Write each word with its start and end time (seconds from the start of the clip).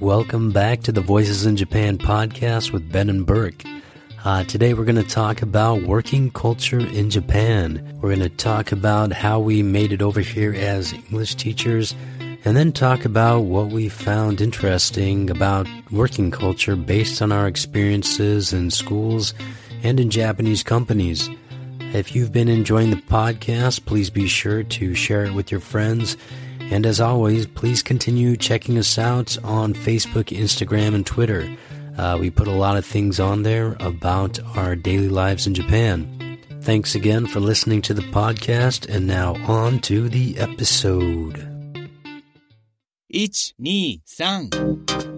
Welcome 0.00 0.52
back 0.52 0.82
to 0.82 0.92
the 0.92 1.00
Voices 1.00 1.46
in 1.46 1.56
Japan 1.56 1.96
podcast 1.96 2.70
with 2.70 2.92
Ben 2.92 3.08
and 3.08 3.24
Burke. 3.24 3.64
Uh, 4.26 4.44
today 4.44 4.74
we're 4.74 4.84
going 4.84 4.96
to 4.96 5.02
talk 5.02 5.40
about 5.40 5.84
working 5.84 6.30
culture 6.30 6.80
in 6.80 7.08
Japan. 7.08 7.98
We're 8.02 8.14
going 8.14 8.28
to 8.28 8.36
talk 8.36 8.72
about 8.72 9.14
how 9.14 9.40
we 9.40 9.62
made 9.62 9.92
it 9.92 10.02
over 10.02 10.20
here 10.20 10.52
as 10.52 10.92
English 10.92 11.36
teachers, 11.36 11.94
and 12.44 12.54
then 12.54 12.72
talk 12.72 13.06
about 13.06 13.44
what 13.44 13.68
we 13.68 13.88
found 13.88 14.42
interesting 14.42 15.30
about 15.30 15.66
working 15.90 16.30
culture 16.30 16.76
based 16.76 17.22
on 17.22 17.32
our 17.32 17.46
experiences 17.46 18.52
in 18.52 18.70
schools 18.70 19.32
and 19.82 19.98
in 19.98 20.10
Japanese 20.10 20.62
companies. 20.62 21.30
If 21.94 22.14
you've 22.14 22.32
been 22.32 22.48
enjoying 22.48 22.90
the 22.90 22.96
podcast, 22.96 23.86
please 23.86 24.10
be 24.10 24.28
sure 24.28 24.62
to 24.62 24.94
share 24.94 25.24
it 25.24 25.32
with 25.32 25.50
your 25.50 25.60
friends. 25.60 26.18
And 26.70 26.84
as 26.84 27.00
always, 27.00 27.46
please 27.46 27.82
continue 27.82 28.36
checking 28.36 28.76
us 28.76 28.98
out 28.98 29.38
on 29.44 29.72
Facebook, 29.72 30.36
Instagram, 30.36 30.94
and 30.94 31.06
Twitter. 31.06 31.56
Uh, 31.96 32.18
we 32.20 32.30
put 32.30 32.48
a 32.48 32.52
lot 32.52 32.76
of 32.76 32.84
things 32.84 33.20
on 33.20 33.42
there 33.42 33.76
about 33.80 34.38
our 34.56 34.76
daily 34.76 35.08
lives 35.08 35.46
in 35.46 35.54
Japan. 35.54 36.38
Thanks 36.62 36.94
again 36.94 37.26
for 37.26 37.40
listening 37.40 37.82
to 37.82 37.94
the 37.94 38.02
podcast, 38.02 38.92
and 38.92 39.06
now 39.06 39.36
on 39.46 39.80
to 39.82 40.08
the 40.08 40.36
episode. 40.38 41.38
1、2、3。 43.08 45.15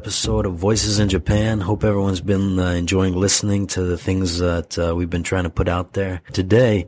Episode 0.00 0.46
of 0.46 0.54
Voices 0.54 0.98
in 0.98 1.10
Japan. 1.10 1.60
Hope 1.60 1.84
everyone's 1.84 2.22
been 2.22 2.58
uh, 2.58 2.70
enjoying 2.70 3.14
listening 3.14 3.66
to 3.66 3.82
the 3.82 3.98
things 3.98 4.38
that 4.38 4.78
uh, 4.78 4.94
we've 4.96 5.10
been 5.10 5.22
trying 5.22 5.44
to 5.44 5.50
put 5.50 5.68
out 5.68 5.92
there. 5.92 6.22
Today, 6.32 6.86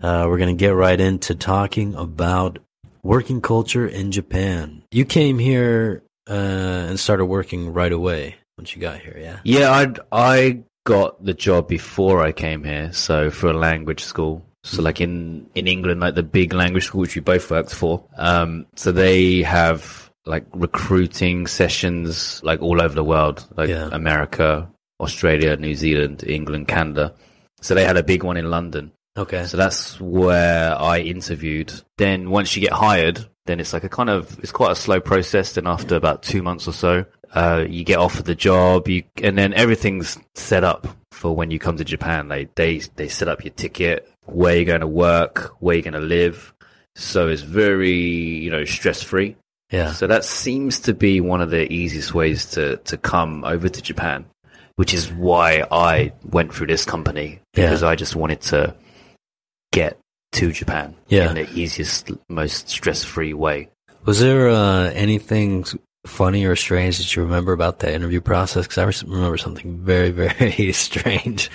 uh, 0.00 0.26
we're 0.28 0.38
going 0.38 0.56
to 0.56 0.60
get 0.60 0.68
right 0.68 1.00
into 1.00 1.34
talking 1.34 1.96
about 1.96 2.60
working 3.02 3.40
culture 3.40 3.84
in 3.84 4.12
Japan. 4.12 4.84
You 4.92 5.04
came 5.04 5.40
here 5.40 6.04
uh, 6.30 6.86
and 6.86 7.00
started 7.00 7.24
working 7.24 7.72
right 7.72 7.90
away 7.90 8.36
once 8.56 8.76
you 8.76 8.80
got 8.80 9.00
here, 9.00 9.16
yeah? 9.18 9.40
Yeah, 9.42 9.68
I 9.72 9.94
I 10.12 10.62
got 10.84 11.24
the 11.24 11.34
job 11.34 11.66
before 11.66 12.22
I 12.22 12.30
came 12.30 12.62
here, 12.62 12.92
so 12.92 13.32
for 13.32 13.50
a 13.50 13.54
language 13.54 14.04
school. 14.04 14.46
So 14.62 14.82
like 14.82 15.00
in 15.00 15.50
in 15.56 15.66
England, 15.66 15.98
like 15.98 16.14
the 16.14 16.22
big 16.22 16.52
language 16.52 16.84
school 16.84 17.00
which 17.00 17.16
we 17.16 17.22
both 17.22 17.50
worked 17.50 17.74
for. 17.74 18.04
Um, 18.16 18.66
so 18.76 18.92
they 18.92 19.42
have 19.42 20.11
like 20.26 20.44
recruiting 20.52 21.46
sessions 21.46 22.40
like 22.44 22.60
all 22.62 22.80
over 22.80 22.94
the 22.94 23.04
world, 23.04 23.46
like 23.56 23.68
Yeah. 23.68 23.88
America, 23.92 24.68
Australia, 25.00 25.56
New 25.56 25.74
Zealand, 25.74 26.24
England, 26.26 26.68
Canada. 26.68 27.14
So 27.60 27.74
they 27.74 27.84
had 27.84 27.96
a 27.96 28.02
big 28.02 28.22
one 28.22 28.36
in 28.36 28.50
London. 28.50 28.92
Okay. 29.16 29.44
So 29.46 29.56
that's 29.56 30.00
where 30.00 30.74
I 30.80 31.00
interviewed. 31.00 31.72
Then 31.98 32.30
once 32.30 32.54
you 32.56 32.62
get 32.62 32.72
hired, 32.72 33.26
then 33.46 33.60
it's 33.60 33.72
like 33.72 33.84
a 33.84 33.88
kind 33.88 34.08
of 34.08 34.38
it's 34.38 34.52
quite 34.52 34.72
a 34.72 34.76
slow 34.76 35.00
process. 35.00 35.52
Then 35.52 35.66
after 35.66 35.96
about 35.96 36.22
two 36.22 36.42
months 36.42 36.66
or 36.66 36.72
so, 36.72 37.04
uh, 37.34 37.64
you 37.68 37.84
get 37.84 37.98
offered 37.98 38.24
the 38.24 38.34
job. 38.34 38.88
You 38.88 39.02
and 39.22 39.36
then 39.36 39.52
everything's 39.54 40.18
set 40.34 40.64
up 40.64 40.86
for 41.10 41.34
when 41.34 41.50
you 41.50 41.58
come 41.58 41.76
to 41.76 41.84
Japan. 41.84 42.28
They 42.28 42.48
they 42.54 42.78
they 42.96 43.08
set 43.08 43.28
up 43.28 43.44
your 43.44 43.52
ticket, 43.52 44.08
where 44.24 44.56
you're 44.56 44.64
going 44.64 44.80
to 44.80 44.86
work, 44.86 45.54
where 45.60 45.74
you're 45.74 45.82
going 45.82 45.92
to 45.94 46.00
live. 46.00 46.54
So 46.94 47.28
it's 47.28 47.42
very 47.42 47.92
you 47.92 48.50
know 48.50 48.64
stress 48.64 49.02
free. 49.02 49.36
Yeah. 49.72 49.92
So 49.92 50.06
that 50.06 50.24
seems 50.24 50.78
to 50.80 50.94
be 50.94 51.20
one 51.20 51.40
of 51.40 51.50
the 51.50 51.70
easiest 51.72 52.14
ways 52.14 52.46
to, 52.52 52.76
to 52.76 52.96
come 52.96 53.42
over 53.44 53.68
to 53.68 53.82
Japan, 53.82 54.24
which 54.76 54.94
is 54.94 55.10
why 55.12 55.64
I 55.70 56.12
went 56.24 56.54
through 56.54 56.68
this 56.68 56.84
company 56.84 57.40
Yeah. 57.56 57.66
because 57.66 57.82
I 57.82 57.96
just 57.96 58.14
wanted 58.14 58.40
to 58.42 58.74
get 59.72 59.98
to 60.32 60.52
Japan 60.52 60.94
Yeah. 61.08 61.30
in 61.30 61.34
the 61.36 61.50
easiest, 61.54 62.10
most 62.28 62.68
stress 62.68 63.02
free 63.02 63.34
way. 63.34 63.68
Was 64.04 64.20
there 64.20 64.48
uh, 64.48 64.90
anything 64.90 65.64
funny 66.06 66.44
or 66.44 66.56
strange 66.56 66.98
that 66.98 67.14
you 67.16 67.22
remember 67.22 67.52
about 67.52 67.78
that 67.80 67.94
interview 67.94 68.20
process? 68.20 68.66
Because 68.66 68.78
I 68.78 69.06
remember 69.10 69.36
something 69.38 69.78
very, 69.78 70.10
very 70.10 70.72
strange. 70.72 71.50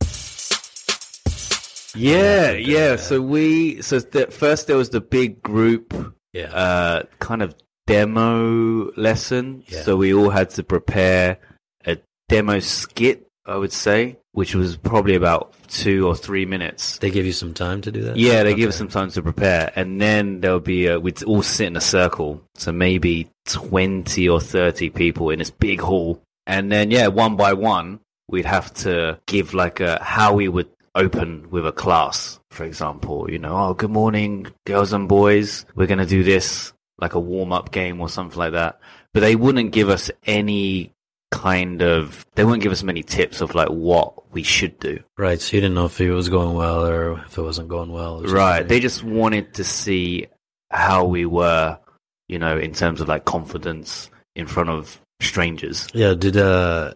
Yeah, 1.96 2.52
yeah. 2.52 2.96
So 2.98 3.22
we, 3.22 3.82
so 3.82 4.00
the, 4.00 4.28
first 4.28 4.68
there 4.68 4.78
was 4.78 4.92
the 4.92 5.02
big 5.02 5.42
group, 5.42 5.94
Yeah. 6.34 6.54
uh, 6.54 7.04
kind 7.20 7.42
of 7.42 7.56
demo 7.88 8.92
lesson. 8.96 9.64
Yeah. 9.68 9.82
So 9.82 9.96
we 9.98 10.14
all 10.14 10.30
had 10.30 10.52
to 10.52 10.64
prepare 10.64 11.40
a 11.86 11.98
demo 12.30 12.60
skit, 12.60 13.26
I 13.46 13.56
would 13.58 13.74
say, 13.74 14.18
which 14.34 14.54
was 14.54 14.78
probably 14.78 15.16
about 15.16 15.54
two 15.68 16.06
or 16.08 16.16
three 16.16 16.46
minutes. 16.46 17.00
they 17.00 17.10
give 17.10 17.26
you 17.26 17.32
some 17.32 17.54
time 17.54 17.82
to 17.82 17.92
do 17.92 18.04
that? 18.04 18.18
Yeah, 18.18 18.44
they 18.44 18.54
give 18.54 18.66
Okay. 18.66 18.70
us 18.70 18.78
some 18.78 18.90
time 18.90 19.10
to 19.12 19.22
prepare, 19.24 19.72
and 19.76 20.00
then 20.00 20.42
there'll 20.42 20.60
be 20.60 20.88
a, 20.88 21.00
we'd 21.00 21.24
all 21.24 21.42
sit 21.42 21.68
in 21.68 21.76
a 21.76 21.82
circle, 21.82 22.44
so 22.56 22.72
maybe 22.72 23.30
twenty 23.48 24.30
or 24.30 24.40
thirty 24.40 24.90
people 24.90 25.32
in 25.32 25.40
this 25.40 25.50
big 25.50 25.82
hall, 25.82 26.22
and 26.46 26.72
then 26.72 26.92
yeah, 26.92 27.08
one 27.08 27.36
by 27.36 27.54
one, 27.54 28.00
we'd 28.30 28.46
have 28.46 28.74
to 28.76 29.20
give 29.26 29.54
like 29.54 29.80
a 29.80 30.02
how 30.04 30.34
we 30.34 30.48
would 30.48 30.70
open 30.96 31.50
with 31.52 31.66
a 31.66 31.72
class, 31.72 32.40
for 32.52 32.64
example. 32.64 33.30
You 33.32 33.40
know, 33.40 33.56
oh, 33.58 33.74
good 33.74 33.92
morning, 33.92 34.48
girls 34.66 34.94
and 34.94 35.08
boys. 35.08 35.66
We're 35.76 35.88
gonna 35.88 36.06
do 36.06 36.24
this 36.24 36.74
like 37.00 37.14
a 37.14 37.20
warm 37.20 37.52
up 37.52 37.72
game 37.72 38.02
or 38.02 38.10
something 38.10 38.38
like 38.38 38.54
that. 38.54 38.80
But 39.14 39.22
they 39.22 39.36
wouldn't 39.36 39.72
give 39.72 39.90
us 39.90 40.12
any 40.26 40.94
kind 41.32 41.82
of 41.82 42.26
they 42.36 42.46
wouldn't 42.46 42.64
give 42.64 42.72
us 42.72 42.84
many 42.84 43.04
tips 43.04 43.42
of 43.42 43.54
like 43.56 43.70
what 43.70 44.32
we 44.32 44.44
should 44.44 44.80
do. 44.80 45.00
Right, 45.18 45.40
so 45.40 45.58
you 45.58 45.62
didn't 45.62 45.76
know 45.76 45.86
if 45.86 46.00
it 46.00 46.12
was 46.12 46.30
going 46.30 46.56
well 46.56 46.86
or 46.86 47.20
if 47.26 47.38
it 47.38 47.42
wasn't 47.42 47.70
going 47.70 47.92
well. 47.92 48.24
Right. 48.24 48.68
They 48.68 48.80
just 48.80 49.04
wanted 49.04 49.56
to 49.56 49.64
see 49.64 50.28
how 50.72 51.06
we 51.06 51.26
were, 51.26 51.80
you 52.28 52.40
know, 52.40 52.58
in 52.58 52.74
terms 52.74 53.02
of 53.02 53.08
like 53.08 53.26
confidence 53.26 54.10
in 54.36 54.48
front 54.48 54.70
of 54.70 55.02
strangers. 55.20 55.88
yeah, 55.94 56.14
did 56.14 56.38
uh 56.38 56.94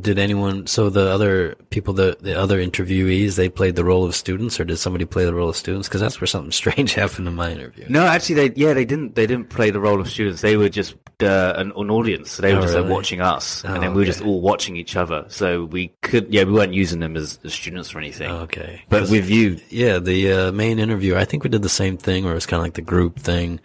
did 0.00 0.18
anyone 0.18 0.66
so 0.66 0.90
the 0.90 1.08
other 1.10 1.54
people 1.70 1.94
the 1.94 2.16
the 2.20 2.38
other 2.38 2.58
interviewees 2.64 3.36
they 3.36 3.48
played 3.48 3.76
the 3.76 3.84
role 3.84 4.04
of 4.04 4.14
students 4.14 4.58
or 4.60 4.64
did 4.64 4.76
somebody 4.76 5.04
play 5.04 5.24
the 5.24 5.32
role 5.34 5.48
of 5.48 5.56
students 5.56 5.88
because 5.88 6.00
that's 6.00 6.20
where 6.20 6.26
something 6.26 6.52
strange 6.52 6.94
happened 7.02 7.26
in 7.28 7.34
my 7.34 7.50
interview. 7.50 7.86
No, 7.88 8.04
actually, 8.06 8.48
they 8.48 8.54
yeah 8.60 8.72
they 8.74 8.84
didn't 8.84 9.14
they 9.14 9.26
didn't 9.26 9.48
play 9.48 9.70
the 9.70 9.80
role 9.80 10.00
of 10.00 10.08
students. 10.10 10.40
They 10.42 10.56
were 10.56 10.68
just 10.68 10.94
uh, 11.22 11.54
an, 11.56 11.72
an 11.76 11.90
audience. 11.90 12.32
So 12.32 12.42
they 12.42 12.52
were 12.52 12.58
Oh, 12.58 12.62
just 12.62 12.74
like 12.74 12.82
really? 12.84 12.94
watching 12.94 13.20
us, 13.20 13.64
Oh, 13.64 13.72
and 13.74 13.82
then 13.82 13.90
we 13.90 13.96
were 13.96 14.02
okay. 14.02 14.10
just 14.10 14.22
all 14.22 14.40
watching 14.40 14.76
each 14.76 14.96
other. 14.96 15.24
So 15.28 15.64
we 15.64 15.88
could 16.02 16.32
yeah 16.32 16.44
we 16.44 16.52
weren't 16.52 16.74
using 16.74 17.00
them 17.00 17.16
as, 17.16 17.38
as 17.44 17.54
students 17.54 17.94
or 17.94 17.98
anything. 17.98 18.30
Oh, 18.30 18.40
okay. 18.40 18.82
but 18.88 19.08
with 19.08 19.30
you, 19.30 19.58
yeah, 19.70 19.98
the 19.98 20.32
uh, 20.32 20.52
main 20.52 20.78
interviewer, 20.78 21.16
I 21.18 21.24
think 21.24 21.42
we 21.44 21.50
did 21.50 21.62
the 21.62 21.68
same 21.68 21.96
thing 21.96 22.24
where 22.24 22.32
it 22.32 22.36
was 22.36 22.46
kind 22.46 22.60
of 22.60 22.64
like 22.64 22.74
the 22.74 22.82
group 22.82 23.18
thing. 23.18 23.60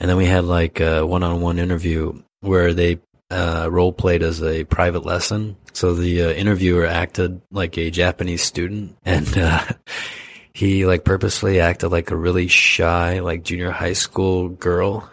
And 0.00 0.08
then 0.10 0.16
we 0.16 0.26
had 0.26 0.44
like 0.44 0.80
a 0.80 1.04
one-on-one 1.06 1.58
interview 1.58 2.22
where 2.40 2.72
they 2.74 2.98
uh, 3.30 3.68
role 3.70 3.92
played 3.92 4.22
as 4.22 4.42
a 4.42 4.64
private 4.64 5.04
lesson. 5.04 5.56
So 5.72 5.94
the 5.94 6.22
uh, 6.22 6.30
interviewer 6.30 6.86
acted 6.86 7.40
like 7.50 7.76
a 7.76 7.90
Japanese 7.90 8.42
student 8.42 8.96
and 9.04 9.36
uh, 9.36 9.64
he 10.52 10.86
like 10.86 11.04
purposely 11.04 11.60
acted 11.60 11.88
like 11.88 12.10
a 12.10 12.16
really 12.16 12.48
shy, 12.48 13.20
like 13.20 13.42
junior 13.42 13.70
high 13.70 13.92
school 13.92 14.48
girl. 14.48 15.10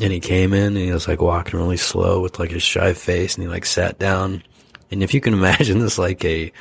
And 0.00 0.12
he 0.12 0.20
came 0.20 0.52
in 0.52 0.76
and 0.76 0.84
he 0.84 0.92
was 0.92 1.06
like 1.08 1.20
walking 1.20 1.58
really 1.58 1.76
slow 1.76 2.20
with 2.20 2.38
like 2.38 2.50
his 2.50 2.62
shy 2.62 2.92
face 2.94 3.34
and 3.34 3.42
he 3.42 3.48
like 3.48 3.66
sat 3.66 3.98
down. 3.98 4.42
And 4.90 5.02
if 5.02 5.14
you 5.14 5.20
can 5.20 5.34
imagine 5.40 5.78
this 5.78 5.98
like 5.98 6.24
a 6.24 6.52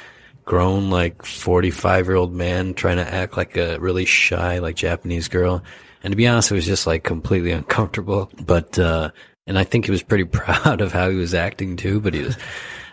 grown 0.46 0.90
like 0.90 1.24
45 1.24 2.08
year 2.08 2.16
old 2.16 2.34
man 2.34 2.74
trying 2.74 2.98
to 2.98 3.14
act 3.14 3.38
like 3.38 3.56
a 3.56 3.80
really 3.80 4.06
shy 4.06 4.60
like 4.60 4.76
Japanese 4.76 5.28
girl. 5.28 5.64
And 6.04 6.12
to 6.12 6.18
be 6.18 6.28
honest, 6.28 6.52
it 6.52 6.56
was 6.56 6.66
just 6.66 6.86
like 6.86 7.04
completely 7.04 7.52
uncomfortable. 7.52 8.30
But, 8.46 8.78
uh, 8.78 9.12
and 9.48 9.58
I 9.60 9.64
think 9.64 9.86
he 9.86 9.92
was 9.92 10.04
pretty 10.04 10.24
proud 10.40 10.82
of 10.82 10.92
how 10.92 11.10
he 11.10 11.16
was 11.16 11.34
acting 11.34 11.76
too, 11.76 12.00
but 12.00 12.14
he 12.14 12.22
was, 12.22 12.38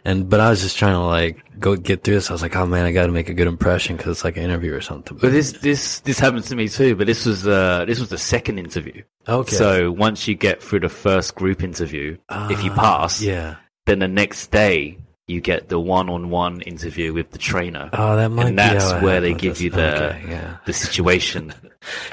and, 0.04 0.28
but 0.30 0.40
I 0.40 0.48
was 0.50 0.62
just 0.62 0.78
trying 0.78 0.94
to 0.94 1.00
like 1.00 1.42
go 1.58 1.76
get 1.76 2.02
through 2.04 2.14
this. 2.14 2.30
I 2.30 2.32
was 2.32 2.42
like, 2.42 2.56
oh 2.56 2.66
man, 2.66 2.84
I 2.86 2.92
got 2.92 3.06
to 3.06 3.12
make 3.12 3.28
a 3.28 3.34
good 3.34 3.46
impression 3.48 3.96
because 3.96 4.12
it's 4.12 4.24
like 4.24 4.36
an 4.38 4.44
interview 4.44 4.72
or 4.74 4.80
something. 4.80 5.18
but 5.18 5.30
this 5.30 5.52
this 5.52 6.00
this 6.00 6.18
happened 6.18 6.44
to 6.44 6.56
me 6.56 6.68
too. 6.68 6.96
But 6.96 7.06
this 7.06 7.26
was 7.26 7.46
uh 7.46 7.84
this 7.86 8.00
was 8.00 8.08
the 8.08 8.18
second 8.18 8.58
interview. 8.58 9.02
okay. 9.28 9.54
So 9.56 9.92
once 9.92 10.26
you 10.26 10.34
get 10.34 10.62
through 10.62 10.80
the 10.80 10.88
first 10.88 11.34
group 11.34 11.62
interview, 11.62 12.16
if 12.30 12.64
you 12.64 12.70
Ah, 12.72 13.00
pass, 13.00 13.20
yeah. 13.22 13.56
then 13.86 13.98
the 13.98 14.08
next 14.08 14.50
day 14.50 14.96
you 15.28 15.40
get 15.40 15.68
the 15.68 15.78
one-on-one 15.78 16.60
interview 16.62 17.12
with 17.12 17.30
the 17.30 17.38
trainer. 17.38 17.88
Oh, 17.92 18.16
that 18.16 18.30
might 18.30 18.46
and 18.48 18.58
that's 18.58 18.90
where 19.00 19.20
they 19.20 19.32
give 19.32 19.60
you 19.60 19.70
the 19.70 20.06
Okay, 20.08 20.24
yeah. 20.28 20.56
the 20.66 20.72
situation. 20.72 21.52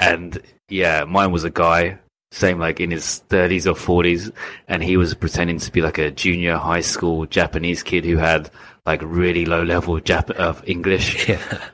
and 0.00 0.40
yeah, 0.68 1.02
mine 1.04 1.32
was 1.32 1.42
a 1.42 1.50
guy, 1.50 1.98
same 2.30 2.58
like 2.58 2.80
in 2.80 2.90
his 2.90 3.18
thirties 3.28 3.66
or 3.66 3.74
forties, 3.74 4.30
and 4.66 4.82
he 4.82 4.96
was 4.96 5.14
pretending 5.14 5.58
to 5.58 5.72
be 5.72 5.80
like 5.80 5.98
a 5.98 6.10
junior 6.10 6.56
high 6.56 6.80
school 6.82 7.26
Japanese 7.26 7.82
kid 7.82 8.04
who 8.04 8.16
had 8.16 8.50
like 8.86 9.00
really 9.02 9.44
low 9.44 9.62
level 9.62 10.00
Jap- 10.00 10.30
of 10.32 10.62
English. 10.68 11.28
Yeah. 11.38 11.68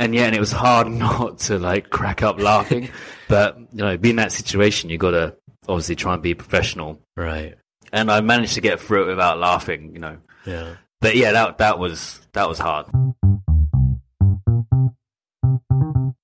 And 0.00 0.14
yeah, 0.14 0.26
and 0.26 0.34
it 0.36 0.38
was 0.38 0.52
hard 0.52 0.86
not 0.92 1.38
to 1.40 1.58
like 1.58 1.90
crack 1.90 2.22
up 2.22 2.38
laughing. 2.40 2.88
but 3.28 3.58
you 3.58 3.78
know, 3.84 3.96
being 3.96 4.12
in 4.12 4.16
that 4.16 4.30
situation, 4.32 4.90
you 4.90 4.96
gotta 4.98 5.36
obviously 5.68 5.96
try 5.96 6.14
and 6.14 6.22
be 6.22 6.34
professional. 6.34 7.00
Right. 7.16 7.56
And 7.92 8.10
I 8.10 8.20
managed 8.20 8.54
to 8.54 8.60
get 8.60 8.80
through 8.80 9.04
it 9.04 9.08
without 9.08 9.38
laughing, 9.38 9.92
you 9.94 9.98
know. 9.98 10.18
Yeah. 10.46 10.76
But 11.00 11.16
yeah, 11.16 11.32
that 11.32 11.58
that 11.58 11.78
was 11.78 12.20
that 12.32 12.48
was 12.48 12.58
hard. 12.58 12.86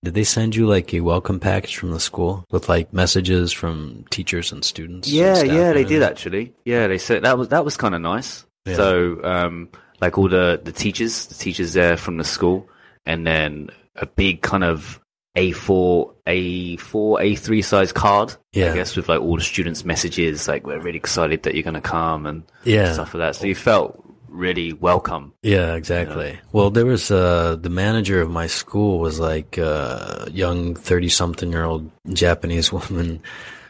Did 0.05 0.12
they 0.12 0.25
send 0.25 0.55
you 0.55 0.67
like 0.67 0.93
a 0.93 1.01
welcome 1.01 1.41
package 1.41 1.77
from 1.79 1.91
the 1.91 1.99
school 1.99 2.45
with 2.51 2.69
like 2.69 2.93
messages 2.93 3.53
from 3.53 4.05
teachers 4.11 4.53
and 4.53 4.62
students? 4.62 5.09
and 5.09 5.17
Yeah, 5.17 5.35
staff 5.35 5.47
yeah, 5.49 5.69
and 5.69 5.77
they 5.79 5.85
did 5.85 6.03
actually. 6.03 6.53
Yeah, 6.67 6.87
they 6.89 6.99
said 6.99 7.23
that 7.25 7.39
was 7.39 7.49
that 7.49 7.65
was 7.65 7.79
kind 7.79 7.95
of 7.95 8.03
nice. 8.03 8.45
Yeah. 8.67 8.77
So, 8.77 9.25
um, 9.25 9.71
like 10.03 10.19
all 10.19 10.29
the 10.29 10.61
the 10.62 10.73
teachers, 10.73 11.25
the 11.27 11.35
teachers 11.35 11.73
there 11.73 11.97
from 11.97 12.19
the 12.19 12.25
school, 12.25 12.69
and 13.06 13.27
then 13.27 13.71
a 13.97 14.05
big 14.05 14.43
kind 14.43 14.62
of 14.62 15.01
A4, 15.39 16.15
A4, 16.27 16.79
A3 16.79 17.65
size 17.65 17.93
card. 17.93 18.37
Yeah. 18.53 18.73
I 18.73 18.75
guess 18.75 18.97
with 18.97 19.09
like 19.09 19.21
all 19.23 19.37
the 19.37 19.43
students' 19.43 19.87
messages, 19.87 20.47
like 20.49 20.67
we're 20.67 20.81
really 20.81 20.99
excited 20.99 21.45
that 21.45 21.55
you're 21.55 21.62
going 21.65 21.75
to 21.75 21.81
come 21.81 22.27
and 22.27 22.43
Yeah. 22.65 22.93
stuff 22.93 23.15
like 23.15 23.21
that. 23.23 23.37
So 23.37 23.47
you 23.47 23.55
felt 23.55 24.04
really 24.34 24.72
welcome. 24.72 25.32
Yeah, 25.42 25.75
exactly. 25.75 26.38
Well, 26.52 26.70
there 26.70 26.86
was 26.86 27.10
uh 27.10 27.56
the 27.56 27.70
manager 27.70 28.20
of 28.20 28.31
my 28.31 28.46
school 28.46 28.98
was 28.98 29.19
like 29.20 29.56
a 29.58 30.28
young 30.32 30.75
30 30.75 31.08
something 31.08 31.52
year 31.52 31.64
old 31.64 31.90
Japanese 32.12 32.72
woman, 32.76 33.20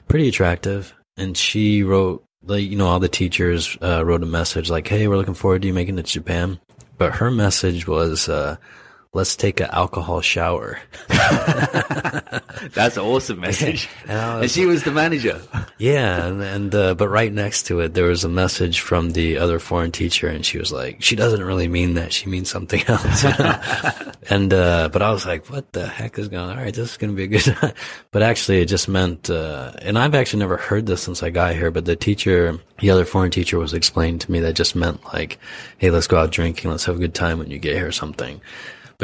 pretty 0.08 0.28
attractive, 0.28 0.94
and 1.16 1.36
she 1.36 1.82
wrote 1.82 2.24
like 2.42 2.68
you 2.68 2.76
know 2.76 2.86
all 2.86 3.00
the 3.00 3.08
teachers 3.08 3.76
uh, 3.82 4.04
wrote 4.04 4.22
a 4.22 4.26
message 4.26 4.70
like, 4.70 4.88
"Hey, 4.88 5.06
we're 5.06 5.16
looking 5.16 5.34
forward 5.34 5.62
to 5.62 5.68
you 5.68 5.74
making 5.74 5.98
it 5.98 6.06
to 6.06 6.12
Japan." 6.12 6.58
But 6.96 7.16
her 7.16 7.30
message 7.30 7.86
was 7.86 8.28
uh 8.28 8.56
let's 9.14 9.36
take 9.36 9.60
an 9.60 9.68
alcohol 9.70 10.20
shower. 10.20 10.80
That's 12.74 12.96
an 12.96 13.04
awesome 13.04 13.40
message. 13.40 13.88
And 14.06 14.18
I 14.20 14.40
and 14.42 14.50
she 14.50 14.66
was 14.66 14.82
the 14.82 14.90
manager. 14.90 15.40
Yeah, 15.78 16.26
and, 16.26 16.42
and 16.42 16.74
uh, 16.74 16.94
but 16.94 17.08
right 17.08 17.32
next 17.32 17.64
to 17.66 17.80
it 17.80 17.94
there 17.94 18.04
was 18.04 18.24
a 18.24 18.28
message 18.28 18.80
from 18.80 19.12
the 19.12 19.38
other 19.38 19.58
foreign 19.58 19.92
teacher, 19.92 20.28
and 20.28 20.44
she 20.44 20.58
was 20.58 20.70
like, 20.72 21.02
"She 21.02 21.16
doesn't 21.16 21.42
really 21.42 21.68
mean 21.68 21.94
that. 21.94 22.12
She 22.12 22.28
means 22.28 22.50
something 22.50 22.82
else." 22.88 23.24
and 24.28 24.52
uh, 24.52 24.90
but 24.92 25.00
I 25.00 25.10
was 25.10 25.24
like, 25.24 25.48
"What 25.48 25.72
the 25.72 25.86
heck 25.86 26.18
is 26.18 26.28
going? 26.28 26.50
on? 26.50 26.58
All 26.58 26.64
right, 26.64 26.74
this 26.74 26.90
is 26.90 26.96
going 26.98 27.10
to 27.10 27.16
be 27.16 27.24
a 27.24 27.26
good." 27.28 27.44
time. 27.44 27.72
but 28.10 28.22
actually, 28.22 28.60
it 28.60 28.66
just 28.66 28.88
meant, 28.88 29.30
uh, 29.30 29.72
and 29.80 29.98
I've 29.98 30.14
actually 30.14 30.40
never 30.40 30.58
heard 30.58 30.84
this 30.84 31.02
since 31.02 31.22
I 31.22 31.30
got 31.30 31.54
here. 31.54 31.70
But 31.70 31.86
the 31.86 31.96
teacher, 31.96 32.58
the 32.80 32.90
other 32.90 33.06
foreign 33.06 33.30
teacher, 33.30 33.58
was 33.58 33.72
explaining 33.72 34.18
to 34.20 34.32
me 34.32 34.40
that 34.40 34.54
just 34.54 34.76
meant 34.76 35.02
like, 35.14 35.38
"Hey, 35.78 35.90
let's 35.90 36.08
go 36.08 36.18
out 36.18 36.30
drinking. 36.30 36.70
Let's 36.70 36.84
have 36.84 36.96
a 36.96 37.00
good 37.00 37.14
time 37.14 37.38
when 37.38 37.50
you 37.50 37.58
get 37.58 37.74
here," 37.74 37.86
or 37.86 37.92
something. 37.92 38.40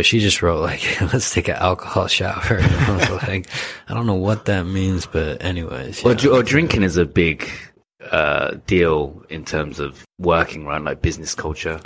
But 0.01 0.07
she 0.07 0.19
just 0.19 0.41
wrote 0.41 0.63
like, 0.63 0.99
"Let's 1.13 1.31
take 1.31 1.49
an 1.49 1.57
alcohol 1.57 2.07
shower." 2.07 2.57
And 2.57 2.75
I 2.75 2.97
was 2.97 3.23
like, 3.29 3.47
I 3.87 3.93
don't 3.93 4.07
know 4.07 4.15
what 4.15 4.47
that 4.47 4.63
means, 4.63 5.05
but 5.05 5.45
anyways. 5.45 6.03
Or, 6.03 6.15
yeah. 6.15 6.31
or 6.31 6.43
drinking 6.43 6.85
is 6.85 6.97
a 6.97 7.05
big 7.05 7.47
uh, 8.11 8.57
deal 8.67 9.23
in 9.29 9.45
terms 9.45 9.79
of 9.79 10.03
working, 10.19 10.65
right? 10.65 10.81
Like 10.81 11.03
business 11.03 11.35
culture. 11.35 11.83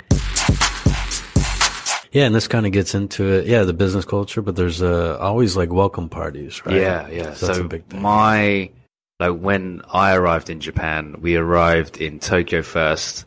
Yeah, 2.13 2.23
and 2.23 2.33
this 2.33 2.47
kind 2.47 2.65
of 2.65 2.71
gets 2.71 2.95
into 2.95 3.25
it. 3.25 3.47
Yeah, 3.47 3.63
the 3.63 3.73
business 3.73 4.05
culture, 4.05 4.41
but 4.41 4.55
there's 4.55 4.81
uh, 4.81 5.17
always 5.19 5.57
like 5.57 5.73
welcome 5.73 6.07
parties, 6.07 6.65
right? 6.65 6.77
Yeah, 6.77 7.09
yeah. 7.09 7.33
So 7.33 7.47
So, 7.47 7.47
that's 7.47 7.59
a 7.59 7.63
big 7.65 7.85
thing. 7.87 8.01
my 8.01 8.71
like 9.19 9.37
when 9.37 9.81
I 9.91 10.15
arrived 10.15 10.49
in 10.49 10.61
Japan, 10.61 11.17
we 11.19 11.35
arrived 11.35 11.97
in 11.97 12.19
Tokyo 12.21 12.61
first. 12.61 13.25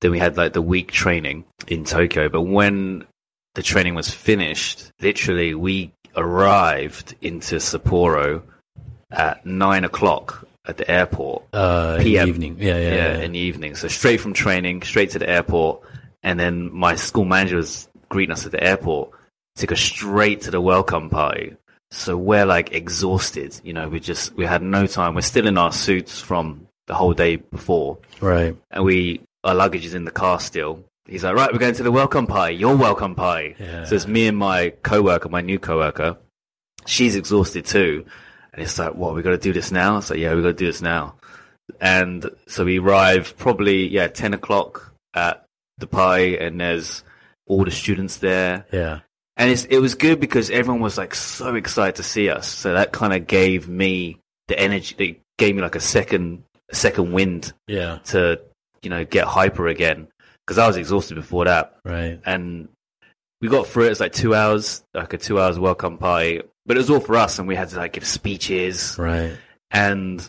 Then 0.00 0.10
we 0.10 0.18
had 0.18 0.36
like 0.36 0.54
the 0.54 0.60
week 0.60 0.90
training 0.90 1.44
in 1.68 1.84
Tokyo. 1.84 2.28
But 2.28 2.42
when 2.42 3.04
the 3.54 3.62
training 3.62 3.94
was 3.94 4.10
finished, 4.10 4.92
literally 5.00 5.54
we 5.54 5.92
arrived 6.16 7.14
into 7.20 7.56
Sapporo 7.56 8.42
at 9.10 9.44
nine 9.46 9.84
o'clock 9.84 10.46
at 10.66 10.76
the 10.76 10.90
airport. 10.90 11.44
Uh, 11.52 11.96
in 11.98 12.04
the 12.04 12.24
evening. 12.24 12.56
Yeah, 12.58 12.76
yeah, 12.76 12.88
yeah, 12.88 12.94
yeah. 12.94 13.18
in 13.20 13.32
the 13.32 13.38
evening. 13.38 13.74
So 13.74 13.88
straight 13.88 14.20
from 14.20 14.32
training, 14.32 14.82
straight 14.82 15.10
to 15.10 15.18
the 15.18 15.28
airport, 15.28 15.82
and 16.22 16.38
then 16.38 16.72
my 16.72 16.96
school 16.96 17.24
manager 17.24 17.56
was 17.56 17.88
greeting 18.08 18.32
us 18.32 18.46
at 18.46 18.52
the 18.52 18.62
airport. 18.62 19.10
Took 19.56 19.72
us 19.72 19.80
straight 19.80 20.42
to 20.42 20.50
the 20.50 20.60
welcome 20.60 21.10
party. 21.10 21.56
So 21.90 22.16
we're 22.16 22.46
like 22.46 22.72
exhausted. 22.72 23.60
You 23.62 23.72
know, 23.72 23.88
we 23.88 24.00
just 24.00 24.34
we 24.34 24.44
had 24.46 24.62
no 24.62 24.86
time. 24.86 25.14
We're 25.14 25.20
still 25.20 25.46
in 25.46 25.58
our 25.58 25.70
suits 25.70 26.20
from 26.20 26.66
the 26.86 26.94
whole 26.94 27.14
day 27.14 27.36
before, 27.36 27.98
right. 28.20 28.56
and 28.70 28.84
we 28.84 29.20
our 29.44 29.54
luggage 29.54 29.86
is 29.86 29.94
in 29.94 30.04
the 30.04 30.10
car 30.10 30.40
still. 30.40 30.84
He's 31.06 31.22
like, 31.24 31.34
right, 31.34 31.52
we're 31.52 31.58
going 31.58 31.74
to 31.74 31.82
the 31.82 31.92
welcome 31.92 32.26
party. 32.26 32.54
Your 32.54 32.76
welcome 32.76 33.14
party. 33.14 33.56
Yeah. 33.58 33.84
So 33.84 33.94
it's 33.94 34.06
me 34.06 34.26
and 34.26 34.38
my 34.38 34.70
coworker, 34.82 35.28
my 35.28 35.42
new 35.42 35.58
coworker. 35.58 36.16
She's 36.86 37.14
exhausted 37.16 37.66
too, 37.66 38.04
and 38.52 38.62
it's 38.62 38.78
like, 38.78 38.94
what? 38.94 39.14
We 39.14 39.22
got 39.22 39.30
to 39.30 39.38
do 39.38 39.52
this 39.52 39.70
now. 39.70 40.00
So 40.00 40.14
like, 40.14 40.22
yeah, 40.22 40.34
we 40.34 40.42
got 40.42 40.48
to 40.48 40.54
do 40.54 40.66
this 40.66 40.80
now. 40.82 41.16
And 41.80 42.28
so 42.46 42.64
we 42.64 42.78
arrive 42.78 43.36
probably 43.38 43.86
yeah 43.88 44.08
ten 44.08 44.34
o'clock 44.34 44.92
at 45.14 45.44
the 45.78 45.86
party, 45.86 46.38
and 46.38 46.60
there's 46.60 47.04
all 47.46 47.64
the 47.64 47.70
students 47.70 48.18
there, 48.18 48.64
Yeah. 48.72 49.00
and 49.36 49.50
it's, 49.50 49.64
it 49.66 49.78
was 49.78 49.94
good 49.94 50.18
because 50.20 50.48
everyone 50.50 50.80
was 50.80 50.96
like 50.96 51.14
so 51.14 51.54
excited 51.54 51.96
to 51.96 52.02
see 52.02 52.30
us. 52.30 52.46
So 52.48 52.72
that 52.74 52.92
kind 52.92 53.12
of 53.12 53.26
gave 53.26 53.68
me 53.68 54.18
the 54.48 54.58
energy. 54.58 54.94
It 54.98 55.20
gave 55.38 55.54
me 55.54 55.60
like 55.62 55.74
a 55.74 55.80
second 55.80 56.44
a 56.70 56.74
second 56.74 57.12
wind 57.12 57.52
Yeah. 57.66 57.98
to 58.06 58.40
you 58.82 58.88
know 58.90 59.04
get 59.04 59.24
hyper 59.26 59.68
again 59.68 60.08
because 60.46 60.58
I 60.58 60.66
was 60.66 60.76
exhausted 60.76 61.14
before 61.14 61.44
that, 61.46 61.74
Right. 61.84 62.20
and 62.24 62.68
we 63.40 63.48
got 63.48 63.66
through 63.66 63.84
it. 63.86 63.90
It's 63.92 64.00
like 64.00 64.12
two 64.12 64.34
hours, 64.34 64.84
like 64.94 65.12
a 65.12 65.18
two 65.18 65.40
hours 65.40 65.58
welcome 65.58 65.98
party, 65.98 66.42
but 66.66 66.76
it 66.76 66.80
was 66.80 66.90
all 66.90 67.00
for 67.00 67.16
us, 67.16 67.38
and 67.38 67.46
we 67.48 67.56
had 67.56 67.68
to 67.70 67.76
like 67.76 67.92
give 67.94 68.06
speeches, 68.06 68.96
Right. 68.98 69.32
and 69.70 70.28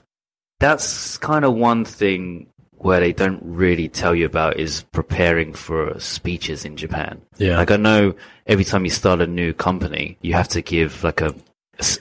that's 0.59 1.17
kind 1.17 1.43
of 1.45 1.53
one 1.53 1.85
thing 1.85 2.47
where 2.77 2.99
they 2.99 3.13
don't 3.13 3.41
really 3.43 3.87
tell 3.89 4.13
you 4.13 4.25
about 4.25 4.57
is 4.57 4.83
preparing 4.91 5.53
for 5.53 5.99
speeches 5.99 6.65
in 6.65 6.75
Japan. 6.77 7.21
Yeah. 7.37 7.57
Like 7.57 7.71
I 7.71 7.77
know 7.77 8.13
every 8.45 8.63
time 8.65 8.83
you 8.85 8.91
start 8.91 9.21
a 9.21 9.27
new 9.27 9.53
company, 9.53 10.17
you 10.21 10.33
have 10.33 10.49
to 10.49 10.61
give 10.61 11.03
like 11.03 11.21
a, 11.21 11.33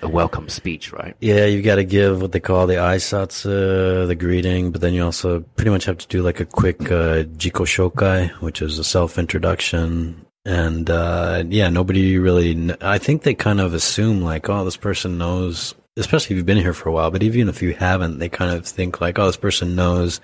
a 0.03 0.09
welcome 0.09 0.49
speech, 0.49 0.93
right? 0.93 1.17
Yeah, 1.21 1.47
you 1.47 1.62
got 1.62 1.76
to 1.76 1.85
give 1.85 2.21
what 2.23 2.32
they 2.32 2.41
call 2.41 2.67
the 2.67 2.75
aisatsu, 2.75 4.06
the 4.06 4.15
greeting, 4.15 4.71
but 4.71 4.81
then 4.81 4.94
you 4.94 5.05
also 5.05 5.41
pretty 5.41 5.71
much 5.71 5.85
have 5.87 5.99
to 5.99 6.09
do 6.09 6.23
like 6.23 6.41
a 6.41 6.44
quick 6.44 6.81
uh, 6.82 7.25
jiko 7.25 7.65
shokai, 7.67 8.31
which 8.41 8.62
is 8.62 8.79
a 8.79 8.85
self 8.85 9.19
introduction. 9.19 10.25
And 10.44 10.91
uh, 10.91 11.44
yeah, 11.49 11.69
nobody 11.71 12.19
really. 12.19 12.55
Kn- 12.55 12.76
I 12.81 12.99
think 12.99 13.23
they 13.23 13.35
kind 13.35 13.61
of 13.61 13.75
assume 13.75 14.23
like, 14.23 14.49
oh, 14.49 14.65
this 14.65 14.76
person 14.76 15.19
knows. 15.19 15.75
Especially 15.97 16.35
if 16.35 16.38
you've 16.38 16.47
been 16.47 16.59
here 16.59 16.75
for 16.75 16.88
a 16.88 16.93
while, 16.93 17.12
but 17.12 17.23
even 17.23 17.49
if 17.49 17.62
you 17.62 17.73
haven't, 17.73 18.19
they 18.19 18.28
kind 18.28 18.50
of 18.50 18.66
think 18.66 19.00
like, 19.00 19.16
oh, 19.16 19.26
this 19.26 19.37
person 19.37 19.76
knows 19.76 20.21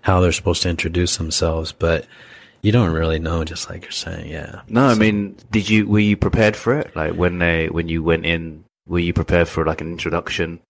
how 0.00 0.20
they're 0.20 0.32
supposed 0.32 0.62
to 0.62 0.70
introduce 0.70 1.18
themselves. 1.18 1.72
But 1.72 2.06
you 2.62 2.72
don't 2.72 2.92
really 2.92 3.18
know, 3.18 3.44
just 3.44 3.68
like 3.68 3.82
you're 3.82 3.90
saying. 3.90 4.30
Yeah. 4.30 4.62
No, 4.68 4.86
I 4.86 4.94
mean, 4.94 5.36
did 5.50 5.68
you 5.68 5.86
were 5.86 5.98
you 5.98 6.16
prepared 6.16 6.56
for 6.56 6.78
it? 6.78 6.94
Like 6.96 7.14
when 7.14 7.38
they 7.38 7.68
when 7.68 7.88
you 7.88 8.02
went 8.02 8.26
in, 8.26 8.64
were 8.90 8.98
you 8.98 9.12
prepared 9.12 9.48
for 9.48 9.64
like 9.64 9.80
an 9.80 9.90
introduction, 9.90 10.60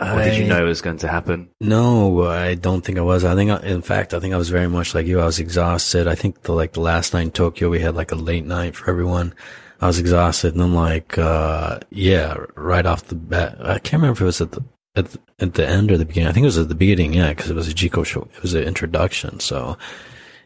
or 0.00 0.16
did 0.16 0.36
you 0.36 0.46
know 0.46 0.64
it 0.64 0.68
was 0.68 0.80
going 0.80 0.96
to 0.98 1.08
happen? 1.08 1.50
No, 1.60 2.24
I 2.26 2.54
don't 2.54 2.82
think 2.82 2.98
I 2.98 3.02
was. 3.02 3.22
I 3.22 3.34
think, 3.34 3.50
I, 3.50 3.60
in 3.60 3.82
fact, 3.82 4.14
I 4.14 4.18
think 4.18 4.32
I 4.32 4.38
was 4.38 4.48
very 4.48 4.66
much 4.66 4.94
like 4.94 5.06
you. 5.06 5.20
I 5.20 5.26
was 5.26 5.38
exhausted. 5.38 6.08
I 6.08 6.14
think 6.14 6.42
the 6.42 6.52
like 6.52 6.72
the 6.72 6.80
last 6.80 7.12
night 7.12 7.22
in 7.22 7.30
Tokyo, 7.30 7.68
we 7.68 7.80
had 7.80 7.94
like 7.94 8.12
a 8.12 8.16
late 8.16 8.46
night 8.46 8.74
for 8.74 8.90
everyone. 8.90 9.34
I 9.80 9.86
was 9.86 9.98
exhausted, 9.98 10.54
and 10.54 10.62
then 10.62 10.72
like, 10.72 11.18
uh, 11.18 11.80
yeah, 11.90 12.34
right 12.54 12.86
off 12.86 13.04
the 13.04 13.14
bat, 13.14 13.58
I 13.60 13.78
can't 13.78 14.00
remember 14.00 14.16
if 14.16 14.20
it 14.22 14.24
was 14.24 14.40
at 14.40 14.52
the 14.52 14.64
at 14.96 15.10
the, 15.10 15.18
at 15.38 15.54
the 15.54 15.68
end 15.68 15.92
or 15.92 15.98
the 15.98 16.06
beginning. 16.06 16.28
I 16.30 16.32
think 16.32 16.44
it 16.44 16.48
was 16.48 16.58
at 16.58 16.70
the 16.70 16.74
beginning, 16.74 17.12
yeah, 17.12 17.28
because 17.28 17.50
it 17.50 17.56
was 17.56 17.68
a 17.68 17.74
Jiko 17.74 18.04
show. 18.06 18.26
It 18.34 18.42
was 18.42 18.54
an 18.54 18.64
introduction, 18.64 19.38
so 19.38 19.76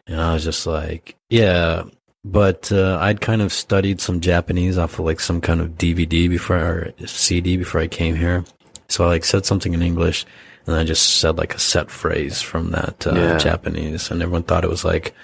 you 0.09 0.17
know, 0.17 0.31
I 0.31 0.35
was 0.35 0.43
just 0.43 0.67
like, 0.67 1.15
yeah. 1.29 1.85
But 2.25 2.71
uh, 2.71 2.99
I'd 3.01 3.21
kind 3.23 3.41
of 3.41 3.53
studied 3.53 4.01
some 4.01 4.21
Japanese 4.21 4.77
off 4.77 4.99
of 4.99 5.07
like 5.07 5.21
some 5.21 5.41
kind 5.41 5.61
of 5.61 5.71
DVD 5.79 6.29
before 6.29 6.57
or 6.59 7.07
CD 7.07 7.57
before 7.57 7.81
I 7.81 7.87
came 7.89 8.15
here. 8.15 8.45
So 8.89 9.05
I 9.05 9.09
like 9.09 9.25
said 9.25 9.47
something 9.47 9.73
in 9.73 9.81
English, 9.83 10.27
and 10.67 10.77
I 10.77 10.85
just 10.85 11.21
said 11.21 11.39
like 11.39 11.55
a 11.55 11.59
set 11.59 11.91
phrase 11.91 12.43
from 12.43 12.73
that 12.73 13.07
uh, 13.07 13.15
Yeah. 13.15 13.39
Japanese, 13.39 14.11
and 14.11 14.21
everyone 14.23 14.43
thought 14.43 14.65
it 14.65 14.71
was 14.71 14.85
like 14.85 15.15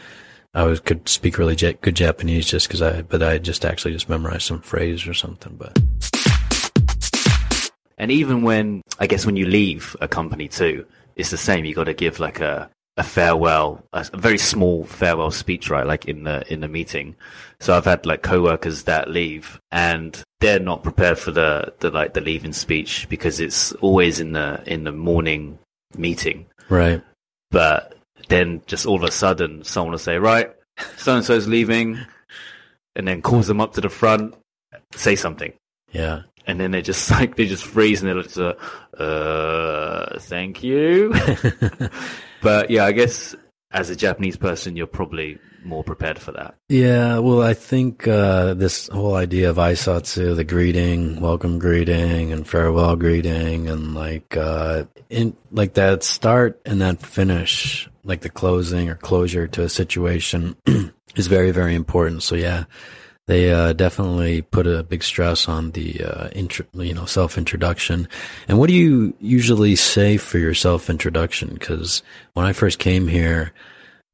I 0.54 0.62
was 0.64 0.80
could 0.80 1.06
speak 1.06 1.36
really 1.36 1.54
ja- 1.54 1.72
good 1.82 1.96
Japanese 1.96 2.46
just 2.46 2.66
because 2.66 2.80
I, 2.80 3.02
but 3.02 3.22
I 3.22 3.36
just 3.38 3.66
actually 3.66 3.92
just 3.92 4.08
memorized 4.08 4.42
some 4.44 4.62
phrase 4.62 5.06
or 5.06 5.12
something. 5.12 5.54
But 5.56 5.78
And 7.98 8.10
even 8.10 8.40
when 8.42 8.82
I 8.98 9.06
guess 9.06 9.26
when 9.26 9.36
you 9.36 9.46
leave 9.46 9.94
a 10.00 10.08
company 10.08 10.48
too, 10.48 10.86
it's 11.16 11.30
the 11.30 11.36
same. 11.36 11.64
You 11.66 11.74
got 11.74 11.84
to 11.84 11.94
give 11.94 12.20
like 12.20 12.40
a 12.40 12.70
a 12.96 13.02
farewell, 13.02 13.84
a, 13.92 14.04
very 14.14 14.38
small 14.38 14.84
farewell 14.84 15.30
speech, 15.30 15.68
right? 15.68 15.86
Like 15.86 16.06
in 16.06 16.24
the 16.24 16.50
in 16.52 16.60
the 16.60 16.68
meeting. 16.68 17.14
So 17.60 17.76
I've 17.76 17.84
had 17.84 18.06
like 18.06 18.22
coworkers 18.22 18.84
that 18.84 19.10
leave, 19.10 19.60
and 19.70 20.22
they're 20.40 20.60
not 20.60 20.82
prepared 20.82 21.18
for 21.18 21.30
the 21.30 21.74
the 21.80 21.90
like 21.90 22.14
the 22.14 22.20
leaving 22.20 22.52
speech 22.52 23.08
because 23.08 23.40
it's 23.40 23.72
always 23.74 24.20
in 24.20 24.32
the 24.32 24.62
in 24.66 24.84
the 24.84 24.92
morning 24.92 25.58
meeting. 25.96 26.46
right, 26.68 27.02
But 27.50 27.94
then 28.28 28.62
just 28.66 28.86
all 28.86 28.96
of 28.96 29.02
a 29.02 29.12
sudden, 29.12 29.62
someone 29.64 29.92
will 29.92 29.98
say, 29.98 30.18
"Right, 30.18 30.52
so 30.96 31.14
and 31.14 31.24
so's 31.24 31.46
leaving," 31.46 31.98
and 32.94 33.06
then 33.06 33.20
calls 33.22 33.46
them 33.46 33.60
up 33.60 33.74
to 33.74 33.80
the 33.80 33.90
front, 33.90 34.34
say 34.94 35.16
something. 35.16 35.52
yeah, 35.92 36.22
and 36.46 36.58
then 36.58 36.70
they 36.70 36.80
just 36.80 37.10
like 37.18 37.36
they 37.36 37.46
just 37.46 37.64
freeze 37.64 38.02
and 38.02 38.24
they're 38.24 38.54
uh, 38.98 39.02
uh 39.02 40.18
thank 40.20 40.62
you. 40.62 41.12
but 42.42 42.70
yeah, 42.70 42.84
I 42.84 42.92
guess 42.92 43.34
as 43.70 43.90
a 43.90 43.96
Japanese 43.96 44.36
person, 44.36 44.76
you're 44.76 44.86
probably 44.86 45.38
more 45.64 45.84
prepared 45.84 46.18
for 46.18 46.32
that. 46.32 46.54
Yeah, 46.68 47.18
well, 47.18 47.42
I 47.42 47.54
think 47.54 48.06
uh, 48.06 48.54
this 48.54 48.88
whole 48.88 49.14
idea 49.14 49.50
of 49.50 49.56
aisatsu, 49.56 50.36
the 50.36 50.44
greeting, 50.44 51.20
welcome 51.20 51.58
greeting, 51.58 52.32
and 52.32 52.46
farewell 52.46 52.96
greeting, 52.96 53.68
and 53.68 53.94
like 53.94 54.36
uh, 54.36 54.84
in 55.10 55.36
like 55.50 55.74
that 55.74 56.04
start 56.04 56.60
and 56.64 56.80
that 56.80 57.00
finish, 57.00 57.88
like 58.04 58.20
the 58.20 58.30
closing 58.30 58.88
or 58.88 58.94
closure 58.94 59.46
to 59.48 59.62
a 59.62 59.68
situation, 59.68 60.56
is 61.16 61.26
very 61.26 61.50
very 61.50 61.74
important. 61.74 62.22
So 62.22 62.36
yeah, 62.36 62.64
they 63.26 63.52
uh, 63.52 63.72
definitely 63.72 64.42
put 64.42 64.66
a 64.66 64.82
big 64.84 65.02
stress 65.02 65.48
on 65.48 65.72
the 65.72 66.02
uh, 66.04 66.28
intro, 66.28 66.64
you 66.74 66.94
know 66.94 67.06
self 67.06 67.36
introduction. 67.36 68.08
And 68.48 68.58
what 68.58 68.68
do 68.68 68.74
you 68.74 69.14
usually 69.20 69.74
say 69.76 70.16
for 70.16 70.38
your 70.38 70.54
self 70.54 70.88
introduction? 70.88 71.50
Because 71.54 72.02
when 72.34 72.46
I 72.46 72.52
first 72.52 72.78
came 72.78 73.08
here, 73.08 73.52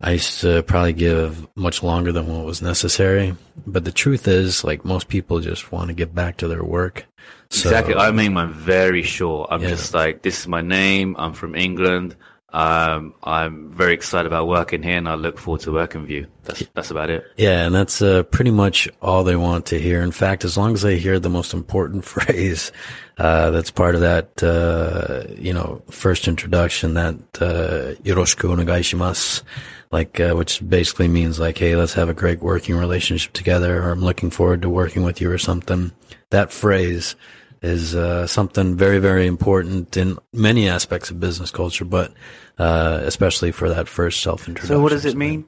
I 0.00 0.12
used 0.12 0.40
to 0.40 0.62
probably 0.64 0.94
give 0.94 1.46
much 1.56 1.82
longer 1.82 2.10
than 2.10 2.26
what 2.26 2.44
was 2.44 2.62
necessary. 2.62 3.36
But 3.66 3.84
the 3.84 3.92
truth 3.92 4.26
is, 4.26 4.64
like 4.64 4.84
most 4.84 5.08
people 5.08 5.40
just 5.40 5.70
want 5.70 5.88
to 5.88 5.94
get 5.94 6.14
back 6.14 6.38
to 6.38 6.48
their 6.48 6.64
work. 6.64 7.06
So, 7.50 7.68
exactly. 7.68 7.94
I 7.94 8.10
mean, 8.12 8.36
I'm 8.36 8.52
very 8.52 9.02
short. 9.02 9.48
I'm 9.52 9.62
Yeah. 9.62 9.68
just 9.68 9.92
like, 9.92 10.22
this 10.22 10.40
is 10.40 10.48
my 10.48 10.62
name. 10.62 11.14
I'm 11.18 11.34
from 11.34 11.54
England. 11.54 12.16
Um, 12.52 13.14
I'm 13.24 13.70
very 13.70 13.94
excited 13.94 14.26
about 14.26 14.46
working 14.46 14.82
here, 14.82 14.98
and 14.98 15.08
I 15.08 15.14
look 15.14 15.38
forward 15.38 15.62
to 15.62 15.72
working 15.72 16.02
with 16.02 16.10
you. 16.10 16.26
That's 16.44 16.62
that's 16.74 16.90
about 16.90 17.08
it. 17.08 17.24
Yeah, 17.36 17.64
and 17.64 17.74
that's 17.74 18.02
uh, 18.02 18.24
pretty 18.24 18.50
much 18.50 18.88
all 19.00 19.24
they 19.24 19.36
want 19.36 19.66
to 19.66 19.80
hear. 19.80 20.02
In 20.02 20.12
fact, 20.12 20.44
as 20.44 20.58
long 20.58 20.74
as 20.74 20.82
they 20.82 20.98
hear 20.98 21.18
the 21.18 21.30
most 21.30 21.54
important 21.54 22.04
phrase, 22.14 22.70
uh, 23.16 23.50
that's 23.50 23.70
part 23.70 23.94
of 23.94 24.02
that, 24.02 24.42
uh, 24.42 25.32
you 25.34 25.54
know, 25.54 25.82
first 25.90 26.28
introduction, 26.28 26.94
that 26.94 27.14
uh, 27.40 27.94
yoroshiku 28.02 28.54
onegaishimasu, 28.54 29.42
like, 29.90 30.20
uh, 30.20 30.34
which 30.34 30.66
basically 30.68 31.08
means 31.08 31.40
like, 31.40 31.56
hey, 31.56 31.74
let's 31.74 31.94
have 31.94 32.10
a 32.10 32.14
great 32.14 32.40
working 32.40 32.76
relationship 32.76 33.32
together, 33.32 33.82
or 33.82 33.92
I'm 33.92 34.02
looking 34.02 34.30
forward 34.30 34.60
to 34.62 34.68
working 34.68 35.04
with 35.04 35.22
you, 35.22 35.30
or 35.30 35.38
something. 35.38 35.90
That 36.28 36.52
phrase 36.52 37.16
is 37.62 37.94
uh, 37.94 38.26
something 38.26 38.76
very, 38.76 38.98
very 38.98 39.26
important 39.26 39.96
in 39.96 40.18
many 40.32 40.68
aspects 40.68 41.10
of 41.10 41.20
business 41.20 41.50
culture, 41.50 41.84
but 41.84 42.12
uh, 42.58 43.00
especially 43.04 43.52
for 43.52 43.68
that 43.68 43.88
first 43.88 44.20
self 44.20 44.48
introduction. 44.48 44.76
So, 44.76 44.82
what 44.82 44.90
does 44.90 45.04
it 45.04 45.16
mean? 45.16 45.44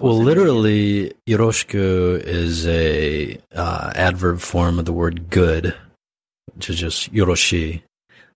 Well, 0.00 0.18
literally, 0.18 1.14
yoroshiku 1.26 2.20
is 2.20 2.66
a 2.66 3.38
uh, 3.54 3.92
adverb 3.94 4.40
form 4.40 4.78
of 4.78 4.84
the 4.84 4.92
word 4.92 5.30
good, 5.30 5.74
which 6.54 6.68
is 6.68 6.78
just 6.78 7.12
yoroshi, 7.14 7.82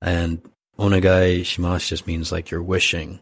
and 0.00 0.40
onegai 0.78 1.42
shimasu 1.42 1.88
just 1.88 2.06
means 2.06 2.32
like 2.32 2.50
you're 2.50 2.62
wishing. 2.62 3.20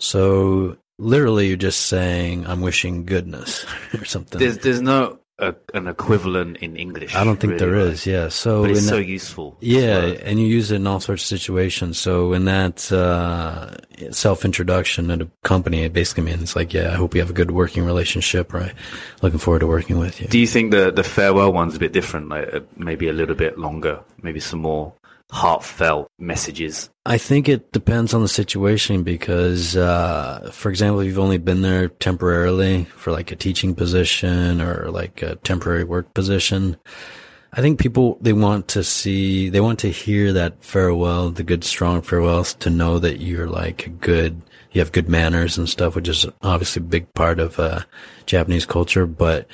So 0.00 0.78
literally, 0.98 1.48
you're 1.48 1.56
just 1.58 1.86
saying 1.86 2.46
I'm 2.46 2.62
wishing 2.62 3.04
goodness 3.04 3.66
or 3.94 4.06
something. 4.06 4.38
There's 4.38 4.58
there's 4.58 4.80
no 4.80 5.18
uh, 5.38 5.52
an 5.74 5.86
equivalent 5.86 6.56
in 6.58 6.76
English. 6.76 7.14
I 7.14 7.22
don't 7.24 7.36
think 7.38 7.52
really, 7.54 7.66
there 7.66 7.74
right? 7.84 7.92
is. 7.92 8.06
Yeah. 8.06 8.28
So 8.28 8.62
but 8.62 8.70
it's 8.70 8.88
so 8.88 8.96
that- 8.96 9.04
useful. 9.06 9.56
Yeah, 9.60 9.98
word. 10.00 10.20
and 10.24 10.40
you 10.40 10.46
use 10.46 10.70
it 10.70 10.76
in 10.76 10.86
all 10.86 11.00
sorts 11.00 11.22
of 11.24 11.38
situations. 11.38 11.98
So 11.98 12.32
in 12.32 12.46
that 12.46 12.90
uh, 12.90 13.76
self-introduction 14.10 15.10
at 15.10 15.20
a 15.22 15.28
company, 15.42 15.84
it 15.84 15.92
basically 15.92 16.24
means 16.24 16.56
like, 16.56 16.72
yeah, 16.72 16.90
I 16.92 16.94
hope 16.94 17.12
we 17.12 17.20
have 17.20 17.30
a 17.30 17.34
good 17.34 17.50
working 17.50 17.84
relationship, 17.84 18.52
right? 18.52 18.72
Looking 19.22 19.38
forward 19.38 19.60
to 19.60 19.66
working 19.66 19.98
with 19.98 20.20
you. 20.20 20.28
Do 20.28 20.38
you 20.38 20.46
think 20.46 20.70
the 20.70 20.90
the 20.90 21.04
farewell 21.04 21.52
one's 21.52 21.76
a 21.76 21.78
bit 21.78 21.92
different? 21.92 22.28
Like 22.28 22.52
uh, 22.52 22.60
maybe 22.76 23.08
a 23.08 23.12
little 23.12 23.34
bit 23.36 23.58
longer, 23.58 24.00
maybe 24.22 24.40
some 24.40 24.60
more 24.60 24.92
heartfelt 25.30 26.10
messages. 26.18 26.90
I 27.04 27.18
think 27.18 27.48
it 27.48 27.72
depends 27.72 28.14
on 28.14 28.22
the 28.22 28.28
situation 28.28 29.02
because, 29.02 29.76
uh, 29.76 30.50
for 30.52 30.70
example, 30.70 31.00
if 31.00 31.06
you've 31.06 31.18
only 31.18 31.38
been 31.38 31.62
there 31.62 31.88
temporarily 31.88 32.84
for 32.84 33.12
like 33.12 33.30
a 33.32 33.36
teaching 33.36 33.74
position 33.74 34.60
or 34.60 34.90
like 34.90 35.22
a 35.22 35.36
temporary 35.36 35.84
work 35.84 36.14
position, 36.14 36.76
I 37.52 37.60
think 37.60 37.78
people, 37.78 38.18
they 38.20 38.32
want 38.32 38.68
to 38.68 38.84
see, 38.84 39.48
they 39.48 39.60
want 39.60 39.78
to 39.80 39.90
hear 39.90 40.32
that 40.32 40.62
farewell, 40.62 41.30
the 41.30 41.44
good, 41.44 41.64
strong 41.64 42.02
farewells 42.02 42.54
to 42.54 42.70
know 42.70 42.98
that 42.98 43.20
you're 43.20 43.48
like 43.48 43.86
a 43.86 43.90
good, 43.90 44.42
you 44.72 44.80
have 44.80 44.92
good 44.92 45.08
manners 45.08 45.56
and 45.56 45.68
stuff, 45.68 45.94
which 45.94 46.08
is 46.08 46.26
obviously 46.42 46.80
a 46.80 46.84
big 46.84 47.12
part 47.14 47.40
of, 47.40 47.58
uh, 47.58 47.80
Japanese 48.26 48.66
culture, 48.66 49.06
but, 49.06 49.46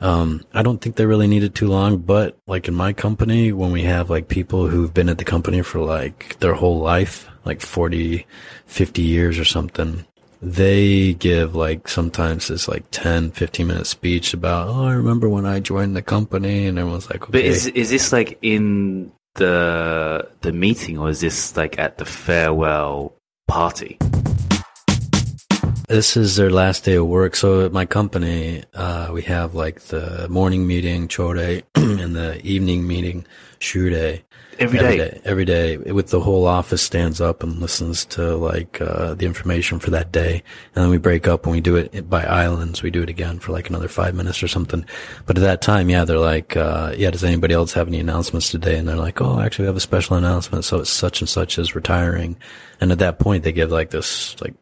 um, 0.00 0.44
I 0.52 0.62
don't 0.62 0.80
think 0.80 0.96
they 0.96 1.06
really 1.06 1.26
need 1.26 1.42
it 1.42 1.54
too 1.54 1.68
long, 1.68 1.98
but 1.98 2.38
like 2.46 2.68
in 2.68 2.74
my 2.74 2.92
company, 2.92 3.52
when 3.52 3.72
we 3.72 3.82
have 3.82 4.10
like 4.10 4.28
people 4.28 4.68
who've 4.68 4.92
been 4.92 5.08
at 5.08 5.18
the 5.18 5.24
company 5.24 5.62
for 5.62 5.80
like 5.80 6.38
their 6.38 6.54
whole 6.54 6.78
life, 6.78 7.28
like 7.44 7.60
40, 7.60 8.26
50 8.66 9.02
years 9.02 9.38
or 9.38 9.44
something, 9.44 10.04
they 10.40 11.14
give 11.14 11.56
like 11.56 11.88
sometimes 11.88 12.46
this 12.46 12.68
like 12.68 12.84
10, 12.92 13.32
15 13.32 13.66
minute 13.66 13.86
speech 13.86 14.34
about, 14.34 14.68
oh, 14.68 14.84
I 14.84 14.92
remember 14.92 15.28
when 15.28 15.46
I 15.46 15.58
joined 15.58 15.96
the 15.96 16.02
company 16.02 16.66
and 16.66 16.78
everyone's 16.78 17.10
like, 17.10 17.22
okay. 17.22 17.32
But 17.32 17.44
is 17.44 17.66
is 17.66 17.90
this 17.90 18.12
like 18.12 18.38
in 18.40 19.10
the 19.34 20.28
the 20.42 20.52
meeting 20.52 20.98
or 20.98 21.08
is 21.08 21.20
this 21.20 21.56
like 21.56 21.78
at 21.78 21.98
the 21.98 22.04
farewell 22.04 23.14
party? 23.48 23.98
This 25.88 26.18
is 26.18 26.36
their 26.36 26.50
last 26.50 26.84
day 26.84 26.96
of 26.96 27.06
work. 27.06 27.34
So 27.34 27.64
at 27.64 27.72
my 27.72 27.86
company, 27.86 28.62
uh, 28.74 29.08
we 29.10 29.22
have 29.22 29.54
like 29.54 29.80
the 29.80 30.28
morning 30.28 30.66
meeting, 30.66 31.08
chorei, 31.08 31.62
and 31.74 32.14
the 32.14 32.38
evening 32.44 32.86
meeting, 32.86 33.26
shurei. 33.58 34.20
Every 34.58 34.78
day. 34.80 35.18
Every 35.24 35.46
day. 35.46 35.78
With 35.78 36.08
the 36.08 36.20
whole 36.20 36.46
office 36.46 36.82
stands 36.82 37.22
up 37.22 37.42
and 37.42 37.58
listens 37.58 38.04
to 38.06 38.36
like, 38.36 38.82
uh, 38.82 39.14
the 39.14 39.24
information 39.24 39.78
for 39.78 39.90
that 39.92 40.12
day. 40.12 40.42
And 40.74 40.84
then 40.84 40.90
we 40.90 40.98
break 40.98 41.26
up 41.26 41.46
and 41.46 41.54
we 41.54 41.62
do 41.62 41.76
it 41.76 42.10
by 42.10 42.22
islands. 42.22 42.82
We 42.82 42.90
do 42.90 43.02
it 43.02 43.08
again 43.08 43.38
for 43.38 43.52
like 43.52 43.70
another 43.70 43.88
five 43.88 44.14
minutes 44.14 44.42
or 44.42 44.48
something. 44.48 44.84
But 45.24 45.38
at 45.38 45.42
that 45.42 45.62
time, 45.62 45.88
yeah, 45.88 46.04
they're 46.04 46.18
like, 46.18 46.54
uh, 46.54 46.92
yeah, 46.98 47.10
does 47.10 47.24
anybody 47.24 47.54
else 47.54 47.72
have 47.72 47.88
any 47.88 48.00
announcements 48.00 48.50
today? 48.50 48.76
And 48.76 48.86
they're 48.86 48.96
like, 48.96 49.22
oh, 49.22 49.40
actually 49.40 49.62
we 49.62 49.68
have 49.68 49.76
a 49.76 49.80
special 49.80 50.16
announcement. 50.16 50.66
So 50.66 50.80
it's 50.80 50.90
such 50.90 51.22
and 51.22 51.28
such 51.30 51.58
is 51.58 51.74
retiring. 51.74 52.36
And 52.78 52.92
at 52.92 52.98
that 52.98 53.18
point, 53.18 53.42
they 53.42 53.52
give 53.52 53.70
like 53.70 53.88
this, 53.88 54.38
like, 54.42 54.54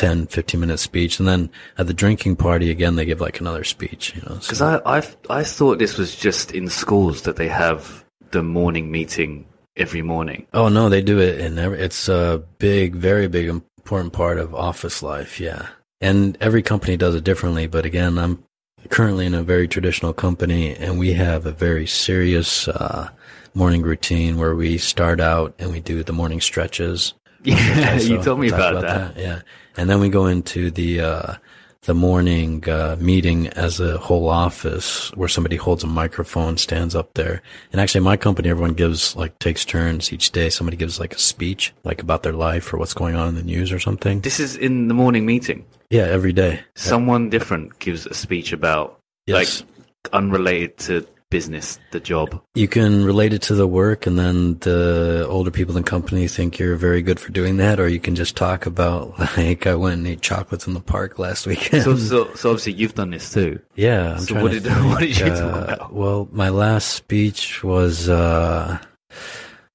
10, 0.00 0.26
15 0.28 0.58
minute 0.60 0.78
speech. 0.78 1.18
And 1.18 1.28
then 1.28 1.50
at 1.76 1.86
the 1.86 1.92
drinking 1.94 2.36
party, 2.36 2.70
again, 2.70 2.96
they 2.96 3.04
give 3.04 3.20
like 3.20 3.38
another 3.38 3.64
speech, 3.64 4.14
you 4.16 4.22
know. 4.22 4.38
so- 4.40 4.48
Because 4.48 4.62
I, 4.62 4.80
I 4.86 5.02
I 5.28 5.44
thought 5.44 5.78
this 5.78 5.98
was 5.98 6.16
just 6.16 6.52
in 6.52 6.68
schools 6.70 7.22
that 7.22 7.36
they 7.36 7.48
have 7.48 8.04
the 8.30 8.42
morning 8.42 8.90
meeting 8.90 9.44
every 9.76 10.00
morning. 10.02 10.46
Oh 10.54 10.68
no, 10.70 10.88
they 10.88 11.02
do 11.02 11.18
it 11.20 11.38
in 11.40 11.58
every. 11.58 11.78
It's 11.80 12.08
a 12.08 12.42
big, 12.58 12.94
very 12.96 13.28
big, 13.28 13.48
important 13.48 14.12
part 14.14 14.38
of 14.38 14.54
office 14.54 15.02
life. 15.02 15.38
Yeah, 15.38 15.66
and 16.00 16.36
every 16.40 16.62
company 16.62 16.96
does 16.96 17.14
it 17.14 17.24
differently. 17.24 17.66
But 17.66 17.84
again, 17.84 18.18
I'm 18.18 18.42
currently 18.88 19.26
in 19.26 19.34
a 19.34 19.42
very 19.42 19.68
traditional 19.68 20.14
company, 20.14 20.74
and 20.74 20.98
we 20.98 21.12
have 21.12 21.44
a 21.44 21.52
very 21.52 21.86
serious 21.86 22.68
uh, 22.68 23.10
morning 23.54 23.82
routine 23.82 24.38
where 24.38 24.54
we 24.56 24.78
start 24.78 25.20
out 25.20 25.54
and 25.58 25.70
we 25.72 25.80
do 25.80 26.02
the 26.02 26.12
morning 26.14 26.40
stretches. 26.40 27.12
Yeah, 27.42 27.96
you 27.98 28.22
told 28.22 28.38
me 28.38 28.50
talk 28.50 28.72
about, 28.76 28.82
that. 28.82 29.16
Yeah, 29.16 29.40
and 29.76 29.88
then 29.88 30.00
we 30.00 30.08
go 30.08 30.26
into 30.26 30.70
the 30.70 31.00
uh, 31.00 31.34
the 31.82 31.94
morning 31.94 32.68
uh, 32.68 32.96
meeting 33.00 33.48
as 33.48 33.80
a 33.80 33.96
whole 33.98 34.28
office 34.28 35.10
where 35.16 35.28
somebody 35.28 35.56
holds 35.56 35.82
a 35.82 35.86
microphone, 35.86 36.58
stands 36.58 36.94
up 36.94 37.14
there. 37.14 37.40
And 37.72 37.80
actually, 37.80 38.02
my 38.02 38.16
company, 38.18 38.50
everyone 38.50 38.74
gives 38.74 39.16
like 39.16 39.38
takes 39.38 39.64
turns 39.64 40.12
each 40.12 40.30
day. 40.32 40.50
Somebody 40.50 40.76
gives 40.76 41.00
like 41.00 41.14
a 41.14 41.18
speech, 41.18 41.72
like 41.84 42.02
about 42.02 42.22
their 42.22 42.34
life 42.34 42.72
or 42.72 42.76
what's 42.78 42.94
going 42.94 43.14
on 43.16 43.28
in 43.28 43.34
the 43.34 43.42
news 43.42 43.72
or 43.72 43.78
something. 43.78 44.20
This 44.20 44.40
is 44.40 44.56
in 44.56 44.88
the 44.88 44.94
morning 44.94 45.24
meeting. 45.24 45.64
Yeah, 45.88 46.04
every 46.04 46.32
day. 46.32 46.60
Someone 46.76 47.30
different 47.30 47.78
gives 47.78 48.06
a 48.06 48.14
speech 48.14 48.52
about 48.52 48.98
Yes. 49.26 49.62
like 49.62 50.12
unrelated 50.12 50.76
to 50.78 51.06
business, 51.30 51.78
the 51.92 52.00
job. 52.00 52.42
You 52.54 52.68
can 52.68 53.04
relate 53.04 53.32
it 53.32 53.42
to 53.42 53.54
the 53.54 53.66
work, 53.66 54.06
and 54.06 54.18
then 54.18 54.58
the 54.58 55.26
older 55.28 55.50
people 55.50 55.76
in 55.76 55.82
the 55.82 55.88
company 55.88 56.28
think 56.28 56.58
you're 56.58 56.76
very 56.76 57.02
good 57.02 57.18
for 57.18 57.32
doing 57.32 57.56
that, 57.58 57.80
or 57.80 57.88
you 57.88 58.00
can 58.00 58.14
just 58.14 58.36
talk 58.36 58.66
about 58.66 59.18
like 59.36 59.66
I 59.66 59.74
went 59.76 59.98
and 59.98 60.06
ate 60.06 60.20
chocolates 60.20 60.66
in 60.66 60.74
the 60.74 60.80
park 60.80 61.18
last 61.18 61.46
weekend. 61.46 61.84
So, 61.84 61.96
so, 61.96 62.34
so 62.34 62.50
obviously 62.50 62.72
you've 62.74 62.94
done 62.94 63.10
this 63.10 63.32
too. 63.32 63.60
Yeah, 63.76 64.14
I'm 64.14 64.20
So 64.20 64.42
what 64.42 64.52
did- 64.52 64.64
think, 64.64 64.76
what 64.84 65.00
did 65.00 65.18
you 65.18 65.26
talk 65.26 65.68
uh, 65.70 65.74
about? 65.74 65.92
Well, 65.92 66.28
my 66.32 66.48
last 66.50 66.90
speech 66.90 67.62
was 67.64 68.08
uh 68.08 68.78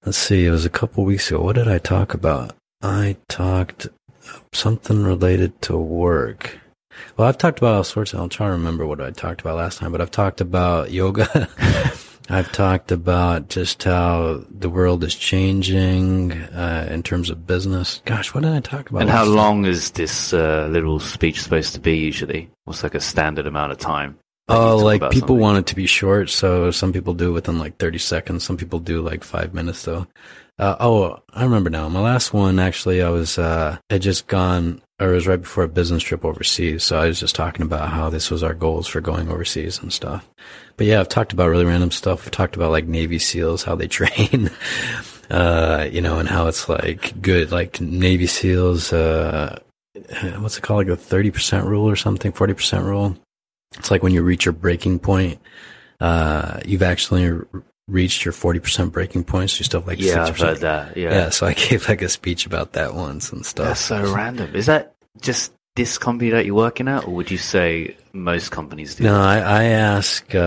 let's 0.05 0.17
see, 0.17 0.45
it 0.45 0.51
was 0.51 0.65
a 0.65 0.69
couple 0.69 1.03
weeks 1.03 1.31
ago. 1.31 1.41
What 1.41 1.55
did 1.55 1.67
I 1.67 1.79
talk 1.79 2.13
about? 2.13 2.53
I 2.81 3.17
talked 3.29 3.87
something 4.53 5.03
related 5.03 5.61
to 5.63 5.77
work. 5.77 6.59
Well, 7.17 7.27
I've 7.27 7.37
talked 7.37 7.59
about 7.59 7.75
all 7.75 7.83
sorts 7.83 8.13
of, 8.13 8.19
I'm 8.19 8.29
trying 8.29 8.49
to 8.49 8.53
remember 8.53 8.85
what 8.85 9.01
I 9.01 9.11
talked 9.11 9.41
about 9.41 9.57
last 9.57 9.79
time, 9.79 9.91
but 9.91 10.01
I've 10.01 10.11
talked 10.11 10.41
about 10.41 10.91
yoga. 10.91 11.49
I've 12.29 12.51
talked 12.51 12.91
about 12.91 13.49
just 13.49 13.83
how 13.83 14.43
the 14.49 14.69
world 14.69 15.03
is 15.03 15.13
changing 15.15 16.31
uh, 16.31 16.87
in 16.89 17.03
terms 17.03 17.29
of 17.29 17.45
business. 17.45 18.01
Gosh, 18.05 18.33
what 18.33 18.43
did 18.43 18.53
I 18.53 18.61
talk 18.61 18.89
about? 18.89 19.03
And 19.03 19.11
how 19.11 19.25
time? 19.25 19.35
long 19.35 19.65
is 19.65 19.91
this 19.91 20.33
uh, 20.33 20.67
little 20.71 20.99
speech 20.99 21.41
supposed 21.41 21.73
to 21.75 21.79
be 21.79 21.97
usually? 21.97 22.49
What's 22.63 22.81
like 22.81 22.95
a 22.95 22.99
standard 22.99 23.45
amount 23.45 23.73
of 23.73 23.77
time? 23.77 24.17
Oh, 24.47 24.77
like 24.77 25.01
people 25.11 25.19
something. 25.19 25.39
want 25.39 25.57
it 25.59 25.65
to 25.67 25.75
be 25.75 25.87
short, 25.87 26.29
so 26.29 26.71
some 26.71 26.93
people 26.93 27.13
do 27.13 27.29
it 27.29 27.33
within 27.33 27.57
like 27.57 27.77
30 27.77 27.97
seconds. 27.97 28.43
Some 28.43 28.57
people 28.57 28.79
do 28.79 29.01
like 29.01 29.23
five 29.23 29.53
minutes 29.53 29.83
though. 29.83 30.07
Uh, 30.57 30.75
oh, 30.79 31.19
I 31.33 31.43
remember 31.43 31.69
now. 31.69 31.89
My 31.89 31.99
last 31.99 32.33
one, 32.33 32.59
actually, 32.59 33.01
I 33.01 33.09
was, 33.09 33.37
uh, 33.37 33.77
had 33.89 34.01
just 34.01 34.27
gone, 34.27 34.81
or 34.99 35.11
it 35.11 35.15
was 35.15 35.27
right 35.27 35.41
before 35.41 35.65
a 35.65 35.67
business 35.67 36.01
trip 36.01 36.23
overseas. 36.23 36.83
So 36.83 36.97
I 36.97 37.07
was 37.07 37.19
just 37.19 37.35
talking 37.35 37.65
about 37.65 37.89
how 37.89 38.09
this 38.09 38.31
was 38.31 38.41
our 38.41 38.53
goals 38.53 38.87
for 38.87 39.01
going 39.01 39.29
overseas 39.29 39.81
and 39.81 39.91
stuff. 39.91 40.29
But 40.77 40.87
yeah, 40.87 41.01
I've 41.01 41.09
talked 41.09 41.33
about 41.33 41.49
really 41.49 41.65
random 41.65 41.91
stuff. 41.91 42.25
I've 42.25 42.31
talked 42.31 42.55
about 42.55 42.71
like 42.71 42.87
Navy 42.87 43.19
SEALs, 43.19 43.63
how 43.63 43.75
they 43.75 43.87
train, 43.89 44.49
uh, 45.29 45.89
you 45.91 46.01
know, 46.01 46.19
and 46.19 46.29
how 46.29 46.47
it's 46.47 46.69
like 46.69 47.21
good, 47.21 47.51
like 47.51 47.81
Navy 47.81 48.27
SEALs, 48.27 48.93
uh, 48.93 49.59
what's 50.37 50.57
it 50.57 50.61
called? 50.61 50.87
Like 50.87 50.99
the 50.99 51.15
30% 51.15 51.65
rule 51.65 51.89
or 51.89 51.97
something, 51.97 52.31
40% 52.31 52.85
rule. 52.85 53.17
It's 53.77 53.91
like 53.91 54.03
when 54.03 54.13
you 54.13 54.21
reach 54.21 54.45
your 54.45 54.53
breaking 54.53 54.99
point, 54.99 55.41
uh, 55.99 56.61
you've 56.65 56.83
actually 56.83 57.41
reached 57.87 58.25
your 58.25 58.33
40% 58.33 58.91
breaking 58.91 59.23
point. 59.23 59.51
So 59.51 59.59
you 59.59 59.65
still 59.65 59.81
have 59.81 59.87
like 59.87 59.99
Yeah, 59.99 60.25
60%. 60.25 60.27
I've 60.27 60.39
heard 60.39 60.57
that. 60.59 60.97
Yeah. 60.97 61.11
Yeah. 61.11 61.29
So 61.29 61.45
I 61.45 61.53
gave 61.69 61.87
like 61.87 62.01
a 62.01 62.09
speech 62.09 62.45
about 62.45 62.73
that 62.73 62.93
once 62.95 63.31
and 63.31 63.45
stuff. 63.45 63.67
That's 63.67 63.81
so 63.81 64.13
random. 64.13 64.55
Is 64.55 64.65
that 64.65 64.95
just 65.21 65.53
this 65.75 65.97
company 65.97 66.29
that 66.29 66.45
you're 66.45 66.55
working 66.55 66.87
at, 66.87 67.05
or 67.05 67.13
would 67.13 67.29
you 67.29 67.37
say 67.37 67.95
most 68.13 68.49
companies 68.49 68.95
do? 68.95 69.03
No, 69.03 69.19
I, 69.19 69.39
I 69.39 69.63
ask 69.65 70.33
uh, 70.33 70.37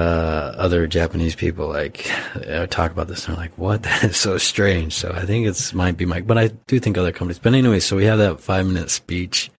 other 0.57 0.87
Japanese 0.87 1.35
people 1.35 1.68
like 1.68 2.11
I 2.50 2.64
talk 2.66 2.92
about 2.92 3.09
this 3.09 3.26
and 3.26 3.37
they're 3.37 3.45
like, 3.45 3.59
"What? 3.59 3.83
That 3.88 4.04
is 4.04 4.16
so 4.16 4.38
strange." 4.38 4.95
So 4.95 5.12
I 5.14 5.26
think 5.26 5.47
it's 5.47 5.75
might 5.75 5.99
be 5.99 6.07
my, 6.07 6.23
but 6.23 6.38
I 6.38 6.49
do 6.66 6.80
think 6.80 6.97
other 6.97 7.12
companies. 7.12 7.38
But 7.38 7.54
anyway, 7.54 7.80
so 7.80 7.97
we 7.97 8.07
have 8.07 8.18
that 8.18 8.40
five 8.40 8.66
minute 8.66 8.90
speech, 8.90 9.50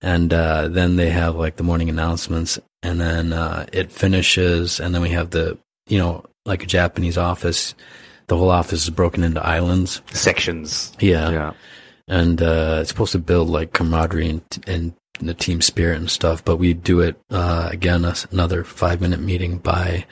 and 0.00 0.32
uh, 0.32 0.68
then 0.68 0.96
they 0.96 1.10
have 1.10 1.36
like 1.36 1.56
the 1.56 1.64
morning 1.64 1.90
announcements, 1.90 2.58
and 2.82 2.98
then 2.98 3.34
uh, 3.34 3.66
it 3.72 3.92
finishes, 3.92 4.80
and 4.80 4.94
then 4.94 5.02
we 5.02 5.10
have 5.10 5.30
the 5.30 5.58
you 5.86 5.98
know 5.98 6.24
like 6.50 6.62
a 6.62 6.66
Japanese 6.66 7.16
office. 7.16 7.74
The 8.26 8.36
whole 8.36 8.50
office 8.50 8.84
is 8.84 8.90
broken 8.90 9.24
into 9.24 9.44
islands. 9.44 10.02
Sections. 10.12 10.92
Yeah, 11.00 11.30
Yeah. 11.30 11.52
and 12.06 12.40
uh, 12.42 12.78
it's 12.82 12.90
supposed 12.90 13.12
to 13.12 13.18
build 13.18 13.48
like 13.48 13.72
camaraderie 13.72 14.28
and, 14.28 14.42
and 14.66 14.92
the 15.20 15.34
team 15.34 15.60
spirit 15.62 15.96
and 15.98 16.10
stuff. 16.10 16.44
But 16.44 16.56
we 16.56 16.74
do 16.74 17.00
it 17.00 17.16
uh, 17.30 17.68
again 17.72 18.04
a, 18.04 18.14
another 18.30 18.62
five 18.64 19.00
minute 19.00 19.20
meeting 19.20 19.58
by 19.58 20.04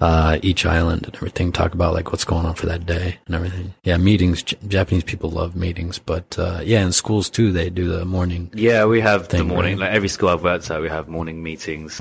uh, 0.00 0.38
each 0.42 0.66
island 0.66 1.04
and 1.06 1.14
everything. 1.14 1.52
Talk 1.52 1.74
about 1.74 1.94
like 1.94 2.10
what's 2.12 2.24
going 2.24 2.46
on 2.46 2.54
for 2.54 2.66
that 2.66 2.86
day 2.86 3.18
and 3.26 3.34
everything. 3.34 3.74
Yeah, 3.84 3.96
meetings. 3.96 4.42
J- 4.42 4.56
Japanese 4.68 5.04
people 5.04 5.30
love 5.30 5.54
meetings, 5.56 5.98
but 5.98 6.38
uh, 6.38 6.60
yeah, 6.64 6.84
in 6.84 6.92
schools 6.92 7.30
too, 7.30 7.52
they 7.52 7.70
do 7.70 7.88
the 7.88 8.04
morning. 8.04 8.50
Yeah, 8.54 8.84
we 8.86 9.00
have 9.00 9.28
the 9.28 9.44
morning. 9.44 9.78
right? 9.78 9.86
Like 9.86 9.94
every 9.96 10.08
school 10.08 10.28
I've 10.30 10.42
worked 10.42 10.70
at, 10.70 10.80
we 10.80 10.88
have 10.88 11.08
morning 11.08 11.42
meetings. 11.42 12.00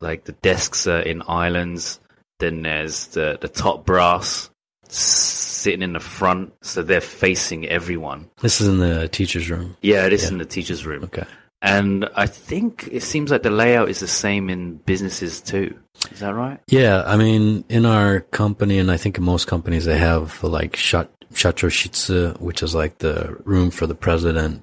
Like 0.00 0.24
the 0.24 0.32
desks 0.42 0.86
are 0.86 1.00
in 1.00 1.22
islands. 1.28 2.00
Then 2.38 2.62
there's 2.62 3.06
the 3.08 3.38
the 3.40 3.48
top 3.48 3.84
brass 3.84 4.50
sitting 4.88 5.82
in 5.82 5.92
the 5.92 6.00
front, 6.00 6.52
so 6.62 6.82
they're 6.82 7.00
facing 7.00 7.68
everyone. 7.68 8.28
This 8.40 8.60
is 8.60 8.66
in 8.68 8.78
the 8.78 9.08
teachers' 9.08 9.50
room. 9.50 9.76
Yeah, 9.82 10.06
it 10.06 10.12
is 10.12 10.24
Yeah. 10.24 10.28
in 10.30 10.38
the 10.38 10.44
teachers' 10.46 10.86
room. 10.86 11.04
Okay. 11.04 11.24
And 11.62 12.08
I 12.16 12.26
think 12.26 12.88
it 12.90 13.02
seems 13.02 13.30
like 13.30 13.42
the 13.42 13.50
layout 13.50 13.90
is 13.90 14.00
the 14.00 14.08
same 14.08 14.48
in 14.48 14.76
businesses 14.76 15.40
too. 15.40 15.78
Is 16.10 16.20
that 16.20 16.34
right? 16.34 16.58
Yeah, 16.68 17.02
I 17.04 17.16
mean, 17.16 17.64
in 17.68 17.84
our 17.84 18.20
company, 18.20 18.78
and 18.78 18.90
I 18.90 18.96
think 18.96 19.18
in 19.18 19.24
most 19.24 19.46
companies, 19.46 19.84
they 19.84 19.98
have 19.98 20.42
like 20.42 20.72
shachoshitsu, 20.76 22.40
which 22.40 22.62
is 22.62 22.74
like 22.74 22.98
the 22.98 23.36
room 23.44 23.70
for 23.70 23.86
the 23.86 23.94
president. 23.94 24.62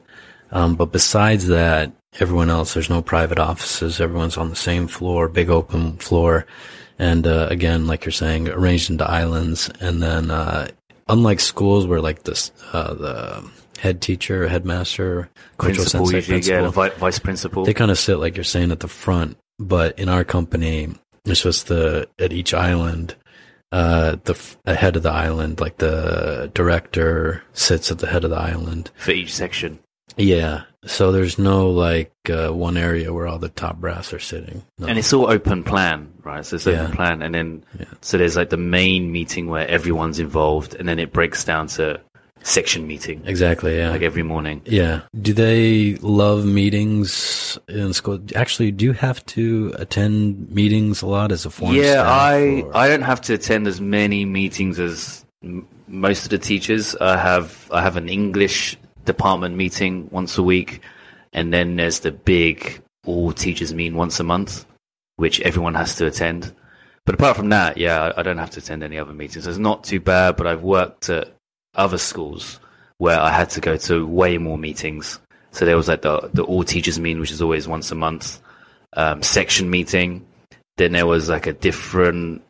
Um, 0.52 0.76
but 0.76 0.92
besides 0.92 1.48
that, 1.48 1.92
everyone 2.20 2.50
else, 2.50 2.74
there's 2.74 2.90
no 2.90 3.04
private 3.04 3.38
offices. 3.38 4.02
Everyone's 4.02 4.38
on 4.38 4.50
the 4.50 4.56
same 4.56 4.88
floor, 4.88 5.28
big 5.28 5.50
open 5.50 5.98
floor. 5.98 6.48
And, 6.98 7.28
uh, 7.28 7.48
again, 7.52 7.86
like 7.86 8.06
you're 8.06 8.12
saying, 8.12 8.50
arranged 8.50 8.90
into 8.90 9.08
islands. 9.08 9.70
And 9.82 10.02
then, 10.02 10.32
uh, 10.32 10.70
unlike 11.08 11.40
schools 11.40 11.86
where 11.86 12.02
like 12.02 12.24
this, 12.24 12.52
uh, 12.74 12.94
the 12.96 13.52
head 13.78 14.02
teacher, 14.02 14.48
headmaster, 14.48 15.30
Principal 15.58 16.08
sensei, 16.08 16.16
usually, 16.34 16.42
yeah, 16.42 16.70
vi- 16.70 16.90
vice 16.90 17.20
principal. 17.20 17.66
they 17.66 17.74
kind 17.74 17.92
of 17.92 17.98
sit 18.00 18.18
like 18.20 18.36
you're 18.36 18.44
saying 18.44 18.72
at 18.72 18.80
the 18.80 18.88
front, 18.88 19.38
but 19.60 19.98
in 20.00 20.10
our 20.10 20.24
company, 20.24 20.90
it's 21.26 21.42
just 21.44 21.68
the 21.68 22.08
at 22.20 22.32
each 22.34 22.54
island, 22.54 23.16
uh, 23.72 24.16
the 24.24 24.38
head 24.66 24.96
of 24.96 25.04
the 25.04 25.12
island, 25.12 25.60
like 25.60 25.78
the 25.78 26.52
director, 26.54 27.44
sits 27.54 27.92
at 27.92 28.00
the 28.00 28.08
head 28.08 28.24
of 28.24 28.30
the 28.30 28.38
island. 28.38 28.92
for 28.98 29.12
each 29.12 29.34
section. 29.34 29.80
Yeah, 30.16 30.62
so 30.86 31.12
there's 31.12 31.38
no 31.38 31.70
like 31.70 32.12
uh, 32.30 32.50
one 32.50 32.76
area 32.78 33.14
where 33.14 33.28
all 33.28 33.38
the 33.38 33.50
top 33.50 33.78
brass 33.78 34.14
are 34.14 34.20
sitting. 34.20 34.64
No. 34.80 34.88
And 34.88 34.98
it's 34.98 35.14
all 35.14 35.30
open 35.30 35.64
plan, 35.64 36.12
right? 36.24 36.44
So 36.44 36.56
it's 36.56 36.66
open 36.66 36.90
Yeah. 36.90 36.96
plan, 36.96 37.22
and 37.22 37.36
then 37.36 37.64
Yeah. 37.78 37.86
so 38.02 38.18
there's 38.18 38.36
like 38.36 38.50
the 38.50 38.58
main 38.58 39.12
meeting 39.12 39.48
where 39.48 39.68
everyone's 39.68 40.18
involved, 40.18 40.74
and 40.76 40.88
then 40.90 40.98
it 40.98 41.12
breaks 41.14 41.44
down 41.44 41.68
to 41.78 42.00
section 42.44 42.88
meeting, 42.88 43.22
exactly, 43.26 43.78
yeah. 43.78 43.90
like 43.90 44.02
every 44.02 44.24
morning. 44.24 44.62
yeah. 44.66 45.02
Do 45.22 45.34
they 45.34 45.96
love 45.96 46.46
meetings 46.46 47.58
in 47.68 47.94
school? 47.94 48.20
Actually, 48.36 48.72
do 48.72 48.86
you 48.86 48.94
have 48.94 49.26
to 49.28 49.74
attend 49.78 50.50
meetings 50.52 51.02
a 51.02 51.08
lot 51.08 51.32
as 51.32 51.46
a 51.46 51.50
foreign 51.50 51.76
yeah, 51.76 52.04
I 52.04 52.62
or- 52.62 52.76
I 52.78 52.88
don't 52.88 53.02
have 53.02 53.22
to 53.22 53.34
attend 53.34 53.68
as 53.68 53.82
many 53.82 54.26
meetings 54.26 54.80
as 54.80 55.26
m- 55.44 55.68
most 55.88 56.24
of 56.26 56.30
the 56.30 56.38
teachers. 56.38 56.96
I 56.96 57.18
have 57.18 57.70
I 57.72 57.82
have 57.82 57.98
an 57.98 58.10
English 58.10 58.78
department 59.06 59.56
meeting 59.56 60.10
once 60.12 60.38
a 60.38 60.44
week, 60.44 60.82
and 61.34 61.54
then 61.54 61.76
there's 61.76 62.00
the 62.02 62.12
big 62.12 62.82
all 63.06 63.32
teachers 63.32 63.74
meet 63.74 63.94
once 63.94 64.20
a 64.20 64.24
month, 64.24 64.66
which 65.16 65.40
everyone 65.42 65.76
has 65.76 65.96
to 65.96 66.06
attend. 66.06 66.54
But 67.06 67.16
apart 67.16 67.38
from 67.38 67.50
that, 67.50 67.78
yeah, 67.78 68.12
I, 68.18 68.22
don't 68.22 68.38
have 68.38 68.50
to 68.52 68.60
attend 68.60 68.84
any 68.84 69.00
other 69.00 69.14
meetings. 69.14 69.46
So 69.46 69.50
it's 69.50 69.58
not 69.58 69.86
too 69.86 70.02
bad. 70.02 70.36
But 70.36 70.46
I've 70.46 70.62
worked 70.62 71.10
at 71.10 71.37
other 71.78 71.98
schools 71.98 72.60
where 72.98 73.20
I 73.20 73.30
had 73.30 73.50
to 73.52 73.62
go 73.62 73.78
to 73.78 74.06
way 74.06 74.38
more 74.38 74.58
meetings. 74.58 75.20
So 75.52 75.66
there 75.66 75.78
was 75.78 75.88
like 75.88 76.02
the 76.02 76.30
the 76.34 76.44
all 76.44 76.64
teachers 76.64 77.00
meeting, 77.00 77.20
which 77.20 77.32
is 77.32 77.42
always 77.42 77.68
once 77.68 77.92
a 77.92 77.96
month, 77.96 78.40
um, 78.94 79.24
section 79.24 79.70
meeting. 79.70 80.26
Then 80.78 80.92
there 80.92 81.08
was 81.08 81.30
like 81.30 81.48
a 81.48 81.54
different 81.54 82.44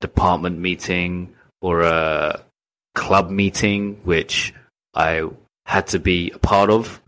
department 0.00 0.58
meeting 0.58 1.34
or 1.60 1.82
a 1.82 2.42
club 2.94 3.30
meeting, 3.30 4.00
which 4.04 4.54
I 4.94 5.28
had 5.66 5.86
to 5.88 5.98
be 5.98 6.30
a 6.30 6.38
part 6.38 6.70
of, 6.70 7.00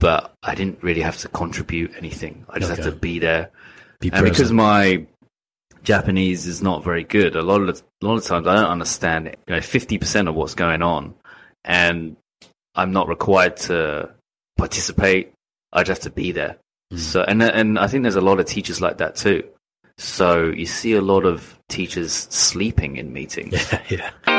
but 0.00 0.32
I 0.42 0.54
didn't 0.54 0.82
really 0.82 1.02
have 1.02 1.18
to 1.18 1.28
contribute 1.28 1.92
anything. 1.96 2.46
I 2.48 2.58
just 2.58 2.70
had 2.70 2.84
to 2.84 2.92
be 2.92 3.18
there. 3.18 3.50
be 4.00 4.10
And 4.12 4.24
because 4.24 4.52
my 4.52 5.06
Japanese 5.86 6.48
is 6.48 6.62
not 6.62 6.82
very 6.82 7.04
good, 7.04 7.36
a 7.36 7.42
lot 7.42 7.62
of 7.62 7.80
a 8.02 8.06
lot 8.06 8.16
of 8.16 8.24
times 8.24 8.46
I 8.48 8.56
don't 8.56 8.70
understand 8.70 9.26
you 9.46 9.54
know 9.54 9.60
fifty 9.60 9.98
percent 9.98 10.28
of 10.28 10.34
what's 10.34 10.54
going 10.54 10.82
on, 10.82 11.14
and 11.64 12.16
I'm 12.74 12.90
not 12.90 13.08
required 13.08 13.56
to 13.68 14.10
participate. 14.58 15.32
I 15.72 15.84
just 15.84 16.02
have 16.02 16.12
to 16.12 16.14
be 16.14 16.32
there. 16.32 16.56
Mm. 16.92 16.98
So 16.98 17.22
and 17.22 17.40
and 17.40 17.78
I 17.78 17.86
think 17.86 18.02
there's 18.02 18.16
a 18.16 18.20
lot 18.20 18.40
of 18.40 18.46
teachers 18.46 18.80
like 18.80 18.98
that 18.98 19.14
too. 19.14 19.44
So 19.96 20.46
you 20.46 20.66
see 20.66 20.94
a 20.94 21.00
lot 21.00 21.24
of 21.24 21.56
teachers 21.68 22.12
sleeping 22.12 22.96
in 22.96 23.12
meetings. 23.12 23.52
yeah, 23.88 24.10
yeah. 24.26 24.35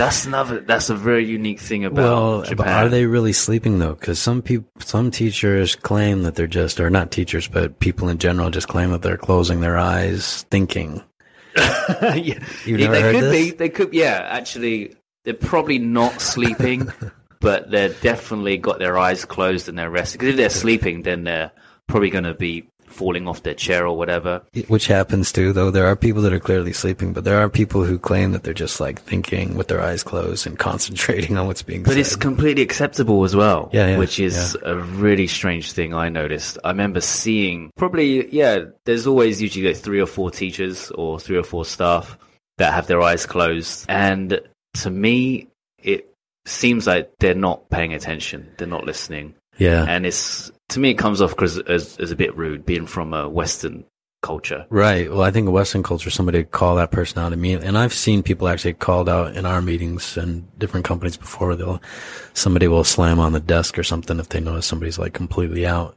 That's 0.00 0.24
another. 0.24 0.60
That's 0.60 0.88
a 0.88 0.94
very 0.94 1.26
unique 1.26 1.60
thing 1.60 1.84
about 1.84 2.02
Well, 2.02 2.54
but 2.56 2.66
are 2.66 2.88
they 2.88 3.04
really 3.04 3.34
sleeping 3.34 3.80
though? 3.80 3.92
Because 3.92 4.18
some 4.18 4.40
people, 4.40 4.66
some 4.80 5.10
teachers 5.10 5.76
claim 5.76 6.22
that 6.22 6.36
they're 6.36 6.46
just, 6.46 6.80
or 6.80 6.88
not 6.88 7.10
teachers, 7.10 7.46
but 7.46 7.80
people 7.80 8.08
in 8.08 8.16
general 8.16 8.48
just 8.48 8.66
claim 8.66 8.92
that 8.92 9.02
they're 9.02 9.18
closing 9.18 9.60
their 9.60 9.76
eyes, 9.76 10.46
thinking. 10.50 11.02
yeah. 11.56 12.38
You've 12.64 12.80
Yeah, 12.80 12.90
they 12.90 13.12
could 13.12 13.24
this? 13.24 13.32
be. 13.32 13.50
They 13.50 13.68
could. 13.68 13.92
Yeah, 13.92 14.26
actually, 14.30 14.96
they're 15.24 15.34
probably 15.34 15.78
not 15.78 16.22
sleeping, 16.22 16.90
but 17.40 17.70
they're 17.70 17.90
definitely 17.90 18.56
got 18.56 18.78
their 18.78 18.96
eyes 18.96 19.26
closed 19.26 19.68
and 19.68 19.78
they're 19.78 19.90
resting. 19.90 20.18
Because 20.18 20.30
if 20.30 20.36
they're 20.38 20.48
sleeping, 20.48 21.02
then 21.02 21.24
they're 21.24 21.52
probably 21.88 22.08
going 22.08 22.24
to 22.24 22.32
be 22.32 22.69
falling 22.90 23.28
off 23.28 23.42
their 23.42 23.54
chair 23.54 23.86
or 23.86 23.96
whatever. 23.96 24.42
Which 24.68 24.86
happens 24.86 25.32
too, 25.32 25.52
though. 25.52 25.70
There 25.70 25.86
are 25.86 25.96
people 25.96 26.22
that 26.22 26.32
are 26.32 26.40
clearly 26.40 26.72
sleeping, 26.72 27.12
but 27.12 27.24
there 27.24 27.38
are 27.38 27.48
people 27.48 27.84
who 27.84 27.98
claim 27.98 28.32
that 28.32 28.42
they're 28.42 28.54
just 28.54 28.80
like 28.80 29.00
thinking 29.00 29.56
with 29.56 29.68
their 29.68 29.80
eyes 29.80 30.02
closed 30.02 30.46
and 30.46 30.58
concentrating 30.70 31.38
on 31.38 31.46
what's 31.46 31.62
being 31.62 31.82
But 31.82 31.90
said. 31.90 31.94
But 31.94 32.00
it's 32.00 32.16
completely 32.16 32.62
acceptable 32.62 33.24
as 33.24 33.34
well. 33.34 33.70
Yeah, 33.72 33.88
yeah, 33.88 33.98
which 33.98 34.20
is 34.20 34.56
a 34.62 34.76
really 34.76 35.26
strange 35.26 35.72
thing 35.72 35.94
I 35.94 36.08
noticed. 36.08 36.58
I 36.64 36.70
remember 36.70 37.00
seeing 37.00 37.70
probably 37.76 38.32
yeah. 38.34 38.64
There's 38.84 39.06
always 39.06 39.40
usually 39.40 39.68
like 39.68 39.76
three 39.76 40.00
or 40.00 40.06
four 40.06 40.30
teachers 40.30 40.90
or 40.90 41.20
three 41.20 41.38
or 41.38 41.44
four 41.44 41.64
staff 41.64 42.18
that 42.58 42.74
have 42.74 42.86
their 42.86 43.00
eyes 43.00 43.26
closed, 43.26 43.86
and 43.88 44.40
to 44.74 44.90
me, 44.90 45.48
it 45.82 46.12
seems 46.46 46.86
like 46.86 47.10
they're 47.18 47.34
not 47.34 47.70
paying 47.70 47.94
attention. 47.94 48.50
They're 48.58 48.66
not 48.66 48.84
listening, 48.84 49.34
yeah. 49.58 49.84
and 49.88 50.04
it's 50.04 50.50
to 50.70 50.80
me 50.80 50.90
it 50.90 50.98
comes 50.98 51.20
off 51.20 51.36
'cause- 51.36 51.58
as 51.60 51.96
as 51.98 52.10
a 52.10 52.16
bit 52.16 52.36
rude, 52.36 52.64
being 52.66 52.86
from 52.86 53.12
a 53.14 53.28
Western 53.28 53.84
culture. 54.22 54.66
Right. 54.68 55.10
Well, 55.10 55.22
I 55.22 55.30
think 55.30 55.46
in 55.46 55.52
Western 55.52 55.82
culture, 55.82 56.10
somebody 56.10 56.44
call 56.44 56.76
that 56.76 56.90
person 56.90 57.18
out 57.22 57.32
immediately. 57.32 57.66
And 57.66 57.78
I've 57.78 57.94
seen 57.94 58.22
people 58.22 58.48
actually 58.48 58.74
called 58.74 59.08
out 59.08 59.34
in 59.34 59.46
our 59.46 59.62
meetings 59.62 60.16
and 60.18 60.46
different 60.58 60.84
companies 60.84 61.16
before. 61.16 61.56
They'll, 61.56 61.80
somebody 62.34 62.68
will 62.68 62.84
slam 62.84 63.18
on 63.18 63.32
the 63.32 63.40
desk 63.40 63.78
or 63.78 63.82
something 63.82 64.18
if 64.18 64.28
they 64.28 64.40
notice 64.40 64.66
somebody's 64.66 64.98
like 64.98 65.14
completely 65.14 65.66
out. 65.66 65.96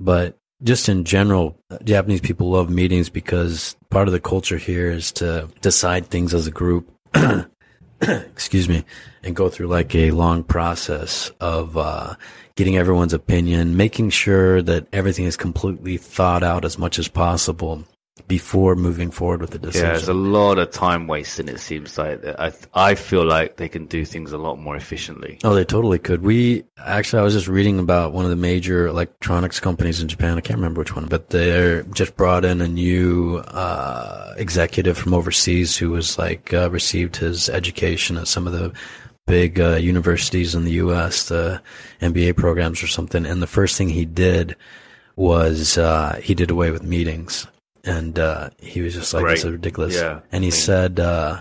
But 0.00 0.38
just 0.62 0.88
in 0.88 1.04
general, 1.04 1.58
Japanese 1.84 2.22
people 2.22 2.50
love 2.50 2.70
meetings 2.70 3.10
because 3.10 3.76
part 3.90 4.08
of 4.08 4.12
the 4.12 4.20
culture 4.20 4.56
here 4.56 4.90
is 4.90 5.12
to 5.12 5.48
decide 5.60 6.06
things 6.06 6.32
as 6.32 6.46
a 6.46 6.50
group. 6.50 6.90
excuse 8.00 8.68
me, 8.68 8.84
and 9.22 9.34
go 9.34 9.48
through 9.48 9.66
like 9.66 9.94
a 9.94 10.10
long 10.12 10.44
process 10.44 11.30
of 11.40 11.76
uh, 11.76 12.14
getting 12.58 12.76
everyone's 12.76 13.14
opinion, 13.14 13.76
making 13.76 14.10
sure 14.10 14.60
that 14.60 14.84
everything 14.92 15.26
is 15.26 15.36
completely 15.36 15.96
thought 15.96 16.42
out 16.42 16.64
as 16.64 16.76
much 16.76 16.98
as 16.98 17.06
possible 17.06 17.84
before 18.26 18.74
moving 18.74 19.12
forward 19.12 19.40
with 19.40 19.50
the 19.50 19.60
decision. 19.60 19.86
Yeah, 19.86 19.92
there's 19.92 20.08
a 20.08 20.12
lot 20.12 20.58
of 20.58 20.72
time 20.72 21.06
wasting. 21.06 21.46
It 21.46 21.60
seems 21.60 21.96
like 21.96 22.20
I 22.26 22.52
I 22.74 22.96
feel 22.96 23.24
like 23.24 23.58
they 23.58 23.68
can 23.68 23.86
do 23.86 24.04
things 24.04 24.32
a 24.32 24.38
lot 24.38 24.58
more 24.58 24.74
efficiently. 24.74 25.38
Oh, 25.44 25.54
they 25.54 25.64
totally 25.64 26.00
could. 26.00 26.22
We 26.22 26.64
actually, 26.84 27.20
I 27.20 27.22
was 27.22 27.34
just 27.34 27.46
reading 27.46 27.78
about 27.78 28.12
one 28.12 28.24
of 28.24 28.30
the 28.30 28.36
major 28.36 28.88
electronics 28.88 29.60
companies 29.60 30.02
in 30.02 30.08
Japan. 30.08 30.36
I 30.36 30.40
can't 30.40 30.58
remember 30.58 30.80
which 30.80 30.96
one, 30.96 31.06
but 31.06 31.30
they 31.30 31.84
just 31.94 32.16
brought 32.16 32.44
in 32.44 32.60
a 32.60 32.66
new 32.66 33.36
uh, 33.36 34.34
executive 34.36 34.98
from 34.98 35.14
overseas 35.14 35.76
who 35.76 35.90
was 35.90 36.18
like 36.18 36.52
uh, 36.52 36.68
received 36.70 37.14
his 37.14 37.48
education 37.48 38.16
at 38.16 38.26
some 38.26 38.48
of 38.48 38.52
the 38.52 38.72
big 39.28 39.60
uh, 39.60 39.76
universities 39.76 40.54
in 40.54 40.64
the 40.64 40.72
U.S., 40.72 41.28
the 41.28 41.62
MBA 42.00 42.36
programs 42.36 42.82
or 42.82 42.86
something. 42.88 43.24
And 43.26 43.40
the 43.40 43.46
first 43.46 43.76
thing 43.76 43.88
he 43.90 44.04
did 44.04 44.56
was 45.16 45.78
uh, 45.78 46.18
he 46.22 46.34
did 46.34 46.50
away 46.50 46.70
with 46.70 46.82
meetings 46.82 47.46
and 47.84 48.18
uh, 48.18 48.50
he 48.58 48.80
was 48.80 48.94
just 48.94 49.14
like, 49.14 49.24
Right. 49.24 49.30
"This 49.36 49.44
is 49.44 49.52
ridiculous." 49.52 49.94
Yeah. 49.94 50.20
And 50.32 50.44
he 50.44 50.50
I 50.50 50.52
mean- 50.52 50.60
said, 50.60 51.00
uh, 51.00 51.40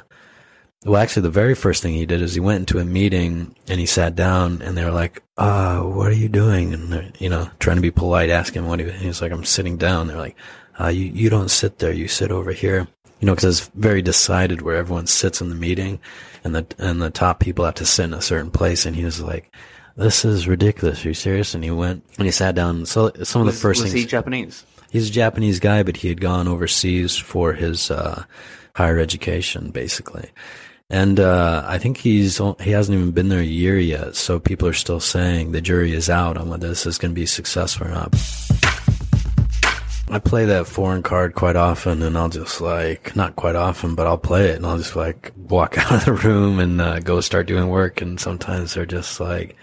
"Well, 0.86 1.02
actually, 1.02 1.24
the 1.24 1.30
very 1.30 1.56
first 1.56 1.82
thing 1.84 1.94
he 1.94 2.06
did 2.06 2.22
is 2.22 2.34
he 2.34 2.40
went 2.40 2.60
into 2.60 2.80
a 2.80 2.86
meeting 2.86 3.56
and 3.68 3.80
he 3.80 3.86
sat 3.86 4.16
down, 4.16 4.62
and 4.62 4.78
they 4.78 4.86
were 4.86 4.92
like, 4.92 5.22
uh, 5.38 5.80
what 5.82 6.08
are 6.08 6.14
you 6.14 6.30
doing?" 6.30 6.74
And 6.74 6.92
they're, 6.94 7.12
you 7.20 7.30
know, 7.30 7.50
trying 7.60 7.78
to 7.78 7.82
be 7.82 7.92
polite, 7.92 8.30
asking 8.30 8.64
him 8.64 8.70
what 8.70 8.80
he 8.80 9.08
was 9.08 9.22
like, 9.22 9.32
"I'm 9.32 9.44
sitting 9.46 9.78
down." 9.78 10.08
They're 10.08 10.18
like, 10.18 10.38
uh, 10.80 10.88
"You 10.88 11.06
you 11.06 11.30
don't 11.30 11.50
sit 11.52 11.80
there. 11.80 11.92
You 11.92 12.08
sit 12.08 12.32
over 12.32 12.52
here." 12.52 12.88
You 13.20 13.26
know, 13.26 13.36
because 13.36 13.60
it's 13.60 13.72
very 13.76 14.02
decided 14.02 14.62
where 14.62 14.76
everyone 14.76 15.08
sits 15.08 15.42
in 15.42 15.50
the 15.50 15.56
meeting, 15.56 16.00
and 16.44 16.56
the 16.56 16.66
and 16.78 17.02
the 17.02 17.10
top 17.10 17.40
people 17.40 17.66
have 17.66 17.76
to 17.76 17.86
sit 17.86 18.06
in 18.06 18.14
a 18.14 18.22
certain 18.22 18.52
place. 18.52 18.86
And 18.86 18.96
he 18.96 19.06
was 19.06 19.22
like. 19.22 19.54
This 20.00 20.24
is 20.24 20.48
ridiculous. 20.48 21.04
Are 21.04 21.08
you 21.08 21.16
serious? 21.16 21.56
And 21.56 21.64
he 21.64 21.72
went 21.72 22.04
and 22.20 22.28
he 22.28 22.32
sat 22.32 22.54
down. 22.54 22.86
So 22.86 23.12
some 23.24 23.42
of 23.42 23.48
Was, 23.48 23.56
the 23.56 23.62
first 23.62 23.82
was 23.82 23.92
things 23.92 24.04
he 24.04 24.08
Japanese? 24.08 24.64
he's 24.92 25.10
a 25.10 25.12
Japanese 25.12 25.60
guy, 25.60 25.84
but 25.84 25.98
he 25.98 26.10
had 26.10 26.22
gone 26.22 26.48
overseas 26.48 27.18
for 27.18 27.54
his 27.54 27.92
uh, 27.92 28.24
higher 28.76 29.00
education, 29.00 29.72
basically. 29.72 30.30
And 30.90 31.20
uh, 31.20 31.66
I 31.68 31.80
think 31.80 31.98
he's 31.98 32.38
he 32.62 32.72
hasn't 32.72 32.98
even 32.98 33.12
been 33.12 33.28
there 33.28 33.42
a 33.42 33.44
year 33.44 33.78
yet, 33.78 34.16
so 34.16 34.40
people 34.40 34.68
are 34.70 34.74
still 34.74 35.02
saying 35.02 35.52
the 35.52 35.62
jury 35.62 35.94
is 35.94 36.10
out 36.10 36.38
on 36.38 36.48
whether 36.48 36.70
this 36.70 36.86
is 36.86 36.98
going 36.98 37.12
to 37.12 37.20
be 37.20 37.26
successful 37.26 37.88
or 37.88 37.92
not. 37.92 38.16
I 40.10 40.20
play 40.20 40.46
that 40.46 40.68
foreign 40.68 41.04
card 41.04 41.36
quite 41.36 41.56
often, 41.58 42.02
and 42.02 42.18
I'll 42.18 42.30
just 42.30 42.62
like 42.62 43.16
not 43.16 43.36
quite 43.36 43.56
often, 43.56 43.94
but 43.96 44.08
I'll 44.08 44.18
play 44.18 44.50
it, 44.50 44.56
and 44.56 44.66
I'll 44.66 44.78
just 44.78 44.96
like 44.96 45.34
walk 45.36 45.78
out 45.80 45.92
of 45.92 46.06
the 46.06 46.14
room 46.14 46.60
and 46.60 46.80
uh, 46.80 47.00
go 47.00 47.20
start 47.22 47.46
doing 47.48 47.68
work. 47.68 48.02
And 48.02 48.20
sometimes 48.20 48.74
they're 48.74 48.86
just 48.86 49.20
like, 49.20 49.56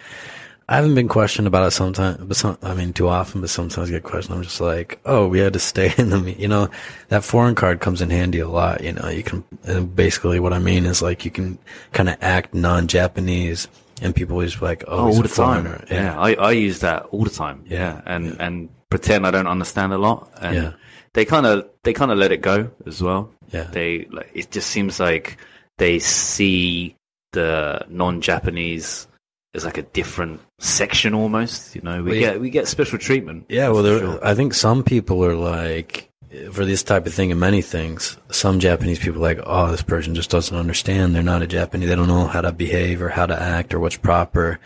I 0.69 0.77
haven't 0.77 0.95
been 0.95 1.09
questioned 1.09 1.47
about 1.47 1.67
it 1.67 1.71
sometimes, 1.73 2.19
but 2.25 2.37
some, 2.37 2.59
I 2.63 2.75
mean, 2.75 2.93
too 2.93 3.09
often, 3.09 3.41
but 3.41 3.51
sometimes 3.51 3.89
I 3.89 3.93
get 3.93 4.03
questioned. 4.03 4.37
I'm 4.37 4.43
just 4.43 4.61
like, 4.61 4.99
oh, 5.07 5.27
we 5.29 5.39
had 5.39 5.53
to 5.55 5.59
stay 5.59 5.93
in 5.99 6.11
the, 6.11 6.33
you 6.39 6.49
know, 6.49 6.69
that 7.09 7.25
foreign 7.25 7.55
card 7.55 7.81
comes 7.81 8.03
in 8.03 8.11
handy 8.11 8.41
a 8.41 8.49
lot. 8.49 8.83
You 8.83 8.93
know, 8.93 9.09
you 9.09 9.23
can, 9.23 9.45
and 9.65 9.95
basically 9.97 10.41
what 10.41 10.53
I 10.53 10.59
mean 10.59 10.85
is 10.85 11.01
like, 11.03 11.25
you 11.25 11.31
can 11.31 11.59
kind 11.93 12.09
of 12.11 12.17
act 12.21 12.53
non-Japanese 12.55 13.67
and 14.03 14.15
people 14.15 14.35
always 14.35 14.61
like, 14.61 14.85
oh, 14.89 14.99
Oh, 14.99 15.07
all 15.07 15.23
the 15.23 15.29
time. 15.29 15.65
foreigner. 15.65 15.85
Yeah, 15.91 16.19
I, 16.19 16.35
I 16.35 16.53
use 16.53 16.81
that 16.81 17.05
all 17.07 17.25
the 17.25 17.31
time. 17.31 17.65
Yeah. 17.69 18.01
and 18.07 18.37
and 18.41 18.69
pretend 18.91 19.27
I 19.27 19.31
don't 19.31 19.47
understand 19.47 19.93
a 19.93 19.99
lot. 19.99 20.31
And 20.41 20.55
Yeah. 20.57 20.73
they 21.15 21.25
kind 21.25 21.47
of 21.47 21.69
they 21.83 21.93
kind 21.93 22.11
of 22.11 22.19
let 22.19 22.33
it 22.33 22.41
go 22.43 22.71
as 22.87 23.03
well. 23.03 23.31
Yeah. 23.53 23.65
They 23.65 24.07
like 24.11 24.31
it 24.35 24.51
just 24.51 24.71
seems 24.71 24.99
like 25.01 25.37
they 25.79 25.99
see 25.99 26.95
the 27.33 27.85
non-Japanese 27.89 29.09
as 29.55 29.65
like 29.65 29.79
a 29.79 29.83
different 29.83 30.41
section 30.59 31.15
almost. 31.15 31.75
You 31.75 31.83
know, 31.83 32.03
we 32.03 32.11
Well, 32.13 32.21
get 32.21 32.41
we 32.41 32.51
get 32.51 32.69
special 32.69 32.99
treatment. 32.99 33.47
Yeah, 33.49 33.69
well, 33.69 33.83
there, 33.83 33.99
sure. 33.99 34.25
I 34.27 34.35
think 34.35 34.55
some 34.55 34.83
people 34.83 35.25
are 35.25 35.35
like, 35.37 36.11
for 36.53 36.65
this 36.65 36.83
type 36.83 37.07
of 37.07 37.15
thing 37.15 37.31
and 37.31 37.39
many 37.41 37.63
things, 37.63 38.17
some 38.31 38.59
Japanese 38.59 38.99
people 38.99 39.19
are 39.19 39.35
like, 39.35 39.41
oh, 39.47 39.71
this 39.71 39.83
person 39.83 40.15
just 40.15 40.31
doesn't 40.31 40.57
understand. 40.57 41.15
They're 41.15 41.23
not 41.23 41.43
a 41.43 41.47
Japanese. 41.47 41.89
They 41.89 41.95
don't 41.97 42.09
know 42.09 42.27
how 42.27 42.41
to 42.41 42.51
behave 42.53 43.01
or 43.03 43.09
how 43.09 43.27
to 43.27 43.41
act 43.41 43.73
or 43.75 43.79
what's 43.81 43.97
proper. 43.97 44.59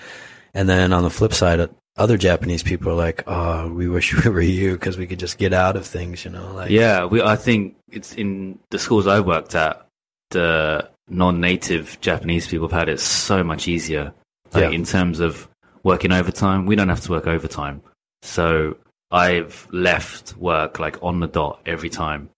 And 0.54 0.68
then 0.68 0.92
on 0.94 1.02
the 1.02 1.10
flip 1.10 1.34
side, 1.34 1.68
other 1.98 2.16
Japanese 2.16 2.62
people 2.62 2.92
are 2.92 2.96
like, 2.96 3.24
oh, 3.26 3.68
we 3.72 3.88
wish 3.88 4.14
we 4.24 4.30
were 4.30 4.40
you 4.40 4.72
because 4.72 4.96
we 4.96 5.06
could 5.06 5.18
just 5.18 5.36
get 5.38 5.52
out 5.52 5.76
of 5.76 5.86
things, 5.86 6.24
you 6.24 6.30
know? 6.30 6.52
Like, 6.54 6.70
Yeah, 6.70 7.04
we. 7.04 7.20
I 7.22 7.36
think 7.36 7.76
it's 7.90 8.14
in 8.14 8.58
the 8.70 8.78
schools 8.78 9.06
I 9.06 9.20
worked 9.20 9.54
at. 9.54 9.84
The 10.30 10.88
non-native 11.08 11.98
Japanese 12.00 12.46
people 12.46 12.68
have 12.68 12.78
had 12.78 12.88
it 12.88 13.00
so 13.00 13.42
much 13.42 13.66
easier. 13.68 14.12
Like 14.52 14.64
Yeah. 14.64 14.70
in 14.70 14.84
terms 14.84 15.20
of 15.20 15.48
working 15.82 16.12
overtime, 16.12 16.66
we 16.66 16.76
don't 16.76 16.88
have 16.88 17.00
to 17.02 17.10
work 17.12 17.26
overtime. 17.26 17.82
So 18.22 18.76
I've 19.10 19.66
left 19.72 20.36
work 20.36 20.78
like 20.78 21.02
on 21.02 21.20
the 21.20 21.26
dot 21.28 21.60
every 21.66 21.88
time. 21.90 22.28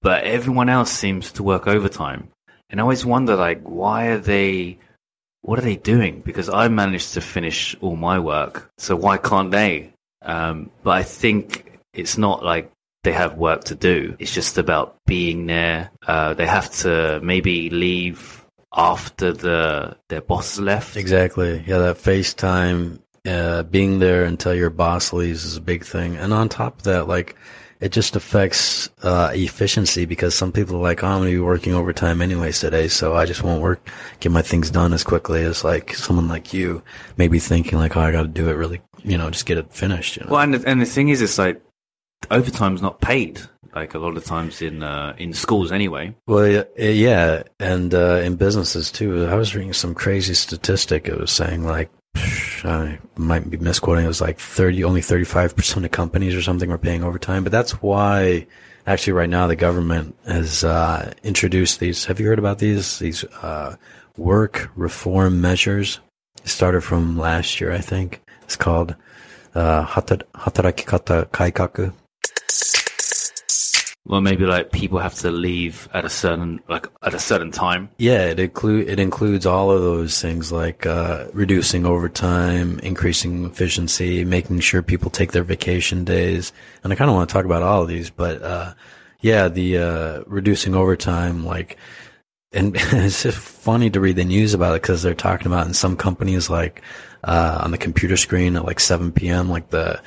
But 0.00 0.24
everyone 0.24 0.68
else 0.68 0.90
seems 0.92 1.32
to 1.32 1.42
work 1.42 1.66
overtime, 1.66 2.28
and 2.70 2.78
I 2.78 2.82
always 2.82 3.04
wonder 3.06 3.36
like 3.36 3.62
why 3.62 4.06
are 4.08 4.18
they? 4.18 4.78
What 5.44 5.58
are 5.58 5.62
they 5.62 5.76
doing? 5.76 6.22
Because 6.24 6.48
I 6.48 6.68
managed 6.68 7.12
to 7.14 7.20
finish 7.20 7.76
all 7.82 7.96
my 7.96 8.18
work, 8.18 8.70
so 8.78 8.96
why 8.96 9.18
can't 9.18 9.50
they? 9.50 9.92
Um, 10.22 10.70
but 10.82 10.92
I 10.92 11.02
think 11.02 11.80
it's 11.92 12.16
not 12.16 12.42
like 12.42 12.72
they 13.02 13.12
have 13.12 13.36
work 13.36 13.64
to 13.64 13.74
do. 13.74 14.16
It's 14.18 14.32
just 14.32 14.56
about 14.56 14.96
being 15.04 15.44
there. 15.44 15.90
Uh, 16.06 16.32
they 16.32 16.46
have 16.46 16.70
to 16.78 17.20
maybe 17.22 17.68
leave 17.68 18.42
after 18.74 19.32
the 19.32 19.98
their 20.08 20.22
boss 20.22 20.58
left. 20.58 20.96
Exactly. 20.96 21.62
Yeah, 21.66 21.76
that 21.76 21.98
FaceTime, 21.98 23.00
uh, 23.26 23.64
being 23.64 23.98
there 23.98 24.24
until 24.24 24.54
your 24.54 24.70
boss 24.70 25.12
leaves 25.12 25.44
is 25.44 25.58
a 25.58 25.60
big 25.60 25.84
thing. 25.84 26.16
And 26.16 26.32
on 26.32 26.48
top 26.48 26.78
of 26.78 26.84
that, 26.84 27.06
like, 27.06 27.36
it 27.84 27.92
just 27.92 28.16
affects 28.16 28.88
uh, 29.02 29.30
efficiency 29.34 30.06
because 30.06 30.34
some 30.34 30.50
people 30.50 30.76
are 30.76 30.82
like, 30.82 31.04
oh, 31.04 31.06
I'm 31.06 31.18
going 31.18 31.28
to 31.32 31.36
be 31.36 31.38
working 31.38 31.74
overtime 31.74 32.22
anyways 32.22 32.58
today, 32.58 32.88
so 32.88 33.14
I 33.14 33.26
just 33.26 33.42
won't 33.42 33.60
work, 33.60 33.90
get 34.20 34.32
my 34.32 34.40
things 34.40 34.70
done 34.70 34.94
as 34.94 35.04
quickly 35.04 35.44
as 35.44 35.64
like 35.64 35.94
someone 35.94 36.26
like 36.26 36.54
you 36.54 36.82
maybe 37.18 37.38
thinking 37.38 37.78
like, 37.78 37.94
oh, 37.94 38.00
I 38.00 38.10
got 38.10 38.22
to 38.22 38.28
do 38.28 38.48
it 38.48 38.54
really, 38.54 38.80
you 39.02 39.18
know, 39.18 39.28
just 39.28 39.44
get 39.44 39.58
it 39.58 39.70
finished. 39.70 40.16
You 40.16 40.24
know? 40.24 40.30
Well, 40.30 40.40
and 40.40 40.54
the, 40.54 40.66
and 40.66 40.80
the 40.80 40.86
thing 40.86 41.10
is, 41.10 41.20
it's 41.20 41.36
like 41.36 41.60
overtime's 42.30 42.80
not 42.80 43.02
paid. 43.02 43.42
Like 43.74 43.92
a 43.92 43.98
lot 43.98 44.16
of 44.16 44.24
times 44.24 44.62
in 44.62 44.82
uh, 44.82 45.14
in 45.18 45.34
schools, 45.34 45.70
anyway. 45.70 46.14
Well, 46.26 46.64
yeah, 46.78 47.42
and 47.60 47.92
uh, 47.92 48.20
in 48.24 48.36
businesses 48.36 48.90
too. 48.90 49.26
I 49.26 49.34
was 49.34 49.54
reading 49.54 49.74
some 49.74 49.94
crazy 49.94 50.32
statistic. 50.32 51.06
It 51.06 51.18
was 51.18 51.32
saying 51.32 51.64
like, 51.64 51.90
I 52.16 52.98
might 53.16 53.48
be 53.50 53.56
misquoting. 53.56 54.04
It 54.04 54.08
was 54.08 54.20
like 54.20 54.38
thirty, 54.38 54.84
only 54.84 55.02
thirty-five 55.02 55.54
percent 55.54 55.84
of 55.84 55.90
companies 55.90 56.34
or 56.34 56.42
something 56.42 56.70
were 56.70 56.78
paying 56.78 57.04
overtime. 57.04 57.44
But 57.44 57.52
that's 57.52 57.82
why, 57.82 58.46
actually, 58.86 59.12
right 59.12 59.28
now 59.28 59.46
the 59.46 59.56
government 59.56 60.16
has 60.26 60.64
uh, 60.64 61.12
introduced 61.22 61.80
these. 61.80 62.06
Have 62.06 62.20
you 62.20 62.26
heard 62.26 62.38
about 62.38 62.58
these? 62.58 62.98
These 62.98 63.24
uh, 63.42 63.76
work 64.16 64.70
reform 64.76 65.40
measures. 65.40 66.00
It 66.42 66.48
started 66.48 66.82
from 66.82 67.18
last 67.18 67.60
year, 67.60 67.72
I 67.72 67.80
think. 67.80 68.22
It's 68.42 68.56
called 68.56 68.94
uh, 69.54 69.84
hatar- 69.86 70.22
hatarakikata 70.34 71.26
kaikaku. 71.26 71.92
Well, 74.06 74.20
maybe 74.20 74.44
like 74.44 74.70
people 74.70 74.98
have 74.98 75.14
to 75.16 75.30
leave 75.30 75.88
at 75.94 76.04
a 76.04 76.10
certain 76.10 76.60
like 76.68 76.88
at 77.02 77.14
a 77.14 77.18
certain 77.18 77.50
time. 77.50 77.88
Yeah, 77.96 78.26
it 78.26 78.38
include 78.38 78.88
it 78.88 79.00
includes 79.00 79.46
all 79.46 79.70
of 79.70 79.80
those 79.80 80.20
things 80.20 80.52
like 80.52 80.84
uh, 80.84 81.28
reducing 81.32 81.86
overtime, 81.86 82.78
increasing 82.80 83.46
efficiency, 83.46 84.22
making 84.24 84.60
sure 84.60 84.82
people 84.82 85.10
take 85.10 85.32
their 85.32 85.42
vacation 85.42 86.04
days, 86.04 86.52
and 86.82 86.92
I 86.92 86.96
kind 86.96 87.08
of 87.08 87.16
want 87.16 87.30
to 87.30 87.32
talk 87.32 87.46
about 87.46 87.62
all 87.62 87.80
of 87.80 87.88
these, 87.88 88.10
but 88.10 88.42
uh, 88.42 88.74
yeah, 89.22 89.48
the 89.48 89.78
uh, 89.78 90.22
reducing 90.26 90.74
overtime, 90.74 91.46
like, 91.46 91.78
and 92.52 92.76
it's 92.78 93.22
just 93.22 93.38
funny 93.38 93.88
to 93.88 94.00
read 94.00 94.16
the 94.16 94.24
news 94.24 94.52
about 94.52 94.76
it 94.76 94.82
because 94.82 95.02
they're 95.02 95.14
talking 95.14 95.46
about 95.46 95.66
in 95.66 95.72
some 95.72 95.96
companies 95.96 96.50
like 96.50 96.82
uh, 97.24 97.62
on 97.64 97.70
the 97.70 97.78
computer 97.78 98.18
screen 98.18 98.54
at 98.54 98.66
like 98.66 98.80
7 98.80 99.12
p.m. 99.12 99.48
like 99.48 99.70
the 99.70 100.02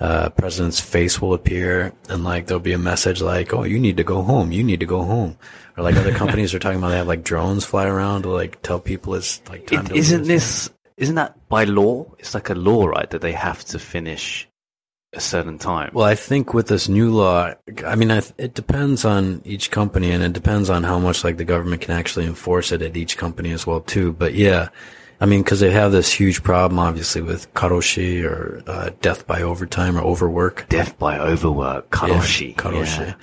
uh, 0.00 0.30
president's 0.30 0.80
face 0.80 1.20
will 1.20 1.34
appear 1.34 1.92
and 2.08 2.22
like 2.24 2.46
there'll 2.46 2.60
be 2.60 2.72
a 2.72 2.78
message 2.78 3.20
like, 3.20 3.52
"Oh, 3.52 3.64
you 3.64 3.78
need 3.78 3.96
to 3.96 4.04
go 4.04 4.22
home. 4.22 4.52
You 4.52 4.62
need 4.62 4.80
to 4.80 4.86
go 4.86 5.02
home." 5.02 5.36
Or 5.76 5.84
like 5.84 5.96
other 5.96 6.14
companies 6.22 6.54
are 6.54 6.58
talking 6.58 6.78
about 6.78 6.90
they 6.90 6.98
have 6.98 7.08
like 7.08 7.24
drones 7.24 7.64
fly 7.64 7.86
around 7.86 8.22
to 8.22 8.30
like 8.30 8.62
tell 8.62 8.80
people 8.80 9.14
it's 9.14 9.42
like 9.48 9.66
time 9.66 9.86
It, 9.86 9.88
to 9.88 9.94
isn't 9.96 10.24
this 10.24 10.70
isn't 10.96 11.14
that 11.14 11.48
by 11.48 11.64
law? 11.64 12.06
It's 12.18 12.34
like 12.34 12.50
a 12.50 12.54
law, 12.54 12.86
right? 12.86 13.08
That 13.10 13.20
they 13.22 13.32
have 13.32 13.64
to 13.66 13.78
finish 13.78 14.48
a 15.14 15.20
certain 15.20 15.58
time. 15.58 15.90
Well, 15.94 16.04
I 16.04 16.14
think 16.14 16.52
with 16.52 16.68
this 16.68 16.88
new 16.88 17.10
law, 17.10 17.54
I 17.86 17.94
mean, 17.94 18.10
I, 18.10 18.22
it 18.36 18.54
depends 18.54 19.04
on 19.04 19.40
each 19.44 19.70
company, 19.70 20.10
and 20.10 20.22
it 20.22 20.32
depends 20.32 20.68
on 20.68 20.82
how 20.84 20.98
much 20.98 21.24
like 21.24 21.38
the 21.38 21.44
government 21.44 21.82
can 21.82 21.94
actually 21.94 22.26
enforce 22.26 22.72
it 22.72 22.82
at 22.82 22.96
each 22.96 23.16
company 23.16 23.52
as 23.52 23.66
well 23.66 23.80
too. 23.80 24.12
But 24.12 24.34
yeah, 24.34 24.68
I 25.20 25.26
mean, 25.26 25.42
because 25.42 25.60
they 25.60 25.70
have 25.72 25.90
this 25.92 26.12
huge 26.12 26.42
problem, 26.42 26.78
obviously, 26.78 27.22
with 27.22 27.52
karoshi 27.54 28.22
or 28.24 28.62
uh, 28.66 28.90
death 29.00 29.26
by 29.26 29.42
overtime 29.42 29.98
or 29.98 30.02
overwork. 30.02 30.66
Death 30.68 30.96
by 30.98 31.18
overwork, 31.18 31.90
karoshi. 31.90 32.48
Yeah, 32.50 32.54
karoshi. 32.54 33.06
Yeah. 33.08 33.14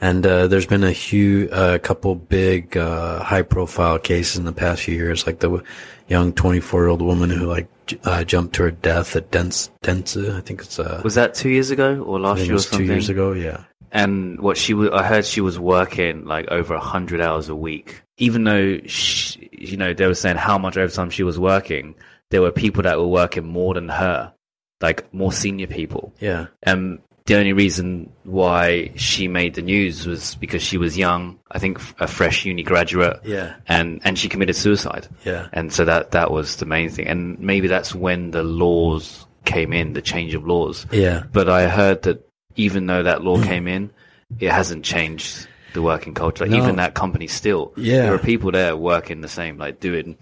And 0.00 0.24
uh, 0.24 0.46
there's 0.46 0.66
been 0.66 0.84
a 0.84 0.92
huge, 0.92 1.50
a 1.50 1.78
couple 1.80 2.14
big, 2.14 2.76
uh, 2.76 3.20
high-profile 3.24 3.98
cases 3.98 4.36
in 4.36 4.44
the 4.44 4.52
past 4.52 4.82
few 4.82 4.94
years, 4.94 5.26
like 5.26 5.40
the 5.40 5.60
young 6.06 6.32
24-year-old 6.32 7.02
woman 7.02 7.30
who 7.30 7.46
like 7.46 7.66
j- 7.86 7.98
uh, 8.04 8.22
jumped 8.22 8.54
to 8.56 8.62
her 8.64 8.70
death 8.70 9.16
at 9.16 9.30
Dens- 9.32 9.70
Dentsu. 9.82 10.36
I 10.36 10.40
think 10.40 10.60
it's 10.60 10.78
uh, 10.78 11.00
Was 11.02 11.16
that 11.16 11.34
two 11.34 11.48
years 11.48 11.70
ago 11.72 12.00
or 12.04 12.20
last 12.20 12.42
year 12.42 12.50
or 12.50 12.54
was 12.54 12.70
two 12.70 12.84
years 12.84 13.08
ago. 13.08 13.32
Yeah, 13.32 13.64
And 13.92 14.40
what 14.40 14.56
she 14.56 14.74
was, 14.74 14.90
I 14.90 15.02
heard 15.02 15.24
she 15.24 15.40
was 15.40 15.58
working 15.58 16.24
like 16.24 16.48
over 16.48 16.74
a 16.74 16.80
hundred 16.80 17.20
hours 17.20 17.48
a 17.48 17.54
week. 17.56 18.02
Even 18.18 18.44
though, 18.44 18.78
she, 18.86 19.48
you 19.52 19.76
know, 19.76 19.94
they 19.94 20.06
were 20.06 20.14
saying 20.14 20.36
how 20.36 20.58
much 20.58 20.76
overtime 20.76 21.10
she 21.10 21.22
was 21.22 21.38
working, 21.38 21.94
there 22.30 22.42
were 22.42 22.50
people 22.52 22.82
that 22.82 22.98
were 22.98 23.06
working 23.06 23.46
more 23.46 23.74
than 23.74 23.88
her, 23.88 24.32
like 24.80 25.12
more 25.14 25.32
senior 25.32 25.66
people. 25.66 26.12
yeah, 26.20 26.46
And 26.62 26.98
the 27.26 27.36
only 27.36 27.52
reason 27.52 28.10
why 28.24 28.90
she 28.96 29.28
made 29.28 29.54
the 29.54 29.62
news 29.62 30.06
was 30.06 30.34
because 30.36 30.62
she 30.62 30.78
was 30.78 30.96
young. 30.98 31.38
I 31.50 31.58
think 31.58 31.78
a 32.00 32.06
fresh 32.06 32.44
uni 32.44 32.62
graduate. 32.62 33.20
yeah, 33.24 33.54
And, 33.66 34.00
and 34.04 34.18
she 34.18 34.28
committed 34.28 34.56
suicide. 34.56 35.08
yeah, 35.24 35.48
And 35.52 35.72
so 35.72 35.84
that, 35.84 36.10
that 36.12 36.30
was 36.30 36.56
the 36.56 36.66
main 36.66 36.88
thing. 36.90 37.06
And 37.06 37.38
maybe 37.38 37.68
that's 37.68 37.94
when 37.94 38.30
the 38.32 38.42
laws 38.42 39.26
came 39.44 39.72
in, 39.72 39.92
the 39.94 40.02
change 40.02 40.34
of 40.34 40.46
laws. 40.46 40.86
yeah. 40.90 41.22
But 41.32 41.48
I 41.48 41.68
heard 41.68 42.02
that 42.02 42.27
even 42.58 42.86
though 42.86 43.02
that 43.02 43.22
law 43.24 43.40
came 43.42 43.66
in, 43.66 43.90
it 44.38 44.50
hasn't 44.50 44.84
changed 44.84 45.48
the 45.72 45.80
working 45.80 46.12
culture. 46.12 46.44
Like 46.44 46.50
No. 46.50 46.58
even 46.58 46.76
that 46.76 46.94
company 46.94 47.26
still, 47.26 47.72
Yeah. 47.76 48.02
there 48.02 48.14
are 48.14 48.18
people 48.18 48.50
there 48.52 48.76
working 48.76 49.22
the 49.22 49.28
same, 49.28 49.56
like 49.56 49.80
doing 49.80 50.16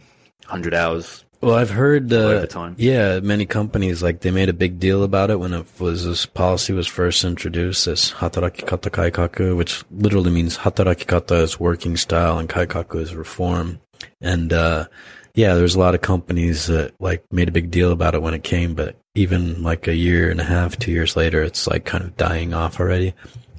hundred 0.46 0.74
hours. 0.74 1.24
Well, 1.42 1.54
I've 1.54 1.70
heard 1.70 2.12
uh, 2.12 2.16
Overtime. 2.16 2.74
Yeah, 2.78 3.20
many 3.20 3.44
companies 3.46 4.02
like 4.02 4.20
they 4.20 4.30
made 4.30 4.48
a 4.48 4.54
big 4.54 4.78
deal 4.80 5.02
about 5.02 5.30
it 5.30 5.38
when 5.38 5.52
it 5.52 5.66
was 5.78 6.04
this 6.04 6.24
policy 6.24 6.72
was 6.72 6.86
first 6.86 7.24
introduced. 7.24 7.84
This 7.84 8.12
hataraki 8.12 8.66
kata 8.66 8.90
kaikaku, 8.90 9.54
which 9.56 9.84
literally 9.90 10.30
means 10.30 10.56
hataraki 10.58 11.06
kata 11.06 11.36
is 11.42 11.60
working 11.60 11.96
style 11.96 12.38
and 12.38 12.48
kaikaku 12.48 13.00
is 13.00 13.14
reform. 13.14 13.80
And 14.20 14.52
uh, 14.52 14.86
yeah, 15.34 15.54
there's 15.54 15.74
a 15.74 15.78
lot 15.78 15.94
of 15.94 16.00
companies 16.00 16.66
that 16.68 16.94
like 17.00 17.22
made 17.30 17.48
a 17.48 17.52
big 17.52 17.70
deal 17.70 17.92
about 17.92 18.14
it 18.14 18.22
when 18.22 18.32
it 18.34 18.42
came, 18.42 18.74
but 18.74 18.96
even 19.16 19.62
like 19.62 19.88
a 19.88 19.94
year 19.94 20.30
and 20.30 20.40
a 20.40 20.44
half, 20.44 20.78
two 20.78 20.92
years 20.92 21.16
later, 21.16 21.42
it's 21.42 21.66
like 21.66 21.84
kind 21.84 22.04
of 22.04 22.16
dying 22.16 22.52
off 22.52 22.78
already. 22.78 23.14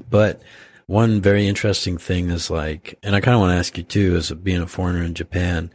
But 0.10 0.41
one 0.86 1.20
very 1.20 1.48
interesting 1.48 1.98
thing 1.98 2.30
is 2.30 2.50
like, 2.50 2.98
and 3.02 3.15
I 3.15 3.22
kind 3.22 3.36
of 3.36 3.41
want 3.41 3.52
to 3.52 3.58
ask 3.58 3.76
you 3.78 3.84
too, 3.84 4.15
as 4.15 4.32
being 4.32 4.62
a 4.62 4.67
foreigner 4.67 5.04
in 5.04 5.15
Japan, 5.15 5.72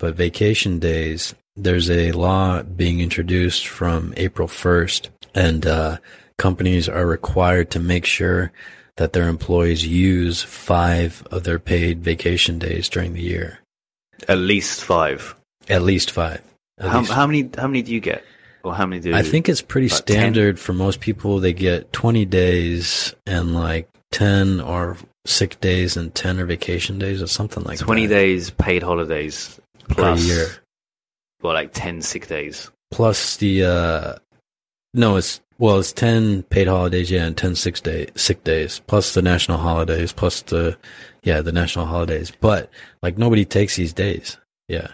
but 0.00 0.14
vacation 0.16 0.78
days, 0.78 1.34
there's 1.54 1.90
a 1.90 2.12
law 2.12 2.62
being 2.62 3.00
introduced 3.00 3.66
from 3.66 4.14
April 4.16 4.48
1st, 4.48 5.10
and 5.34 5.66
uh, 5.66 5.98
companies 6.38 6.88
are 6.88 7.06
required 7.06 7.70
to 7.72 7.80
make 7.80 8.06
sure 8.06 8.52
that 8.96 9.12
their 9.12 9.28
employees 9.28 9.86
use 9.86 10.42
five 10.42 11.22
of 11.30 11.44
their 11.44 11.58
paid 11.58 12.02
vacation 12.02 12.58
days 12.58 12.88
during 12.88 13.12
the 13.12 13.22
year. 13.22 13.58
At 14.26 14.38
least 14.38 14.82
five. 14.82 15.36
At 15.68 15.82
least 15.82 16.10
five. 16.10 16.42
How, 16.80 17.02
how 17.04 17.26
many? 17.26 17.48
How 17.56 17.66
many 17.66 17.82
do 17.82 17.92
you 17.92 18.00
get? 18.00 18.24
Or 18.64 18.74
how 18.74 18.86
many 18.86 19.00
do 19.00 19.14
I 19.14 19.22
think 19.22 19.48
it's 19.48 19.62
pretty 19.62 19.86
about 19.86 20.06
10? 20.06 20.16
standard 20.16 20.58
for 20.58 20.72
most 20.72 21.00
people. 21.00 21.38
They 21.38 21.52
get 21.52 21.92
20 21.92 22.24
days 22.24 23.14
and 23.26 23.54
like 23.54 23.88
10 24.12 24.60
or 24.60 24.96
sick 25.24 25.60
days 25.60 25.96
and 25.96 26.14
10 26.14 26.40
or 26.40 26.46
vacation 26.46 26.98
days 26.98 27.22
or 27.22 27.26
something 27.28 27.62
like 27.64 27.78
twenty 27.78 28.06
that. 28.06 28.14
days 28.14 28.50
paid 28.50 28.82
holidays 28.82 29.60
per 29.88 29.94
plus 29.94 30.26
year. 30.26 30.46
Well, 31.42 31.52
like 31.52 31.72
ten 31.72 32.02
sick 32.02 32.26
days. 32.26 32.70
plus 32.90 33.36
the 33.36 33.62
uh 33.64 34.14
no 34.94 35.16
it's 35.16 35.40
well 35.58 35.78
it's 35.78 35.92
10 35.92 36.42
paid 36.44 36.66
holidays 36.66 37.10
yeah 37.10 37.26
and 37.26 37.36
10 37.36 37.54
sick 37.54 37.76
day 37.82 38.08
sick 38.16 38.42
days 38.44 38.80
plus 38.86 39.14
the 39.14 39.22
national 39.22 39.58
holidays 39.58 40.12
plus 40.12 40.42
the 40.42 40.76
yeah 41.22 41.40
the 41.42 41.52
national 41.52 41.84
holidays 41.86 42.32
but 42.40 42.70
like 43.02 43.18
nobody 43.18 43.44
takes 43.44 43.76
these 43.76 43.92
days 43.92 44.36
yeah 44.68 44.88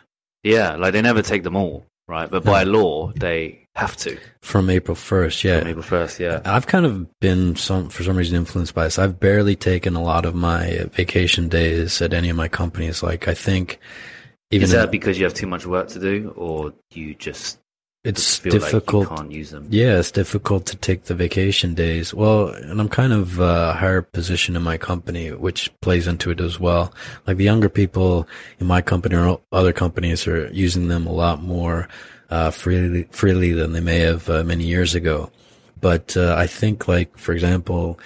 Yeah, 0.44 0.76
like 0.76 0.92
they 0.92 1.02
never 1.02 1.22
take 1.22 1.42
them 1.42 1.57
all, 1.57 1.87
right? 2.07 2.30
But 2.30 2.44
by 2.44 2.62
law, 2.62 3.12
they 3.16 3.66
have 3.74 3.96
to. 3.96 4.16
from 4.40 4.70
april 4.70 4.94
1st 4.94 5.42
yeah 5.42 5.59
From 5.59 5.68
April 5.68 5.83
first, 5.83 6.20
yeah. 6.20 6.40
I've 6.44 6.68
kind 6.68 6.87
of 6.87 7.18
been 7.18 7.57
some 7.57 7.88
for 7.88 8.04
some 8.04 8.16
reason 8.16 8.37
influenced 8.37 8.72
by 8.72 8.85
this. 8.85 9.00
I've 9.00 9.18
barely 9.18 9.57
taken 9.57 9.96
a 9.96 10.02
lot 10.02 10.24
of 10.24 10.35
my 10.37 10.78
uh, 10.78 10.87
vacation 10.88 11.48
days 11.48 12.00
at 12.00 12.14
any 12.14 12.28
of 12.30 12.37
my 12.37 12.46
companies. 12.46 13.02
Like 13.02 13.26
I 13.26 13.35
think 13.35 13.80
even 14.52 14.66
Is 14.66 14.70
that 14.70 14.92
because 14.92 15.18
you 15.18 15.24
have 15.24 15.35
too 15.35 15.48
much 15.48 15.66
work 15.66 15.88
to 15.88 15.98
do, 15.98 16.33
or 16.37 16.72
you 16.92 17.14
just 17.14 17.59
it's 18.04 18.38
difficult. 18.38 19.10
like 19.10 19.10
you 19.10 19.16
can't 19.16 19.32
use 19.32 19.50
them? 19.50 19.66
Yeah, 19.70 19.98
it's 19.98 20.10
difficult 20.10 20.66
to 20.66 20.76
take 20.76 21.04
the 21.04 21.14
vacation 21.14 21.74
days. 21.74 22.12
Well, 22.12 22.48
and 22.48 22.78
I'm 22.78 22.90
kind 22.90 23.14
of 23.14 23.40
a 23.40 23.72
higher 23.72 24.02
position 24.02 24.56
in 24.56 24.62
my 24.62 24.76
company, 24.76 25.32
which 25.32 25.70
plays 25.80 26.06
into 26.06 26.30
it 26.30 26.40
as 26.40 26.60
well. 26.60 26.92
Like 27.26 27.38
the 27.38 27.44
younger 27.44 27.70
people 27.70 28.28
in 28.58 28.66
my 28.66 28.82
company 28.82 29.16
or 29.16 29.40
other 29.52 29.72
companies 29.72 30.26
are 30.26 30.48
using 30.52 30.88
them 30.88 31.06
a 31.06 31.12
lot 31.12 31.42
more 31.42 31.88
uh, 32.28 32.50
freely 32.50 33.04
freely 33.10 33.52
than 33.52 33.72
they 33.72 33.80
may 33.80 34.00
have 34.00 34.28
uh, 34.28 34.44
many 34.44 34.64
years 34.64 34.94
ago. 34.94 35.30
But 35.80 36.16
uh, 36.16 36.34
I 36.36 36.46
think, 36.46 36.86
like 36.86 37.16
for 37.16 37.32
example, 37.32 37.98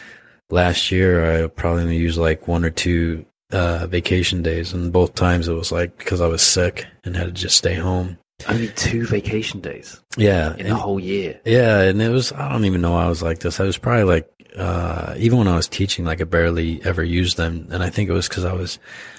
last 0.50 0.92
year 0.92 1.44
I 1.44 1.46
probably 1.48 1.82
only 1.82 1.96
used 1.96 2.18
like 2.18 2.46
one 2.46 2.64
or 2.64 2.70
two 2.70 3.26
uh, 3.50 3.86
vacation 3.88 4.42
days, 4.42 4.72
and 4.72 4.92
both 4.92 5.14
times 5.14 5.48
it 5.48 5.54
was 5.54 5.72
like 5.72 5.98
because 5.98 6.20
I 6.20 6.28
was 6.28 6.42
sick 6.42 6.86
and 7.02 7.16
had 7.16 7.26
to 7.26 7.32
just 7.32 7.56
stay 7.56 7.74
home. 7.74 8.18
Only 8.46 8.68
two 8.68 9.04
vacation 9.06 9.60
days 9.60 10.00
Yeah, 10.16 10.54
in 10.54 10.60
and- 10.60 10.68
the 10.70 10.74
whole 10.76 11.00
year. 11.00 11.40
yeah, 11.44 11.80
and 11.82 12.00
it 12.00 12.10
was 12.10 12.32
I 12.32 12.50
don't 12.52 12.64
even 12.64 12.80
know 12.80 12.96
I 12.96 13.08
was 13.08 13.22
like 13.22 13.40
this. 13.40 13.58
I 13.60 13.64
was 13.64 13.78
probably 13.78 14.04
like 14.04 14.28
uh 14.56 15.14
even 15.18 15.38
when 15.38 15.48
I 15.48 15.56
was 15.56 15.68
teaching 15.68 16.04
like 16.04 16.20
I 16.20 16.24
barely 16.24 16.80
ever 16.84 17.02
used 17.02 17.36
them 17.36 17.66
and 17.70 17.82
I 17.82 17.90
think 17.90 18.08
it 18.08 18.12
was 18.12 18.28
cuz 18.28 18.44
I 18.44 18.52
was 18.52 18.78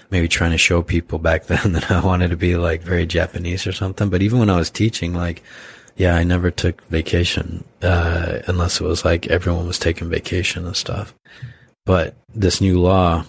maybe 0.10 0.28
trying 0.28 0.52
to 0.52 0.58
show 0.58 0.82
people 0.82 1.20
back 1.20 1.46
then 1.48 1.74
that 1.74 1.92
I 1.92 2.00
wanted 2.00 2.30
to 2.32 2.38
be 2.38 2.56
like 2.56 2.82
very 2.82 3.06
Japanese 3.06 3.68
or 3.68 3.72
something, 3.74 4.10
but 4.10 4.22
even 4.22 4.40
when 4.40 4.50
I 4.50 4.58
was 4.58 4.70
teaching 4.70 5.14
like 5.14 5.44
yeah, 5.98 6.16
I 6.16 6.24
never 6.24 6.50
took 6.50 6.82
vacation 6.90 7.66
uh 7.82 8.40
unless 8.48 8.80
it 8.80 8.86
was 8.86 9.04
like 9.04 9.28
everyone 9.28 9.68
was 9.68 9.80
taking 9.80 10.10
vacation 10.10 10.66
and 10.66 10.76
stuff. 10.78 11.14
But 11.86 12.16
this 12.34 12.62
new 12.62 12.80
law, 12.80 13.26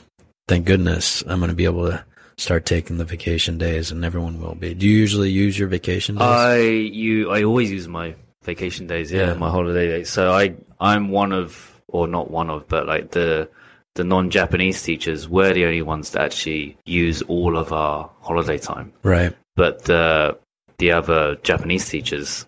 thank 0.47 0.67
goodness, 0.67 1.23
I'm 1.27 1.39
going 1.41 1.49
to 1.51 1.55
be 1.57 1.65
able 1.65 1.87
to 1.91 2.05
start 2.41 2.65
taking 2.65 2.97
the 2.97 3.05
vacation 3.05 3.59
days 3.59 3.91
and 3.91 4.05
everyone 4.05 4.41
will 4.41 4.55
be. 4.55 4.75
Do 4.75 4.87
you 4.89 4.97
usually 4.97 5.31
use 5.31 5.59
your 5.59 5.69
vacation 5.69 6.15
days? 6.17 6.23
I 6.27 6.59
you 6.61 7.31
I 7.31 7.43
always 7.45 7.71
use 7.71 7.87
my 7.87 8.15
vacation 8.45 8.87
days, 8.87 9.13
yeah, 9.13 9.29
Yeah. 9.29 9.35
my 9.35 9.51
holiday 9.51 9.87
days. 9.89 10.09
So 10.09 10.33
I 10.33 10.55
I'm 10.81 11.09
one 11.11 11.33
of 11.33 11.81
or 11.89 12.07
not 12.09 12.31
one 12.31 12.51
of, 12.51 12.67
but 12.69 12.87
like 12.87 13.11
the 13.11 13.49
the 13.97 14.05
non-Japanese 14.05 14.83
teachers, 14.83 15.29
we're 15.29 15.53
the 15.53 15.65
only 15.67 15.83
ones 15.83 16.11
that 16.13 16.23
actually 16.23 16.77
use 16.87 17.23
all 17.23 17.57
of 17.59 17.73
our 17.73 18.09
holiday 18.21 18.57
time. 18.59 18.93
right. 19.03 19.35
But 19.57 19.85
the 19.85 20.39
the 20.79 20.93
other 20.93 21.37
Japanese 21.43 21.87
teachers, 21.89 22.47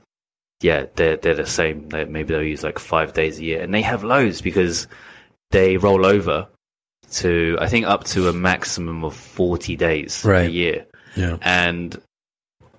yeah, 0.63 0.87
they're 0.95 1.19
they're 1.19 1.35
the 1.35 1.45
same. 1.47 1.89
They, 1.91 2.05
maybe 2.07 2.33
they'll 2.33 2.43
use 2.43 2.63
like 2.65 2.79
five 2.79 3.13
days 3.13 3.39
a 3.39 3.45
year, 3.45 3.61
and 3.61 3.75
they 3.75 3.83
have 3.83 4.05
loads 4.05 4.41
because 4.41 4.87
they 5.51 5.77
roll 5.77 6.07
over 6.07 6.49
to 7.13 7.57
I 7.61 7.69
think 7.69 7.87
up 7.87 8.05
to 8.05 8.29
a 8.29 8.33
maximum 8.33 9.05
of 9.05 9.15
forty 9.15 9.77
days 9.77 10.25
a 10.25 10.47
year, 10.47 10.87
Yeah. 11.17 11.37
and 11.43 12.01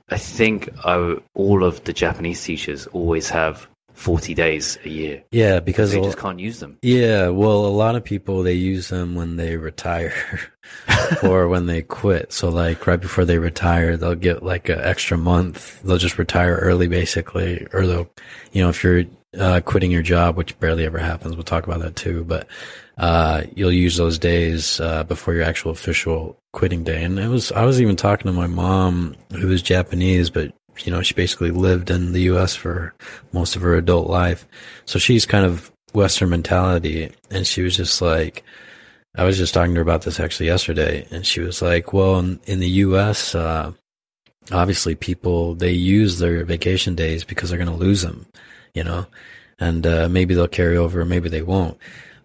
I 0.09 0.17
think 0.17 0.69
I, 0.85 1.17
all 1.33 1.63
of 1.63 1.83
the 1.85 1.93
Japanese 1.93 2.43
teachers 2.43 2.87
always 2.87 3.29
have 3.29 3.67
forty 3.93 4.33
days 4.33 4.77
a 4.85 4.89
year. 4.89 5.23
Yeah, 5.31 5.59
because 5.59 5.91
They 5.91 6.01
just 6.01 6.17
can't 6.17 6.39
use 6.39 6.59
them. 6.59 6.77
yeah, 6.81 7.29
well, 7.29 7.65
a 7.65 7.67
lot 7.67 7.95
of 7.95 8.03
people 8.03 8.43
they 8.43 8.53
use 8.53 8.89
them 8.89 9.15
when 9.15 9.37
they 9.37 9.55
retire 9.55 10.13
or 11.23 11.47
when 11.47 11.67
they 11.67 11.81
quit. 11.83 12.33
So 12.33 12.49
like 12.49 12.85
right 12.87 12.99
before 12.99 13.25
they 13.25 13.37
retire, 13.37 13.95
they'll 13.97 14.15
get 14.15 14.43
like 14.43 14.67
an 14.69 14.79
extra 14.79 15.17
month. 15.17 15.81
They'll 15.83 15.97
just 15.97 16.17
retire 16.17 16.55
early, 16.55 16.87
basically, 16.87 17.65
or 17.71 17.85
they'll, 17.87 18.09
you 18.51 18.61
know, 18.63 18.69
if 18.69 18.83
you're 18.83 19.03
uh, 19.37 19.61
quitting 19.61 19.91
your 19.91 20.01
job, 20.03 20.35
which 20.37 20.59
barely 20.59 20.85
ever 20.85 20.99
happens, 20.99 21.35
we'll 21.35 21.43
talk 21.43 21.65
about 21.65 21.79
that 21.81 21.95
too. 21.95 22.23
But 22.23 22.47
uh, 22.97 23.43
you'll 23.55 23.71
use 23.71 23.97
those 23.97 24.19
days 24.19 24.79
uh, 24.79 25.03
before 25.03 25.33
your 25.33 25.43
actual 25.43 25.71
official 25.71 26.37
quitting 26.51 26.83
day. 26.83 27.03
And 27.03 27.17
it 27.17 27.27
was 27.27 27.51
I 27.51 27.65
was 27.65 27.81
even 27.81 27.95
talking 27.95 28.27
to 28.27 28.33
my 28.33 28.47
mom, 28.47 29.15
who 29.31 29.51
is 29.51 29.61
Japanese, 29.61 30.29
but 30.29 30.53
you 30.83 30.91
know 30.91 31.01
she 31.01 31.13
basically 31.13 31.51
lived 31.51 31.89
in 31.89 32.13
the 32.13 32.21
U.S. 32.21 32.55
for 32.55 32.93
most 33.31 33.55
of 33.55 33.61
her 33.61 33.75
adult 33.75 34.09
life, 34.09 34.47
so 34.85 34.99
she's 34.99 35.25
kind 35.25 35.45
of 35.45 35.71
Western 35.93 36.29
mentality, 36.29 37.11
and 37.29 37.45
she 37.47 37.61
was 37.61 37.75
just 37.75 38.01
like. 38.01 38.43
I 39.15 39.25
was 39.25 39.37
just 39.37 39.53
talking 39.53 39.75
to 39.75 39.77
her 39.77 39.83
about 39.83 40.01
this 40.01 40.19
actually 40.19 40.47
yesterday, 40.47 41.05
and 41.11 41.23
she 41.23 41.39
was 41.39 41.61
like, 41.61 41.93
"Well, 41.93 42.17
in, 42.17 42.39
in 42.45 42.59
the 42.59 42.69
U.S., 42.69 43.35
uh, 43.35 43.71
obviously 44.51 44.95
people 44.95 45.55
they 45.55 45.71
use 45.71 46.19
their 46.19 46.43
vacation 46.43 46.95
days 46.95 47.23
because 47.23 47.49
they're 47.49 47.59
going 47.59 47.69
to 47.69 47.75
lose 47.75 48.01
them, 48.01 48.25
you 48.73 48.83
know, 48.83 49.05
and 49.59 49.85
uh, 49.85 50.09
maybe 50.09 50.33
they'll 50.33 50.47
carry 50.47 50.77
over, 50.77 51.05
maybe 51.05 51.29
they 51.29 51.41
won't. 51.41 51.77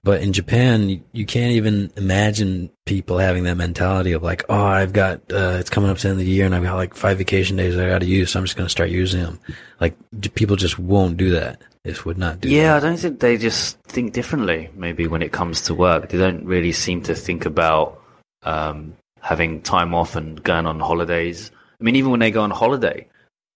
But 0.03 0.23
in 0.23 0.33
Japan, 0.33 0.89
you, 0.89 1.03
you 1.13 1.27
can't 1.27 1.53
even 1.53 1.91
imagine 1.97 2.71
people 2.87 3.19
having 3.19 3.45
that 3.45 3.57
mentality 3.57 4.13
of 4.13 4.23
like, 4.23 4.45
oh, 4.49 4.65
I've 4.65 4.93
got, 4.93 5.21
uh, 5.33 5.57
it's 5.59 5.71
coming 5.71 5.91
up 5.91 5.99
to 5.99 6.03
the 6.03 6.09
end 6.11 6.21
of 6.21 6.25
the 6.25 6.31
year 6.31 6.47
and 6.47 6.55
I've 6.55 6.63
got 6.63 6.77
like 6.77 6.95
five 6.95 7.19
vacation 7.19 7.57
days 7.57 7.77
that 7.77 7.87
I 7.87 7.91
got 7.91 8.01
to 8.01 8.07
use. 8.07 8.31
So 8.31 8.39
I'm 8.39 8.45
just 8.45 8.57
going 8.57 8.67
to 8.67 8.71
start 8.71 8.91
using 8.91 9.23
them. 9.23 9.41
Like 9.81 9.97
people 10.35 10.57
just 10.57 10.79
won't 10.79 11.17
do 11.17 11.31
that. 11.33 11.63
This 11.85 12.05
would 12.05 12.19
not 12.19 12.41
do 12.41 12.49
Yeah, 12.49 12.77
I 12.77 12.81
don't 12.81 12.99
think 12.99 13.21
they 13.21 13.37
just 13.37 13.79
think 13.83 14.13
differently. 14.13 14.71
Maybe 14.75 15.07
when 15.07 15.23
it 15.23 15.33
comes 15.33 15.63
to 15.63 15.75
work, 15.75 16.09
they 16.09 16.19
don't 16.19 16.45
really 16.45 16.73
seem 16.73 17.03
to 17.05 17.15
think 17.15 17.47
about 17.47 18.03
um, 18.43 18.95
having 19.21 19.63
time 19.63 19.95
off 19.95 20.17
and 20.17 20.43
going 20.43 20.67
on 20.67 20.81
holidays. 20.81 21.51
I 21.81 21.85
mean, 21.85 21.97
even 21.97 22.11
when 22.11 22.21
they 22.21 22.31
go 22.31 22.43
on 22.43 22.51
holiday, 22.51 23.09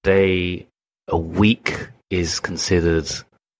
they 0.04 0.66
a 1.08 1.16
week 1.16 1.88
is 2.10 2.40
considered 2.40 3.10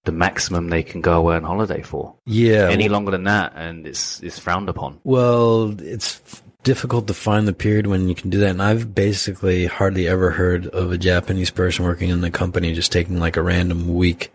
the 0.04 0.12
maximum 0.12 0.68
they 0.68 0.82
can 0.82 1.00
go 1.00 1.18
away 1.18 1.36
on 1.36 1.44
holiday 1.44 1.82
for. 1.82 2.14
Yeah. 2.26 2.68
Any 2.70 2.84
well- 2.84 2.92
longer 2.92 3.10
than 3.12 3.24
that, 3.24 3.52
and 3.56 3.86
it's 3.86 4.22
it's 4.22 4.38
frowned 4.38 4.68
upon. 4.68 5.00
Well, 5.04 5.74
it's 5.80 6.20
difficult 6.62 7.06
to 7.08 7.14
find 7.14 7.48
the 7.48 7.52
period 7.52 7.86
when 7.86 8.08
you 8.08 8.14
can 8.14 8.30
do 8.30 8.38
that. 8.38 8.50
And 8.50 8.62
I've 8.62 8.94
basically 8.94 9.66
hardly 9.66 10.06
ever 10.06 10.30
heard 10.30 10.66
of 10.68 10.92
a 10.92 10.98
Japanese 10.98 11.50
person 11.50 11.84
working 11.84 12.10
in 12.10 12.20
the 12.20 12.30
company 12.30 12.72
just 12.72 12.92
taking 12.92 13.18
like 13.18 13.36
a 13.36 13.42
random 13.42 13.94
week 13.94 14.32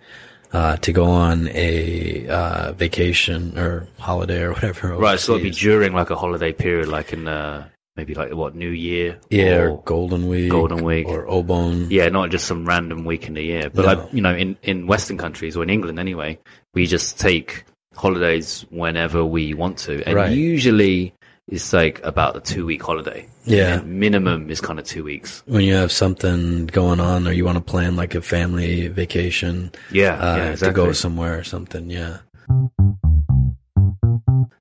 uh, 0.53 0.77
to 0.77 0.91
go 0.91 1.05
on 1.05 1.49
a 1.49 2.27
uh, 2.27 2.71
vacation 2.73 3.57
or 3.57 3.87
holiday 3.99 4.41
or 4.41 4.53
whatever. 4.53 4.95
Right, 4.95 5.19
so 5.19 5.35
it'll 5.35 5.43
be 5.43 5.51
during 5.51 5.93
like 5.93 6.09
a 6.09 6.15
holiday 6.15 6.53
period, 6.53 6.87
like 6.87 7.13
in 7.13 7.27
uh, 7.27 7.67
maybe 7.97 8.13
like 8.13 8.31
what 8.33 8.55
New 8.55 8.69
Year, 8.69 9.19
yeah, 9.29 9.57
or 9.57 9.71
or- 9.71 9.81
Golden 9.83 10.27
Week, 10.29 10.49
Golden 10.51 10.83
Week. 10.83 11.07
or 11.07 11.25
Obon. 11.25 11.87
Yeah, 11.89 12.07
not 12.09 12.29
just 12.29 12.45
some 12.45 12.65
random 12.65 13.03
week 13.03 13.27
in 13.27 13.33
the 13.33 13.41
year. 13.43 13.69
But 13.73 13.81
No. 13.85 13.87
like 13.93 14.13
you 14.13 14.21
know, 14.21 14.33
in, 14.35 14.55
in 14.63 14.87
Western 14.87 15.17
countries 15.17 15.57
or 15.57 15.63
in 15.63 15.69
England 15.69 15.99
anyway, 15.99 16.39
we 16.73 16.85
just 16.85 17.19
take 17.19 17.65
holidays 17.95 18.65
whenever 18.69 19.25
we 19.25 19.53
want 19.55 19.77
to. 19.79 20.03
And 20.05 20.15
Right. 20.15 20.31
usually 20.31 21.13
it's 21.47 21.73
like 21.73 21.99
about 22.03 22.37
a 22.37 22.41
two 22.41 22.65
week 22.65 22.83
holiday. 22.83 23.27
Yeah. 23.45 23.79
And 23.79 23.99
minimum 23.99 24.49
is 24.51 24.61
kind 24.61 24.77
of 24.79 24.85
two 24.85 25.03
weeks. 25.03 25.41
When 25.47 25.63
you 25.63 25.73
have 25.73 25.91
something 25.91 26.67
going 26.67 26.99
on, 26.99 27.27
or 27.27 27.31
you 27.31 27.45
want 27.45 27.57
to 27.57 27.63
plan 27.63 27.95
like 27.95 28.13
a 28.13 28.21
family 28.21 28.87
vacation 28.89 29.71
Yeah, 29.91 30.13
uh, 30.21 30.35
yeah, 30.37 30.55
to 30.57 30.71
go 30.71 30.91
somewhere 30.91 31.39
or 31.39 31.43
something, 31.43 31.89
yeah. 31.89 32.17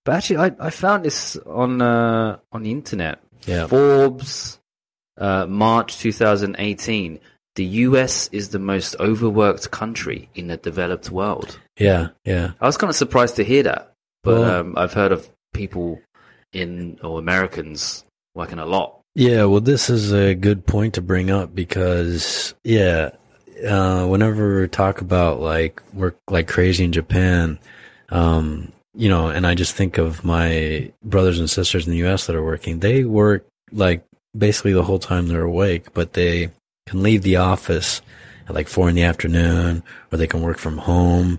But 0.05 0.15
actually 0.15 0.37
I, 0.37 0.53
I 0.61 0.71
found 0.71 1.05
this 1.05 1.37
on 1.47 1.83
uh, 1.83 2.39
on 2.53 2.63
the 2.63 2.71
internet. 2.71 3.19
Yeah. 3.47 3.67
Forbes 3.67 4.59
uh, 5.19 5.47
March 5.47 5.99
2018. 5.99 7.21
The 7.55 7.65
US 7.65 8.29
is 8.33 8.51
the 8.51 8.59
most 8.59 8.97
overworked 9.01 9.71
country 9.71 10.29
in 10.35 10.49
the 10.49 10.59
developed 10.59 11.11
world. 11.11 11.59
Yeah, 11.79 12.09
yeah. 12.25 12.53
I 12.61 12.67
was 12.67 12.77
kind 12.77 12.91
of 12.91 12.97
surprised 12.97 13.37
to 13.37 13.45
hear 13.45 13.63
that, 13.63 13.93
but 14.23 14.35
Well- 14.41 14.61
um, 14.61 14.75
I've 14.77 14.93
heard 14.93 15.13
of 15.13 15.29
people 15.55 16.01
in 16.53 16.99
or 17.03 17.19
Americans 17.19 18.05
working 18.35 18.59
a 18.59 18.67
lot. 18.67 19.01
Yeah, 19.15 19.45
well, 19.47 19.61
this 19.63 19.89
is 19.89 20.13
a 20.13 20.35
good 20.35 20.67
point 20.67 20.95
to 20.95 21.01
bring 21.01 21.31
up 21.31 21.55
because, 21.55 22.55
yeah, 22.65 23.13
uh, 23.67 24.05
whenever 24.07 24.61
we 24.61 24.69
talk 24.69 25.01
about 25.01 25.41
like 25.41 25.83
work 25.95 26.19
like 26.29 26.47
crazy 26.49 26.85
in 26.85 26.93
Japan, 26.93 27.59
um, 28.11 28.73
you 28.97 29.09
know, 29.09 29.29
and 29.29 29.47
I 29.47 29.55
just 29.55 29.75
think 29.75 29.99
of 29.99 30.25
my 30.25 30.91
brothers 31.05 31.39
and 31.39 31.51
sisters 31.51 31.87
in 31.87 31.93
the 31.93 31.99
U.S. 31.99 32.27
that 32.27 32.37
are 32.37 32.43
working, 32.43 32.81
they 32.81 33.05
work 33.05 33.47
like 33.71 34.05
basically 34.37 34.73
the 34.73 34.83
whole 34.83 34.99
time 34.99 35.29
they're 35.29 35.43
awake, 35.43 35.93
but 35.93 36.15
they 36.15 36.51
can 36.87 37.03
leave 37.03 37.23
the 37.23 37.37
office 37.37 38.01
at 38.49 38.55
like 38.55 38.69
four 38.69 38.89
in 38.89 38.95
the 38.95 39.03
afternoon 39.03 39.83
or 40.11 40.19
they 40.19 40.27
can 40.27 40.43
work 40.43 40.59
from 40.59 40.79
home. 40.79 41.39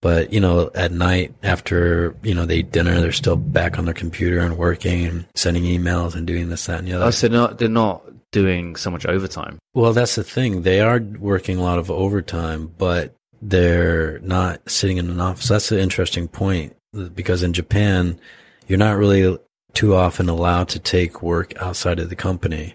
But, 0.00 0.32
you 0.32 0.38
know, 0.38 0.70
at 0.74 0.92
night 0.92 1.34
after, 1.42 2.14
you 2.22 2.34
know, 2.34 2.46
they 2.46 2.58
eat 2.58 2.70
dinner, 2.70 3.00
they're 3.00 3.10
still 3.10 3.36
back 3.36 3.78
on 3.78 3.84
their 3.84 3.94
computer 3.94 4.38
and 4.38 4.56
working 4.56 5.04
and 5.06 5.26
sending 5.34 5.64
emails 5.64 6.14
and 6.14 6.26
doing 6.26 6.50
this, 6.50 6.66
that, 6.66 6.78
and 6.78 6.86
the 6.86 6.92
other. 6.92 7.06
Oh, 7.06 7.10
so 7.10 7.26
not, 7.26 7.58
they're 7.58 7.68
not 7.68 8.02
doing 8.30 8.76
so 8.76 8.90
much 8.90 9.06
overtime. 9.06 9.58
Well, 9.74 9.92
that's 9.92 10.14
the 10.14 10.22
thing. 10.22 10.62
They 10.62 10.80
are 10.80 11.00
working 11.00 11.58
a 11.58 11.62
lot 11.62 11.80
of 11.80 11.90
overtime, 11.90 12.72
but 12.78 13.14
they're 13.42 14.20
not 14.20 14.70
sitting 14.70 14.98
in 14.98 15.10
an 15.10 15.20
office. 15.20 15.48
That's 15.48 15.72
an 15.72 15.78
interesting 15.78 16.28
point 16.28 16.76
because 16.92 17.42
in 17.42 17.52
Japan, 17.52 18.18
you're 18.66 18.78
not 18.78 18.96
really 18.96 19.38
too 19.74 19.94
often 19.94 20.28
allowed 20.28 20.68
to 20.70 20.78
take 20.78 21.22
work 21.22 21.54
outside 21.60 21.98
of 21.98 22.08
the 22.08 22.16
company. 22.16 22.74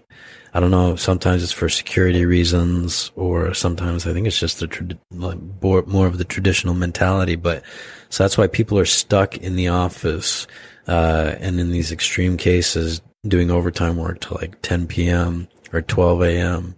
I 0.54 0.60
don't 0.60 0.70
know. 0.70 0.94
Sometimes 0.94 1.42
it's 1.42 1.52
for 1.52 1.68
security 1.68 2.24
reasons, 2.24 3.10
or 3.16 3.52
sometimes 3.54 4.06
I 4.06 4.12
think 4.12 4.28
it's 4.28 4.38
just 4.38 4.60
the 4.60 4.98
like 5.10 5.38
more, 5.60 5.82
more 5.86 6.06
of 6.06 6.18
the 6.18 6.24
traditional 6.24 6.74
mentality. 6.74 7.34
But 7.34 7.64
so 8.08 8.22
that's 8.22 8.38
why 8.38 8.46
people 8.46 8.78
are 8.78 8.84
stuck 8.84 9.36
in 9.36 9.56
the 9.56 9.68
office, 9.68 10.46
uh, 10.86 11.34
and 11.40 11.58
in 11.58 11.72
these 11.72 11.90
extreme 11.90 12.36
cases, 12.36 13.02
doing 13.26 13.50
overtime 13.50 13.96
work 13.96 14.20
till 14.20 14.38
like 14.40 14.62
10 14.62 14.86
p.m. 14.86 15.48
or 15.72 15.82
12 15.82 16.22
a.m. 16.22 16.76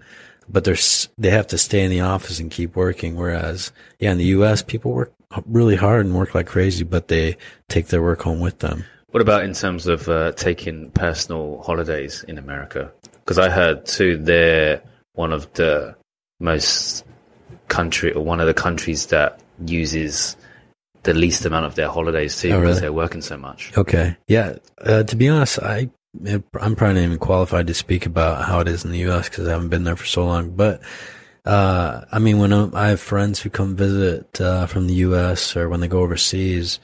But 0.49 0.65
they're 0.65 0.77
they 1.19 1.31
have 1.31 1.49
to 1.49 1.59
stay 1.59 1.85
in 1.85 1.91
the 1.91 2.01
office 2.01 2.41
and 2.41 2.51
keep 2.51 2.77
working. 2.77 3.15
Whereas, 3.15 3.73
yeah, 3.99 4.13
in 4.13 4.19
the 4.19 4.25
U.S., 4.37 4.63
people 4.63 4.93
work 4.93 5.13
really 5.47 5.77
hard 5.77 6.07
and 6.07 6.15
work 6.15 6.35
like 6.35 6.47
crazy, 6.47 6.85
but 6.85 7.09
they 7.09 7.37
take 7.69 7.89
their 7.89 8.03
work 8.03 8.23
home 8.23 8.41
with 8.41 8.59
them. 8.61 8.85
What 9.11 9.21
about 9.23 9.45
in 9.45 9.55
terms 9.55 9.87
of 9.87 10.09
uh, 10.09 10.33
taking 10.33 10.91
personal 10.91 11.63
holidays 11.63 12.25
in 12.29 12.39
America? 12.39 12.93
Because 13.15 13.39
I 13.39 13.49
heard 13.49 13.87
too, 13.87 14.19
they're 14.19 14.83
one 15.15 15.33
of 15.33 15.53
the 15.55 15.97
most 16.39 17.05
country 17.69 18.13
or 18.13 18.23
one 18.25 18.41
of 18.41 18.47
the 18.47 18.55
countries 18.55 19.07
that 19.07 19.41
uses 19.65 20.37
the 21.03 21.15
least 21.15 21.45
amount 21.47 21.67
of 21.67 21.77
their 21.77 21.89
holidays 21.89 22.41
too 22.41 22.51
Oh, 22.51 22.61
because 22.61 22.69
really? 22.77 22.81
they're 22.81 22.93
working 22.93 23.23
so 23.23 23.37
much. 23.37 23.73
Okay. 23.77 24.17
Yeah. 24.29 24.57
Uh, 24.81 25.03
to 25.05 25.17
be 25.17 25.29
honest, 25.29 25.59
I 25.61 25.89
I'm 26.25 26.75
probably 26.77 26.95
not 26.95 27.05
even 27.05 27.19
qualified 27.19 27.67
to 27.67 27.75
speak 27.75 28.07
about 28.07 28.45
how 28.45 28.61
it 28.61 28.69
is 28.69 28.85
in 28.85 28.91
the 28.91 28.99
U.S. 29.01 29.29
because 29.29 29.47
I 29.47 29.53
haven't 29.53 29.69
been 29.69 29.85
there 29.85 29.97
for 29.97 30.07
so 30.07 30.25
long. 30.25 30.51
But 30.57 30.81
uh, 31.47 32.05
I 32.11 32.19
mean, 32.19 32.39
when 32.39 32.53
I 32.53 32.89
have 32.89 33.01
friends 33.01 33.41
who 33.41 33.51
come 33.51 33.77
visit 33.77 34.41
uh, 34.41 34.67
from 34.67 34.89
the 34.89 34.95
U.S. 34.95 35.57
or 35.57 35.69
when 35.69 35.81
they 35.81 35.89
go 35.89 36.01
overseas, 36.01 36.81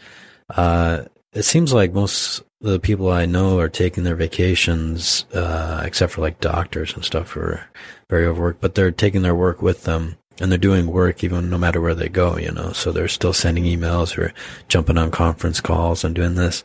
uh, 0.50 1.02
it 1.32 1.42
seems 1.42 1.72
like 1.72 1.92
most 1.92 2.42
the 2.60 2.78
people 2.78 3.10
I 3.10 3.26
know 3.26 3.58
are 3.58 3.68
taking 3.68 4.04
their 4.04 4.14
vacations, 4.14 5.26
uh, 5.34 5.82
except 5.84 6.12
for 6.12 6.20
like 6.20 6.38
doctors 6.40 6.94
and 6.94 7.04
stuff 7.04 7.32
who 7.32 7.40
are 7.40 7.68
very 8.08 8.24
overworked. 8.24 8.60
But 8.60 8.76
they're 8.76 8.92
taking 8.92 9.22
their 9.22 9.34
work 9.34 9.60
with 9.60 9.84
them. 9.84 10.16
And 10.40 10.50
they're 10.50 10.58
doing 10.58 10.86
work 10.86 11.22
even 11.22 11.50
no 11.50 11.58
matter 11.58 11.80
where 11.80 11.94
they 11.94 12.08
go, 12.08 12.38
you 12.38 12.50
know. 12.50 12.72
So 12.72 12.90
they're 12.90 13.06
still 13.06 13.34
sending 13.34 13.64
emails 13.64 14.16
or 14.16 14.32
jumping 14.66 14.96
on 14.96 15.10
conference 15.10 15.60
calls 15.60 16.04
and 16.04 16.14
doing 16.14 16.36
this. 16.36 16.64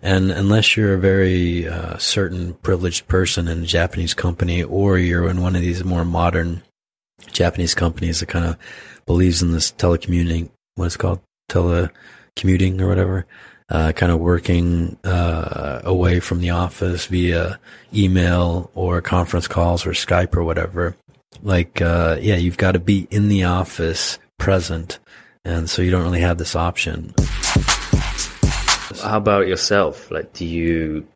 And 0.00 0.30
unless 0.30 0.76
you're 0.76 0.94
a 0.94 1.00
very 1.00 1.68
uh, 1.68 1.98
certain 1.98 2.54
privileged 2.54 3.08
person 3.08 3.48
in 3.48 3.64
a 3.64 3.66
Japanese 3.66 4.14
company, 4.14 4.62
or 4.62 4.98
you're 4.98 5.28
in 5.28 5.42
one 5.42 5.56
of 5.56 5.62
these 5.62 5.84
more 5.84 6.04
modern 6.04 6.62
Japanese 7.26 7.74
companies 7.74 8.20
that 8.20 8.26
kind 8.26 8.44
of 8.44 8.56
believes 9.06 9.42
in 9.42 9.52
this 9.52 9.72
telecommuting, 9.72 10.50
what 10.76 10.86
it's 10.86 10.96
called, 10.96 11.20
telecommuting 11.50 12.80
or 12.80 12.88
whatever, 12.88 13.26
uh, 13.70 13.92
kind 13.92 14.12
of 14.12 14.20
working 14.20 14.98
uh, 15.04 15.80
away 15.84 16.20
from 16.20 16.40
the 16.40 16.50
office 16.50 17.06
via 17.06 17.58
email 17.94 18.70
or 18.74 19.00
conference 19.00 19.48
calls 19.48 19.84
or 19.86 19.90
Skype 19.90 20.34
or 20.36 20.44
whatever. 20.44 20.96
Like, 21.42 21.80
uh, 21.82 22.18
yeah, 22.20 22.36
you've 22.36 22.56
got 22.56 22.72
to 22.72 22.78
be 22.78 23.06
in 23.10 23.28
the 23.28 23.44
office 23.44 24.18
present. 24.38 24.98
And 25.44 25.68
so 25.68 25.82
you 25.82 25.90
don't 25.90 26.02
really 26.02 26.20
have 26.20 26.38
this 26.38 26.56
option. 26.56 27.14
How 29.02 29.18
about 29.18 29.46
yourself? 29.46 30.10
Like, 30.10 30.32
do 30.32 30.44
you 30.44 31.06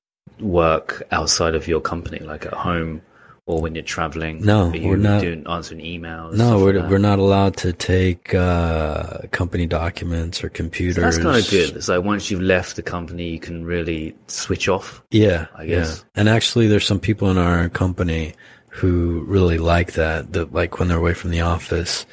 work 0.40 1.02
outside 1.10 1.54
of 1.54 1.68
your 1.68 1.80
company, 1.80 2.18
like 2.18 2.46
at 2.46 2.52
home 2.52 3.02
or 3.46 3.61
when 3.61 3.74
you're 3.74 3.85
traveling? 3.85 4.44
No, 4.44 4.72
you 4.72 4.88
we're 4.88 4.96
not- 4.96 5.20
doing 5.20 5.44
answering 5.48 5.81
emails. 5.81 6.35
No, 6.35 6.59
we're 6.59 6.81
like 6.81 6.90
we're 6.90 6.98
not 6.98 7.18
allowed 7.18 7.57
to 7.59 7.72
take 7.72 8.35
uh, 8.35 9.18
company 9.31 9.66
documents 9.66 10.44
or 10.44 10.48
computers. 10.48 10.96
That's 11.02 11.18
kind 11.18 11.37
of 11.37 11.50
good. 11.50 11.76
It's 11.76 11.88
like 11.88 12.05
once 12.05 12.31
you've 12.31 12.42
left 12.42 12.76
the 12.76 12.83
company, 12.83 13.31
you 13.31 13.40
can 13.40 13.64
really 13.64 14.14
switch 14.28 14.68
off. 14.68 15.02
Yeah, 15.11 15.46
I 15.57 15.66
guess. 15.66 15.98
Yeah. 15.98 16.20
And 16.20 16.28
actually, 16.28 16.68
there's 16.68 16.87
some 16.87 17.00
people 17.00 17.31
in 17.31 17.38
our 17.38 17.68
company 17.68 18.35
who 18.68 19.24
really 19.26 19.59
like 19.59 19.92
that. 19.94 20.33
That 20.33 20.52
like 20.52 20.78
when 20.78 20.88
they're 20.88 20.98
away 20.98 21.14
from 21.14 21.31
the 21.31 21.40
office, 21.40 22.07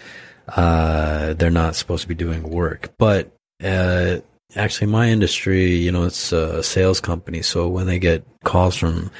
uh, 0.50 1.34
they're 1.34 1.51
not 1.51 1.76
supposed 1.76 2.01
to 2.01 2.08
be 2.08 2.16
doing 2.16 2.43
work. 2.43 2.91
But 2.97 3.32
uh, 3.64 4.18
actually, 4.56 4.88
my 4.88 5.10
industry, 5.10 5.76
you 5.76 5.91
know, 5.91 6.03
it's 6.06 6.32
a 6.32 6.64
sales 6.64 6.99
company. 6.99 7.43
So 7.43 7.68
when 7.70 7.86
they 7.86 7.99
get 7.99 8.26
calls 8.43 8.76
from 8.76 9.12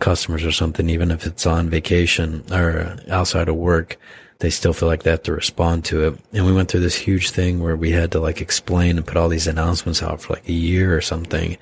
customers 0.00 0.44
or 0.44 0.52
something, 0.52 0.88
even 0.90 1.10
if 1.10 1.26
it's 1.26 1.46
on 1.46 1.70
vacation 1.70 2.42
or 2.52 2.96
outside 3.08 3.48
of 3.48 3.56
work, 3.56 3.96
they 4.40 4.50
still 4.50 4.72
feel 4.72 4.88
like 4.88 5.02
they 5.02 5.10
have 5.10 5.22
to 5.24 5.32
respond 5.32 5.84
to 5.84 6.04
it. 6.06 6.18
And 6.32 6.46
we 6.46 6.52
went 6.52 6.70
through 6.70 6.80
this 6.80 6.96
huge 6.96 7.30
thing 7.30 7.60
where 7.60 7.76
we 7.76 7.90
had 7.90 8.10
to 8.12 8.20
like 8.20 8.40
explain 8.40 8.96
and 8.96 9.06
put 9.06 9.16
all 9.16 9.28
these 9.28 9.46
announcements 9.46 10.02
out 10.02 10.22
for 10.22 10.34
like 10.34 10.48
a 10.48 10.52
year 10.52 10.96
or 10.96 11.00
something 11.00 11.56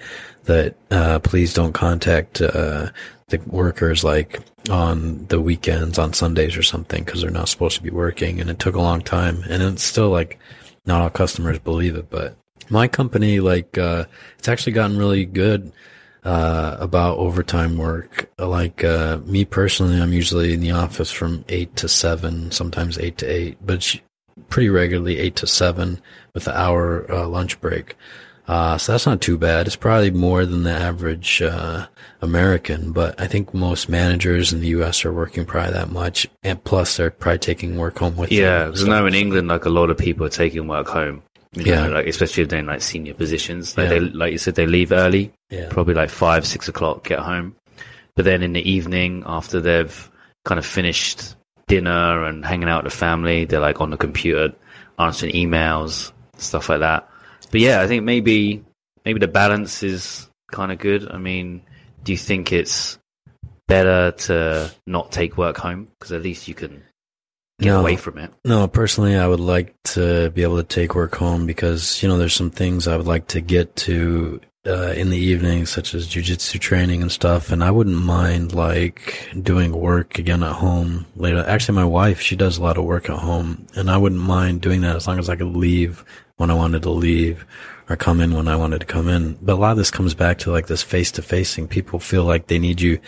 that, 0.45 0.76
uh, 0.91 1.18
please 1.18 1.53
don't 1.53 1.72
contact, 1.74 2.41
uh, 2.41 2.91
the 3.28 3.39
workers 3.47 4.05
like 4.05 4.41
on 4.70 5.26
the 5.26 5.41
weekends, 5.41 5.99
on 5.99 6.12
Sundays 6.14 6.57
or 6.57 6.62
something, 6.62 7.05
cause 7.05 7.20
they're 7.20 7.30
not 7.30 7.49
supposed 7.49 7.76
to 7.76 7.82
be 7.82 7.91
working. 7.91 8.41
And 8.41 8.49
it 8.49 8.59
took 8.59 8.76
a 8.76 8.80
long 8.80 9.03
time 9.03 9.43
and 9.51 9.62
it's 9.62 9.82
still 9.82 10.11
like 10.11 10.39
not 10.86 11.03
all 11.03 11.11
customers 11.11 11.59
believe 11.59 11.97
it, 11.97 12.09
but 12.09 12.36
My 12.70 12.86
company, 12.89 13.41
like, 13.41 13.78
uh, 13.78 14.05
it's 14.39 14.49
actually 14.49 14.72
gotten 14.72 14.99
really 14.99 15.24
good 15.24 15.72
uh, 16.25 16.77
about 16.81 17.19
overtime 17.19 17.77
work. 17.77 18.31
Like 18.39 18.85
uh, 18.85 19.19
me 19.25 19.45
personally, 19.45 20.01
I'm 20.01 20.12
usually 20.12 20.53
in 20.53 20.61
the 20.61 20.73
office 20.73 21.11
from 21.11 21.45
eight 21.49 21.75
to 21.77 21.89
seven, 21.89 22.51
sometimes 22.51 22.99
eight 22.99 23.19
to 23.19 23.27
eight, 23.27 23.59
but 23.64 23.97
pretty 24.49 24.69
regularly 24.69 25.19
eight 25.19 25.37
to 25.37 25.47
seven 25.47 26.01
with 26.35 26.47
an 26.47 26.55
hour 26.55 27.11
uh, 27.11 27.27
lunch 27.27 27.61
break. 27.61 27.97
Uh, 28.47 28.79
so 28.79 28.93
that's 28.93 29.05
not 29.05 29.21
too 29.21 29.37
bad. 29.37 29.66
It's 29.66 29.77
probably 29.77 30.11
more 30.11 30.47
than 30.47 30.62
the 30.62 30.71
average 30.73 31.43
uh, 31.43 31.87
American, 32.23 32.93
but 32.93 33.21
I 33.21 33.27
think 33.27 33.53
most 33.53 33.91
managers 33.91 34.55
in 34.55 34.61
the 34.61 34.69
U.S. 34.69 35.05
are 35.05 35.12
working 35.12 35.45
probably 35.45 35.75
that 35.75 35.91
much, 35.91 36.27
and 36.43 36.62
plus 36.64 36.97
they're 36.97 37.11
probably 37.11 37.41
taking 37.41 37.77
work 37.77 37.99
home 37.99 38.16
with 38.16 38.33
Yeah, 38.33 38.41
them. 38.41 38.61
Yeah, 38.61 38.66
because 38.69 38.87
now 38.87 39.05
in 39.05 39.14
England, 39.14 39.49
like 39.49 39.66
a 39.66 39.69
lot 39.69 39.91
of 39.91 39.99
people 39.99 40.25
are 40.25 40.31
taking 40.31 40.66
work 40.66 40.89
home. 40.89 41.23
You 41.55 41.64
know, 41.64 41.84
Yeah. 41.84 41.86
like 41.88 42.07
especially 42.07 42.42
if 42.42 42.49
they're 42.51 42.59
in 42.59 42.66
like 42.66 42.82
senior 42.82 43.14
positions. 43.14 43.76
Like 43.76 43.84
Yeah. 43.90 43.99
they, 43.99 44.01
like 44.01 44.32
you 44.32 44.38
said, 44.38 44.55
they 44.55 44.66
leave 44.66 44.92
early, 44.92 45.32
Yeah. 45.51 45.68
probably 45.70 45.94
like 45.94 46.11
five, 46.11 46.46
six 46.46 46.68
o'clock, 46.68 47.05
get 47.05 47.20
home. 47.20 47.55
But 48.16 48.24
then 48.24 48.42
in 48.42 48.53
the 48.53 48.68
evening, 48.70 49.22
after 49.26 49.61
they've 49.61 50.11
kind 50.44 50.59
of 50.59 50.66
finished 50.66 51.36
dinner 51.68 52.24
and 52.24 52.44
hanging 52.44 52.68
out 52.68 52.84
with 52.84 52.92
the 52.92 52.99
family, 52.99 53.44
they're 53.44 53.61
like 53.61 53.80
on 53.80 53.90
the 53.90 53.96
computer, 53.96 54.53
answering 54.99 55.32
emails, 55.34 56.12
stuff 56.36 56.68
like 56.68 56.80
that. 56.80 57.09
But 57.51 57.61
yeah, 57.61 57.80
I 57.80 57.86
think 57.86 58.05
maybe 58.05 58.62
maybe 59.05 59.18
the 59.20 59.28
balance 59.28 59.82
is 59.82 60.28
kind 60.53 60.70
of 60.72 60.78
good. 60.78 61.09
I 61.11 61.16
mean, 61.18 61.62
do 62.05 62.12
you 62.12 62.18
think 62.18 62.53
it's 62.53 62.99
better 63.66 64.11
to 64.12 64.70
not 64.86 65.12
take 65.12 65.36
work 65.38 65.57
home 65.59 65.88
because 65.99 66.12
at 66.12 66.22
least 66.22 66.49
you 66.49 66.55
can 66.55 66.82
get 67.61 67.71
No. 67.71 67.81
away 67.81 67.97
from 67.97 68.19
it? 68.19 68.33
No, 68.45 68.69
personally, 68.69 69.17
I 69.17 69.27
would 69.27 69.41
like 69.41 69.75
to 69.95 70.31
be 70.31 70.43
able 70.43 70.57
to 70.59 70.63
take 70.63 70.95
work 70.95 71.17
home 71.17 71.47
because, 71.47 72.03
you 72.03 72.09
know, 72.09 72.19
there's 72.19 72.35
some 72.35 72.51
things 72.51 72.87
I 72.87 72.97
would 72.97 73.07
like 73.07 73.27
to 73.29 73.41
get 73.41 73.75
to 73.77 74.41
uh, 74.67 74.93
in 74.93 75.09
the 75.09 75.17
evening, 75.17 75.65
such 75.65 75.95
as 75.95 76.07
jujitsu 76.07 76.61
training 76.61 77.01
and 77.01 77.11
stuff. 77.11 77.51
And 77.51 77.65
I 77.65 77.71
wouldn't 77.71 77.97
mind 77.97 78.55
like 78.55 79.31
doing 79.43 79.73
work 79.73 80.19
again 80.19 80.43
at 80.43 80.53
home 80.53 81.07
later. 81.17 81.45
Actually, 81.47 81.77
my 81.77 81.85
wife, 81.85 82.21
she 82.21 82.37
does 82.37 82.59
a 82.59 82.63
lot 82.63 82.77
of 82.77 82.85
work 82.85 83.09
at 83.09 83.19
home 83.19 83.67
and 83.75 83.91
I 83.91 83.97
wouldn't 83.97 84.21
mind 84.21 84.61
doing 84.61 84.83
that 84.83 84.97
as 84.97 85.07
long 85.07 85.19
as 85.19 85.29
I 85.31 85.37
could 85.37 85.57
leave 85.57 86.05
when 86.37 86.51
I 86.51 86.55
wanted 86.55 86.83
to 86.83 86.91
leave 86.91 87.47
or 87.89 87.97
come 87.97 88.21
in 88.21 88.35
when 88.35 88.47
I 88.47 88.57
wanted 88.57 88.81
to 88.81 88.87
come 88.87 89.09
in. 89.09 89.39
But 89.41 89.55
a 89.55 89.57
lot 89.57 89.71
of 89.73 89.79
this 89.79 89.91
comes 89.91 90.13
back 90.15 90.39
to 90.39 90.51
like 90.51 90.67
this 90.67 90.83
face 90.83 91.11
to 91.13 91.23
face 91.23 91.55
thing. 91.55 91.67
People 91.67 91.99
feel 91.99 92.25
like 92.25 92.49
they 92.49 92.59
need 92.59 92.81
you 92.81 92.99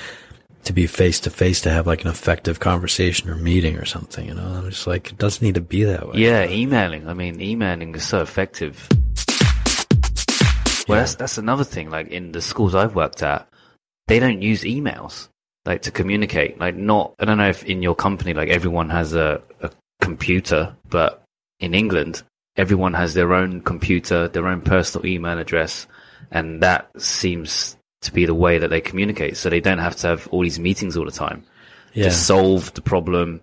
to 0.65 0.73
be 0.73 0.87
face 0.87 1.21
to 1.21 1.31
face 1.31 1.61
to 1.63 1.71
have 1.71 1.87
like 1.87 2.03
an 2.03 2.11
effective 2.11 2.61
conversation 2.61 3.29
or 3.31 3.37
meeting 3.37 3.77
or 3.77 3.85
something, 3.85 4.27
you 4.27 4.35
know? 4.35 4.43
I'm 4.43 4.71
just 4.71 4.87
like, 4.87 5.11
it 5.13 5.19
doesn't 5.19 5.43
need 5.45 5.55
to 5.55 5.61
be 5.61 5.85
that 5.85 6.09
way. 6.09 6.19
Yeah, 6.19 6.45
emailing. 6.49 7.09
I 7.09 7.15
mean, 7.15 7.41
emailing 7.41 7.95
is 7.95 8.05
so 8.05 8.21
effective. 8.21 8.87
Well, 10.89 10.97
Yeah. 10.97 11.03
that's 11.03 11.15
that's 11.15 11.39
another 11.39 11.65
thing. 11.65 11.91
Like 11.91 12.09
in 12.09 12.33
the 12.33 12.43
schools 12.43 12.75
I've 12.75 12.95
worked 12.95 13.23
at, 13.23 13.49
they 14.09 14.19
don't 14.19 14.43
use 14.43 14.63
emails 14.65 15.29
like 15.65 15.83
to 15.83 15.91
communicate. 15.91 16.59
Like 16.59 16.75
not, 16.75 17.15
I 17.19 17.25
don't 17.27 17.39
know 17.39 17.49
if 17.49 17.65
in 17.65 17.83
your 17.83 17.95
company 17.95 18.35
like 18.35 18.49
everyone 18.49 18.91
has 18.91 19.15
a, 19.15 19.41
a 19.61 19.71
computer, 20.01 20.75
but 20.89 21.23
in 21.61 21.75
England, 21.75 22.23
everyone 22.57 22.95
has 22.95 23.15
their 23.15 23.33
own 23.35 23.61
computer, 23.61 24.27
their 24.29 24.49
own 24.49 24.63
personal 24.63 25.07
email 25.07 25.39
address, 25.39 25.87
and 26.31 26.63
that 26.63 26.91
seems 27.01 27.77
to 28.03 28.13
be 28.13 28.27
the 28.27 28.35
way 28.35 28.59
that 28.59 28.69
they 28.69 28.81
communicate. 28.81 29.37
So 29.37 29.51
they 29.51 29.61
don't 29.61 29.79
have 29.79 29.97
to 29.97 30.09
have 30.09 30.29
all 30.29 30.43
these 30.43 30.59
meetings 30.59 30.97
all 30.97 31.05
the 31.05 31.11
time. 31.11 31.45
Yeah. 31.93 32.05
Just 32.05 32.27
solve 32.27 32.73
the 32.75 32.83
problem 32.83 33.41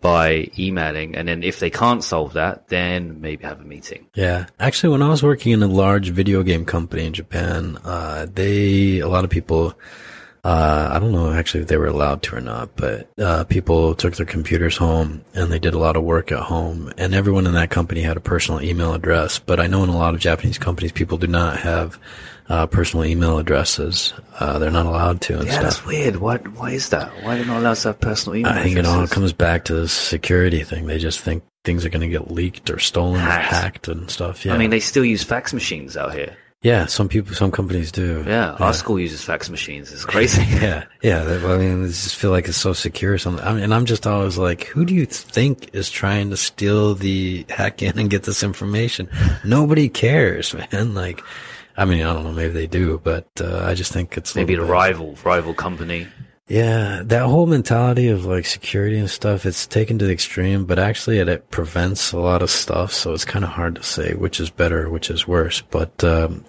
by 0.00 0.50
emailing, 0.58 1.14
and 1.14 1.28
then 1.28 1.42
if 1.42 1.60
they 1.60 1.68
can't 1.68 2.02
solve 2.02 2.32
that, 2.32 2.68
then 2.68 3.20
maybe 3.20 3.44
have 3.44 3.60
a 3.60 3.64
meeting. 3.64 4.06
Yeah. 4.14 4.46
Actually, 4.58 4.92
when 4.92 5.02
I 5.02 5.08
was 5.10 5.22
working 5.22 5.52
in 5.52 5.62
a 5.62 5.66
large 5.66 6.08
video 6.08 6.42
game 6.42 6.64
company 6.64 7.04
in 7.04 7.12
Japan, 7.12 7.76
uh, 7.84 8.26
they, 8.32 9.00
a 9.00 9.08
lot 9.08 9.24
of 9.24 9.28
people, 9.28 9.74
uh, 10.44 10.88
I 10.90 10.98
don't 10.98 11.12
know 11.12 11.30
actually 11.30 11.60
if 11.60 11.68
they 11.68 11.76
were 11.76 11.88
allowed 11.88 12.22
to 12.22 12.36
or 12.36 12.40
not, 12.40 12.74
but, 12.74 13.10
uh, 13.18 13.44
people 13.44 13.94
took 13.94 14.16
their 14.16 14.24
computers 14.24 14.78
home 14.78 15.26
and 15.34 15.52
they 15.52 15.58
did 15.58 15.74
a 15.74 15.78
lot 15.78 15.96
of 15.96 16.04
work 16.04 16.32
at 16.32 16.40
home 16.40 16.90
and 16.96 17.14
everyone 17.14 17.46
in 17.46 17.52
that 17.52 17.68
company 17.68 18.00
had 18.00 18.16
a 18.16 18.20
personal 18.20 18.62
email 18.62 18.94
address. 18.94 19.38
But 19.38 19.60
I 19.60 19.66
know 19.66 19.82
in 19.84 19.90
a 19.90 19.96
lot 19.98 20.14
of 20.14 20.20
Japanese 20.20 20.56
companies, 20.56 20.92
people 20.92 21.18
do 21.18 21.26
not 21.26 21.58
have, 21.58 21.98
uh, 22.52 22.66
personal 22.66 23.04
email 23.06 23.38
addresses. 23.38 24.12
Uh, 24.38 24.58
they're 24.58 24.70
not 24.70 24.86
allowed 24.86 25.20
to 25.22 25.38
and 25.38 25.46
Yeah, 25.46 25.52
stuff. 25.52 25.62
that's 25.64 25.86
weird. 25.86 26.16
Why? 26.16 26.36
Why 26.36 26.70
is 26.72 26.90
that? 26.90 27.10
Why 27.24 27.34
are 27.34 27.38
they 27.38 27.44
not 27.46 27.58
allowed 27.60 27.74
to 27.76 27.88
have 27.88 28.00
personal 28.00 28.36
email? 28.36 28.52
I 28.52 28.62
think 28.62 28.76
it 28.76 28.86
all 28.86 29.06
comes 29.06 29.32
back 29.32 29.64
to 29.66 29.74
the 29.74 29.88
security 29.88 30.62
thing. 30.62 30.86
They 30.86 30.98
just 30.98 31.20
think 31.20 31.42
things 31.64 31.84
are 31.84 31.88
going 31.88 32.02
to 32.02 32.08
get 32.08 32.30
leaked 32.30 32.68
or 32.70 32.78
stolen 32.78 33.20
Hacked. 33.20 33.52
or 33.52 33.56
hacked 33.56 33.88
and 33.88 34.10
stuff. 34.10 34.44
Yeah. 34.44 34.54
I 34.54 34.58
mean, 34.58 34.70
they 34.70 34.80
still 34.80 35.04
use 35.04 35.22
fax 35.22 35.52
machines 35.54 35.96
out 35.96 36.12
here. 36.12 36.36
yeah, 36.62 36.86
some 36.86 37.08
people, 37.08 37.34
some 37.34 37.50
companies 37.50 37.90
do. 37.90 38.22
Yeah, 38.26 38.52
our 38.60 38.72
school 38.74 38.98
uses 39.00 39.22
fax 39.24 39.48
machines. 39.50 39.90
It's 39.92 40.04
crazy. 40.04 40.42
Yeah, 40.62 40.84
yeah. 41.02 41.22
I 41.22 41.56
mean, 41.58 41.84
I 41.84 41.86
just 41.86 42.16
feel 42.16 42.30
like 42.30 42.46
it's 42.48 42.56
so 42.58 42.72
secure. 42.72 43.16
Something. 43.18 43.44
I 43.44 43.52
mean, 43.54 43.62
and 43.64 43.72
I'm 43.74 43.86
just 43.86 44.06
always 44.06 44.36
like, 44.38 44.64
who 44.64 44.84
do 44.84 44.94
you 44.94 45.06
think 45.06 45.70
is 45.72 45.90
trying 45.90 46.30
to 46.30 46.36
steal 46.36 46.94
the 46.94 47.46
hack 47.48 47.82
in 47.82 47.98
and 47.98 48.10
get 48.10 48.24
this 48.24 48.42
information? 48.42 49.08
Nobody 49.44 49.88
cares, 49.88 50.54
man. 50.72 50.94
Like, 50.94 51.22
I 51.76 51.84
mean, 51.84 52.02
I 52.02 52.12
don't 52.12 52.24
know. 52.24 52.32
Maybe 52.32 52.52
they 52.52 52.66
do, 52.66 53.00
but 53.02 53.26
uh, 53.40 53.64
I 53.64 53.74
just 53.74 53.92
think 53.92 54.16
it's 54.16 54.34
a 54.34 54.38
Maybe 54.38 54.56
bit- 54.56 54.64
rival 54.64 55.16
rival 55.24 55.54
company. 55.54 56.06
Yeah, 56.48 57.02
that 57.06 57.22
whole 57.22 57.46
mentality 57.46 58.08
of 58.08 58.26
like 58.26 58.44
security 58.44 58.98
and 58.98 59.08
stuff, 59.08 59.46
it's 59.46 59.66
taken 59.66 59.98
to 60.00 60.04
the 60.04 60.12
extreme, 60.12 60.66
but 60.66 60.78
actually 60.78 61.18
it, 61.18 61.28
it 61.28 61.50
prevents 61.50 62.12
a 62.12 62.18
lot 62.18 62.42
of 62.42 62.50
stuff. 62.50 62.92
So 62.92 63.12
it's 63.14 63.24
kind 63.24 63.44
of 63.44 63.50
hard 63.52 63.76
to 63.76 63.82
say 63.82 64.12
which 64.14 64.38
is 64.40 64.50
better, 64.50 64.90
which 64.90 65.08
is 65.08 65.26
worse. 65.26 65.62
But 65.62 66.02
um, 66.04 66.44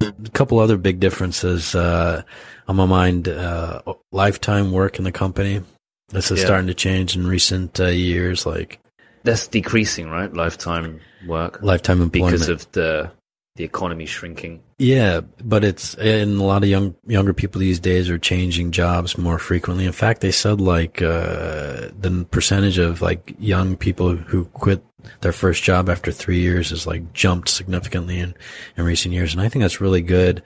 a 0.00 0.30
couple 0.32 0.58
other 0.58 0.76
big 0.76 0.98
differences 0.98 1.74
uh, 1.74 2.22
on 2.66 2.76
my 2.76 2.86
mind: 2.86 3.28
uh, 3.28 3.82
lifetime 4.12 4.72
work 4.72 4.98
in 4.98 5.04
the 5.04 5.12
company. 5.12 5.62
This 6.08 6.30
is 6.30 6.40
Yeah. 6.40 6.46
starting 6.46 6.66
to 6.68 6.74
change 6.74 7.16
in 7.16 7.26
recent 7.26 7.78
uh, 7.80 7.86
years, 7.86 8.44
like 8.46 8.80
That's 9.22 9.46
decreasing, 9.46 10.08
right? 10.08 10.32
Lifetime 10.32 11.00
work 11.26 11.60
lifetime 11.62 12.02
employment. 12.02 12.32
because 12.32 12.48
of 12.48 12.70
the 12.72 13.10
the 13.56 13.64
economy 13.64 14.04
shrinking. 14.04 14.60
Yeah, 14.78 15.20
but 15.44 15.62
it's 15.62 15.94
and 15.94 16.40
a 16.40 16.42
lot 16.42 16.64
of 16.64 16.68
young 16.68 16.96
younger 17.06 17.32
people 17.32 17.60
these 17.60 17.78
days 17.78 18.10
are 18.10 18.18
changing 18.18 18.72
jobs 18.72 19.16
more 19.16 19.38
frequently. 19.38 19.86
In 19.86 19.92
fact, 19.92 20.20
they 20.20 20.32
said 20.32 20.60
like 20.60 21.00
uh, 21.00 21.90
the 21.96 22.26
percentage 22.30 22.78
of 22.78 23.00
like 23.00 23.34
young 23.38 23.76
people 23.76 24.16
who 24.16 24.46
quit 24.46 24.84
their 25.20 25.32
first 25.32 25.62
job 25.62 25.88
after 25.88 26.10
three 26.10 26.40
years 26.40 26.70
has 26.70 26.86
like 26.86 27.12
jumped 27.12 27.48
significantly 27.48 28.18
in 28.18 28.34
in 28.76 28.84
recent 28.84 29.14
years, 29.14 29.32
and 29.32 29.40
I 29.40 29.48
think 29.48 29.62
that's 29.62 29.80
really 29.80 30.02
good. 30.02 30.42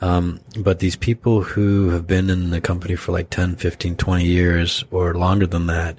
Um, 0.00 0.40
but 0.58 0.80
these 0.80 0.96
people 0.96 1.42
who 1.42 1.90
have 1.90 2.06
been 2.06 2.30
in 2.30 2.50
the 2.50 2.60
company 2.60 2.94
for 2.94 3.10
like 3.10 3.30
10, 3.30 3.56
15, 3.56 3.96
20 3.96 4.24
years 4.24 4.84
or 4.92 5.14
longer 5.14 5.44
than 5.44 5.66
that, 5.66 5.98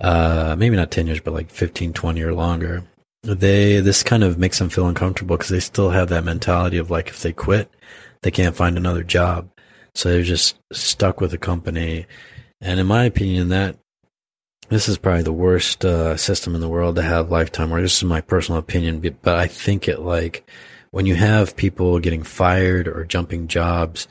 uh, 0.00 0.56
maybe 0.58 0.74
not 0.74 0.90
10 0.90 1.06
years, 1.06 1.20
but 1.20 1.34
like 1.34 1.50
15, 1.50 1.92
20 1.92 2.22
or 2.22 2.32
longer, 2.32 2.82
they, 3.34 3.80
this 3.80 4.02
kind 4.02 4.22
of 4.22 4.38
makes 4.38 4.58
them 4.58 4.68
feel 4.68 4.86
uncomfortable 4.86 5.36
because 5.36 5.50
they 5.50 5.60
still 5.60 5.90
have 5.90 6.08
that 6.08 6.24
mentality 6.24 6.78
of 6.78 6.90
like, 6.90 7.08
if 7.08 7.22
they 7.22 7.32
quit, 7.32 7.70
they 8.22 8.30
can't 8.30 8.56
find 8.56 8.76
another 8.76 9.02
job. 9.02 9.50
So 9.94 10.10
they're 10.10 10.22
just 10.22 10.58
stuck 10.72 11.20
with 11.20 11.30
the 11.30 11.38
company. 11.38 12.06
And 12.60 12.78
in 12.78 12.86
my 12.86 13.04
opinion, 13.04 13.48
that 13.48 13.76
this 14.68 14.88
is 14.88 14.98
probably 14.98 15.22
the 15.22 15.32
worst 15.32 15.84
uh, 15.84 16.16
system 16.16 16.54
in 16.54 16.60
the 16.60 16.68
world 16.68 16.96
to 16.96 17.02
have 17.02 17.30
lifetime 17.30 17.70
work. 17.70 17.82
This 17.82 17.96
is 17.96 18.04
my 18.04 18.20
personal 18.20 18.58
opinion, 18.58 19.00
but 19.22 19.36
I 19.36 19.46
think 19.46 19.88
it 19.88 20.00
like 20.00 20.48
when 20.90 21.06
you 21.06 21.14
have 21.14 21.56
people 21.56 21.98
getting 21.98 22.22
fired 22.22 22.88
or 22.88 23.04
jumping 23.04 23.48
jobs, 23.48 24.08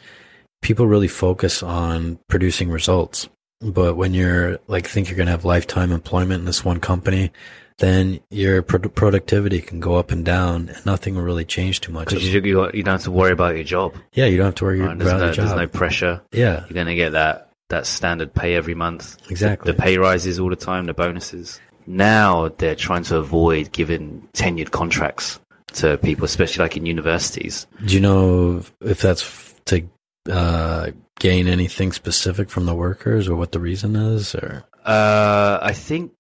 people 0.62 0.88
really 0.88 1.08
focus 1.08 1.62
on 1.62 2.20
producing 2.30 2.70
results. 2.70 3.28
But 3.62 3.96
when 3.96 4.14
you're 4.14 4.60
like 4.68 4.88
think 4.88 5.10
you're 5.10 5.18
going 5.18 5.28
to 5.28 5.32
have 5.32 5.46
lifetime 5.46 5.92
employment 5.92 6.40
in 6.40 6.46
this 6.46 6.64
one 6.64 6.80
company, 6.80 7.32
then 7.80 8.20
your 8.30 8.62
pro- 8.62 8.80
productivity 8.90 9.62
can 9.62 9.80
go 9.80 9.96
up 9.96 10.12
and 10.12 10.24
down, 10.24 10.70
and 10.70 10.86
nothing 10.86 11.16
will 11.16 11.24
really 11.24 11.46
change 11.46 11.82
too 11.82 11.92
much. 11.92 12.08
Because 12.10 12.34
you, 12.34 12.42
you 12.42 12.70
you 12.74 12.84
don't 12.84 12.94
have 12.94 13.04
to 13.04 13.12
worry 13.12 13.32
about 13.34 13.56
your 13.56 13.64
job. 13.66 13.96
yeah, 14.14 14.26
you 14.26 14.38
don't 14.38 14.48
have 14.48 14.56
to 14.56 14.64
worry 14.66 14.80
Right? 14.82 14.96
About 14.96 15.20
no, 15.20 15.26
your 15.26 15.34
job. 15.34 15.46
there's 15.48 15.58
no 15.60 15.68
pressure. 15.68 16.22
yeah, 16.32 16.62
You're 16.70 16.74
going 16.76 16.88
to 16.88 16.96
get 16.96 17.12
that 17.12 17.50
that 17.70 17.86
standard 17.88 18.34
pay 18.34 18.56
every 18.56 18.76
month. 18.76 19.18
exactly. 19.30 19.72
The 19.72 19.78
pay 19.82 19.98
rises 19.98 20.40
all 20.40 20.50
the 20.50 20.56
time, 20.56 20.86
the 20.86 20.94
bonuses. 20.94 21.60
Now 21.88 22.50
they're 22.50 22.76
trying 22.76 23.04
to 23.06 23.18
avoid 23.18 23.72
giving 23.72 24.28
tenured 24.34 24.72
contracts 24.72 25.40
to 25.74 25.98
people, 25.98 26.26
especially 26.26 26.64
like 26.64 26.78
in 26.78 26.86
universities. 26.86 27.68
Do 27.86 27.94
you 27.94 28.00
know 28.00 28.64
if 28.82 29.02
that's 29.02 29.54
to 29.66 29.88
uh, 30.32 30.92
gain 31.20 31.48
anything 31.48 31.92
specific 31.92 32.50
from 32.50 32.66
the 32.68 32.74
workers, 32.76 33.28
or 33.28 33.36
what 33.36 33.52
the 33.52 33.60
reason 33.60 33.96
is, 33.96 34.34
or 34.36 34.64
Uh, 34.86 35.60
I 35.62 35.74
think 35.74 36.12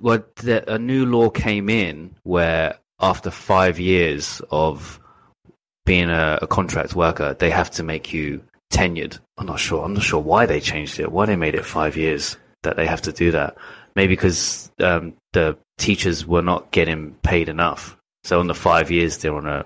what 0.00 0.34
the, 0.36 0.72
a 0.72 0.78
new 0.78 1.06
law 1.06 1.30
came 1.30 1.68
in 1.68 2.14
where 2.22 2.78
after 3.00 3.30
five 3.30 3.78
years 3.78 4.42
of 4.50 5.00
being 5.86 6.10
a, 6.10 6.38
a 6.42 6.46
contract 6.46 6.94
worker, 6.94 7.34
they 7.38 7.50
have 7.50 7.70
to 7.72 7.82
make 7.82 8.12
you 8.12 8.42
tenured. 8.72 9.18
I'm 9.38 9.46
not 9.46 9.60
sure. 9.60 9.84
I'm 9.84 9.94
not 9.94 10.02
sure 10.02 10.20
why 10.20 10.46
they 10.46 10.60
changed 10.60 11.00
it. 11.00 11.10
Why 11.10 11.26
they 11.26 11.36
made 11.36 11.54
it 11.54 11.64
five 11.64 11.96
years 11.96 12.36
that 12.62 12.76
they 12.76 12.86
have 12.86 13.02
to 13.02 13.12
do 13.12 13.30
that. 13.32 13.56
Maybe 13.94 14.12
because 14.12 14.70
um, 14.80 15.14
the 15.32 15.56
teachers 15.78 16.26
were 16.26 16.42
not 16.42 16.70
getting 16.70 17.14
paid 17.22 17.48
enough, 17.48 17.96
So 18.24 18.40
on 18.40 18.46
the 18.46 18.54
five 18.54 18.90
years, 18.90 19.18
they're 19.18 19.34
on 19.34 19.46
a 19.46 19.64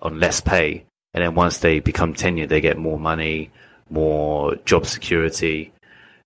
on 0.00 0.20
less 0.20 0.40
pay, 0.40 0.84
and 1.14 1.24
then 1.24 1.34
once 1.34 1.58
they 1.58 1.80
become 1.80 2.12
tenured, 2.12 2.48
they 2.48 2.60
get 2.60 2.76
more 2.76 2.98
money, 2.98 3.50
more 3.88 4.56
job 4.66 4.84
security. 4.86 5.72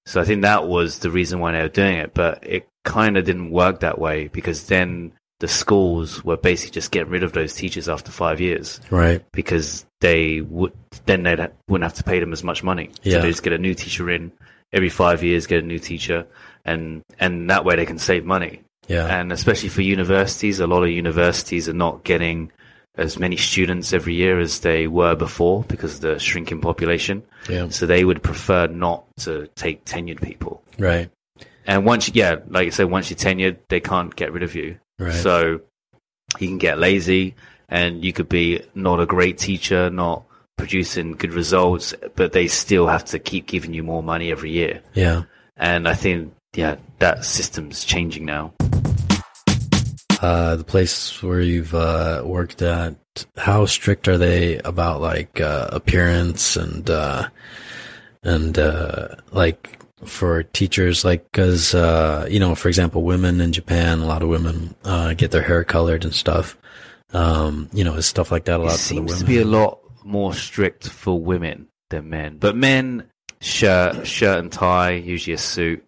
So 0.06 0.20
I 0.20 0.24
think 0.24 0.42
that 0.42 0.66
was 0.66 0.98
the 0.98 1.10
reason 1.10 1.38
why 1.38 1.52
they 1.52 1.62
were 1.62 1.68
doing 1.68 1.96
it, 1.96 2.14
but 2.14 2.42
it 2.42 2.66
kind 2.88 3.16
of 3.16 3.24
didn't 3.24 3.50
work 3.50 3.80
that 3.80 3.98
way 3.98 4.28
because 4.28 4.66
then 4.66 5.12
the 5.40 5.48
schools 5.48 6.24
were 6.24 6.36
basically 6.36 6.72
just 6.72 6.90
getting 6.90 7.12
rid 7.12 7.22
of 7.22 7.32
those 7.32 7.54
teachers 7.54 7.88
after 7.88 8.10
five 8.10 8.40
years 8.40 8.80
Right. 8.90 9.22
because 9.32 9.86
they 10.00 10.40
would 10.40 10.72
then 11.06 11.22
they 11.22 11.36
wouldn't 11.68 11.84
have 11.84 11.94
to 11.98 12.04
pay 12.04 12.18
them 12.20 12.32
as 12.32 12.42
much 12.42 12.62
money. 12.64 12.90
Yeah. 13.02 13.14
So 13.14 13.20
they 13.22 13.28
just 13.30 13.42
get 13.42 13.52
a 13.52 13.58
new 13.58 13.74
teacher 13.74 14.10
in 14.10 14.32
every 14.72 14.88
five 14.88 15.22
years, 15.22 15.46
get 15.46 15.62
a 15.62 15.66
new 15.66 15.78
teacher, 15.78 16.26
and 16.64 17.02
and 17.20 17.50
that 17.50 17.64
way 17.64 17.76
they 17.76 17.86
can 17.86 17.98
save 17.98 18.24
money. 18.24 18.62
Yeah. 18.88 19.06
And 19.06 19.32
especially 19.32 19.68
for 19.68 19.82
universities, 19.82 20.60
a 20.60 20.66
lot 20.66 20.82
of 20.82 20.90
universities 20.90 21.68
are 21.68 21.72
not 21.86 22.04
getting 22.04 22.50
as 22.96 23.16
many 23.18 23.36
students 23.36 23.92
every 23.92 24.14
year 24.14 24.40
as 24.40 24.60
they 24.60 24.88
were 24.88 25.14
before 25.14 25.62
because 25.68 25.96
of 25.96 26.00
the 26.00 26.18
shrinking 26.18 26.60
population. 26.60 27.22
yeah. 27.48 27.68
So 27.68 27.86
they 27.86 28.04
would 28.04 28.22
prefer 28.24 28.66
not 28.66 29.04
to 29.18 29.46
take 29.54 29.84
tenured 29.84 30.20
people. 30.20 30.62
Right. 30.80 31.08
And 31.68 31.84
once, 31.84 32.08
you, 32.08 32.14
yeah, 32.16 32.36
like 32.48 32.66
I 32.66 32.70
said, 32.70 32.90
once 32.90 33.10
you're 33.10 33.18
tenured, 33.18 33.58
they 33.68 33.78
can't 33.78 34.16
get 34.16 34.32
rid 34.32 34.42
of 34.42 34.54
you. 34.54 34.78
Right. 34.98 35.12
So 35.12 35.60
you 36.38 36.48
can 36.48 36.56
get 36.56 36.78
lazy 36.78 37.34
and 37.68 38.02
you 38.02 38.14
could 38.14 38.28
be 38.28 38.62
not 38.74 39.00
a 39.00 39.06
great 39.06 39.36
teacher, 39.36 39.90
not 39.90 40.24
producing 40.56 41.12
good 41.12 41.34
results, 41.34 41.94
but 42.16 42.32
they 42.32 42.48
still 42.48 42.86
have 42.86 43.04
to 43.04 43.18
keep 43.18 43.46
giving 43.46 43.74
you 43.74 43.82
more 43.82 44.02
money 44.02 44.32
every 44.32 44.50
year. 44.50 44.80
Yeah. 44.94 45.24
And 45.58 45.86
I 45.86 45.92
think, 45.92 46.34
yeah, 46.54 46.76
that 47.00 47.26
system's 47.26 47.84
changing 47.84 48.24
now. 48.24 48.54
Uh, 50.22 50.56
the 50.56 50.64
place 50.64 51.22
where 51.22 51.42
you've 51.42 51.74
uh, 51.74 52.22
worked 52.24 52.62
at, 52.62 52.96
how 53.36 53.66
strict 53.66 54.08
are 54.08 54.16
they 54.18 54.56
about 54.58 55.02
like 55.02 55.38
uh, 55.38 55.68
appearance 55.70 56.56
and 56.56 56.88
uh, 56.88 57.28
and 58.22 58.58
uh, 58.58 59.08
like 59.30 59.78
for 60.04 60.42
teachers, 60.42 61.04
like 61.04 61.30
because 61.30 61.74
uh, 61.74 62.26
you 62.30 62.40
know, 62.40 62.54
for 62.54 62.68
example, 62.68 63.02
women 63.02 63.40
in 63.40 63.52
Japan, 63.52 64.00
a 64.00 64.06
lot 64.06 64.22
of 64.22 64.28
women 64.28 64.74
uh, 64.84 65.14
get 65.14 65.30
their 65.30 65.42
hair 65.42 65.64
colored 65.64 66.04
and 66.04 66.14
stuff. 66.14 66.56
Um, 67.12 67.70
you 67.72 67.84
know, 67.84 67.98
stuff 68.00 68.30
like 68.30 68.44
that 68.44 68.60
a 68.60 68.62
It 68.62 68.66
lot 68.66 68.72
for 68.72 68.76
the 68.76 68.78
seems 68.78 69.18
to 69.18 69.24
be 69.24 69.40
a 69.40 69.44
lot 69.44 69.80
more 70.04 70.34
strict 70.34 70.88
for 70.88 71.18
women 71.18 71.68
than 71.90 72.10
men. 72.10 72.38
But 72.38 72.56
men, 72.56 73.08
shirt, 73.40 74.06
shirt 74.06 74.38
and 74.38 74.52
tie, 74.52 74.92
usually 74.92 75.34
a 75.34 75.38
suit. 75.38 75.84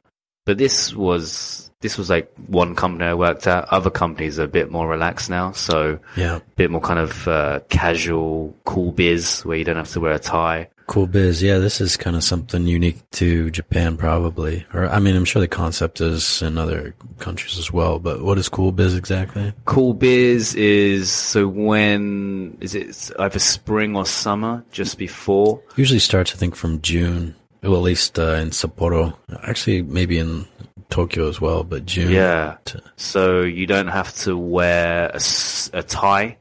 But 0.46 0.58
this 0.58 0.94
was 0.94 1.70
this 1.80 1.96
was 1.96 2.10
like 2.10 2.30
one 2.46 2.74
company 2.74 3.04
I 3.04 3.14
worked 3.14 3.46
at. 3.46 3.68
Other 3.68 3.90
companies 3.90 4.38
are 4.38 4.44
a 4.44 4.48
bit 4.48 4.70
more 4.70 4.88
relaxed 4.88 5.30
now, 5.30 5.52
so 5.52 5.98
yeah, 6.16 6.36
a 6.36 6.42
bit 6.56 6.70
more 6.70 6.80
kind 6.80 6.98
of 6.98 7.28
uh, 7.28 7.60
casual, 7.68 8.54
cool 8.64 8.92
biz 8.92 9.42
where 9.42 9.56
you 9.56 9.64
don't 9.64 9.76
have 9.76 9.92
to 9.92 10.00
wear 10.00 10.12
a 10.12 10.18
tie. 10.18 10.68
Cool 10.90 11.06
biz. 11.06 11.40
Yeah, 11.42 11.58
this 11.58 11.80
is 11.80 11.96
kind 11.96 12.16
of 12.16 12.24
something 12.24 12.66
unique 12.66 12.98
to 13.12 13.48
Japan, 13.50 13.96
probably. 13.96 14.66
Or 14.74 14.88
I 14.88 14.98
mean, 14.98 15.14
I'm 15.16 15.24
sure 15.24 15.40
the 15.40 15.46
concept 15.48 16.00
is 16.00 16.42
in 16.42 16.58
other 16.58 16.94
countries 17.18 17.58
as 17.58 17.72
well. 17.72 17.98
But 18.00 18.22
what 18.22 18.36
is 18.38 18.48
cool 18.48 18.72
biz 18.72 18.94
exactly? 18.96 19.52
Cool 19.64 19.94
biz 19.94 20.54
is 20.56 21.10
so 21.10 21.46
when 21.46 22.58
is 22.60 22.74
it 22.74 23.10
either 23.18 23.38
spring 23.38 23.96
or 23.96 24.04
summer, 24.04 24.64
just 24.72 24.98
before. 24.98 25.62
Usually 25.76 26.00
starts, 26.00 26.34
I 26.34 26.36
think, 26.36 26.54
from 26.56 26.80
June. 26.82 27.34
Well, 27.62 27.76
at 27.76 27.82
least 27.82 28.18
uh, 28.18 28.36
in 28.42 28.50
Sapporo. 28.50 29.14
Actually, 29.42 29.82
maybe 29.82 30.18
in 30.18 30.46
Tokyo 30.88 31.28
as 31.28 31.40
well, 31.40 31.62
but 31.62 31.86
June. 31.86 32.10
Yeah. 32.10 32.56
to- 32.64 32.82
So 32.96 33.42
you 33.42 33.66
don't 33.66 33.88
have 33.88 34.12
to 34.24 34.36
wear 34.36 35.10
a 35.14 35.82
tie 35.82 36.38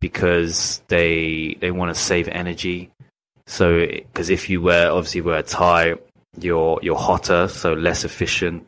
because 0.00 0.82
they 0.88 1.56
they 1.60 1.70
want 1.70 1.94
to 1.94 2.00
save 2.00 2.28
energy. 2.28 2.90
So 3.46 3.86
because 3.86 4.30
if 4.30 4.48
you 4.48 4.60
wear 4.62 4.90
obviously 4.90 5.20
wear 5.20 5.38
a 5.38 5.42
tie, 5.42 5.94
you're 6.40 6.78
you're 6.82 6.96
hotter, 6.96 7.48
so 7.48 7.74
less 7.74 8.04
efficient. 8.04 8.66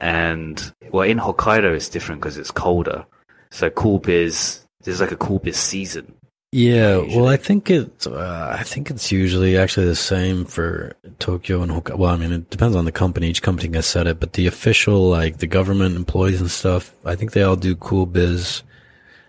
And 0.00 0.72
well, 0.90 1.08
in 1.08 1.18
Hokkaido 1.18 1.74
it's 1.74 1.88
different 1.88 2.20
because 2.20 2.36
it's 2.36 2.50
colder. 2.50 3.06
So 3.50 3.70
cool 3.70 3.98
biz 3.98 4.64
there's 4.82 5.00
like 5.00 5.12
a 5.12 5.16
cool 5.16 5.38
biz 5.38 5.56
season. 5.56 6.14
Yeah, 6.52 6.98
Usually. 7.00 7.16
well, 7.16 7.28
I 7.28 7.36
think 7.36 7.68
it's 7.68 8.06
Uh, 8.06 8.54
I 8.56 8.62
think 8.62 8.88
it's 8.88 9.10
usually 9.10 9.58
actually 9.58 9.86
the 9.86 9.96
same 9.96 10.44
for 10.44 10.94
Tokyo 11.18 11.62
and 11.62 11.72
Hokkaido. 11.72 11.98
Well, 11.98 12.12
I 12.12 12.16
mean, 12.16 12.30
it 12.30 12.48
depends 12.48 12.76
on 12.76 12.84
the 12.84 12.92
company. 12.92 13.28
Each 13.28 13.42
company 13.42 13.74
has 13.74 13.86
set 13.86 14.06
it, 14.06 14.20
but 14.20 14.34
the 14.34 14.46
official, 14.46 15.08
like 15.08 15.38
the 15.38 15.48
government 15.48 15.96
employees 15.96 16.40
and 16.40 16.48
stuff, 16.48 16.94
I 17.04 17.16
think 17.16 17.32
they 17.32 17.42
all 17.42 17.56
do 17.56 17.74
cool 17.74 18.06
biz, 18.06 18.62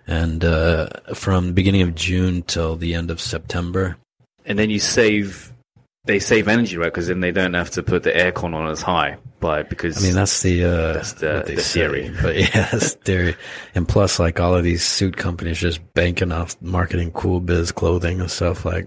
and 0.05 0.45
uh, 0.45 0.87
from 1.15 1.47
the 1.47 1.53
beginning 1.53 1.81
of 1.81 1.95
June 1.95 2.43
till 2.43 2.75
the 2.75 2.93
end 2.93 3.09
of 3.09 3.19
September. 3.19 3.97
And 4.45 4.57
then 4.59 4.69
you 4.69 4.79
save 4.79 5.51
they 6.05 6.19
save 6.19 6.47
energy, 6.47 6.77
right? 6.77 6.85
Because 6.93 7.07
then 7.07 7.19
they 7.19 7.31
don't 7.31 7.55
have 7.55 7.71
to 7.71 7.81
put 7.83 8.03
the 8.03 8.11
aircon 8.11 8.53
on 8.53 8.69
as 8.69 8.81
high 8.83 9.17
by 9.39 9.63
because 9.63 9.97
I 9.97 10.05
mean, 10.05 10.15
that's 10.15 10.41
the 10.43 10.63
uh, 10.63 10.93
That's 10.93 11.13
the- 11.13 11.43
the 11.47 11.59
say. 11.61 11.79
theory. 11.79 12.11
But 12.21 12.35
yeah, 12.37 12.69
that's 12.71 12.93
the 12.93 13.01
theory. 13.03 13.35
And 13.73 13.87
plus, 13.87 14.19
like 14.19 14.39
all 14.39 14.53
of 14.53 14.63
these 14.63 14.83
suit 14.85 15.17
companies 15.17 15.59
just 15.59 15.79
banking 15.95 16.31
off 16.31 16.55
marketing 16.61 17.11
cool 17.11 17.39
biz 17.39 17.71
clothing 17.71 18.21
and 18.21 18.29
stuff 18.29 18.65
like. 18.65 18.83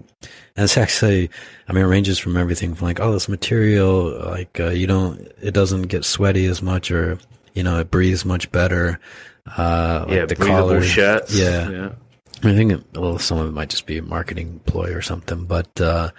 And 0.55 0.63
it's 0.63 0.77
actually, 0.77 1.29
I 1.67 1.73
mean, 1.73 1.83
it 1.83 1.87
ranges 1.87 2.19
from 2.19 2.37
everything 2.37 2.73
from 2.73 2.87
like, 2.87 3.01
oh, 3.01 3.11
this 3.11 3.27
material, 3.27 4.17
like 4.25 4.57
uh, 4.59 4.69
you 4.69 4.87
don't, 4.87 5.19
it 5.41 5.53
doesn't 5.53 5.83
get 5.83 6.05
sweaty 6.05 6.45
as 6.45 6.61
much, 6.61 6.89
or 6.89 7.17
you 7.53 7.63
know, 7.63 7.79
it 7.79 7.91
breathes 7.91 8.23
much 8.23 8.49
better. 8.51 8.97
Uh, 9.57 10.05
like 10.07 10.15
yeah, 10.15 10.25
the 10.25 10.35
breathable 10.35 10.57
collar, 10.69 10.81
shirts. 10.81 11.37
yeah. 11.37 11.69
yeah. 11.69 11.89
I 12.43 12.55
think 12.55 12.85
well, 12.93 13.19
some 13.19 13.37
of 13.37 13.47
it 13.47 13.51
might 13.51 13.69
just 13.69 13.85
be 13.85 13.97
a 13.97 14.01
marketing 14.01 14.61
ploy 14.65 14.93
or 14.93 15.01
something, 15.01 15.45
but 15.45 15.79
uh, 15.81 16.11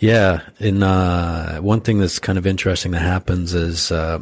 yeah. 0.00 0.40
In 0.58 0.82
uh, 0.82 1.58
one 1.58 1.80
thing 1.80 1.98
that's 1.98 2.18
kind 2.18 2.38
of 2.38 2.46
interesting 2.46 2.92
that 2.92 3.02
happens 3.02 3.54
is 3.54 3.92
uh, 3.92 4.18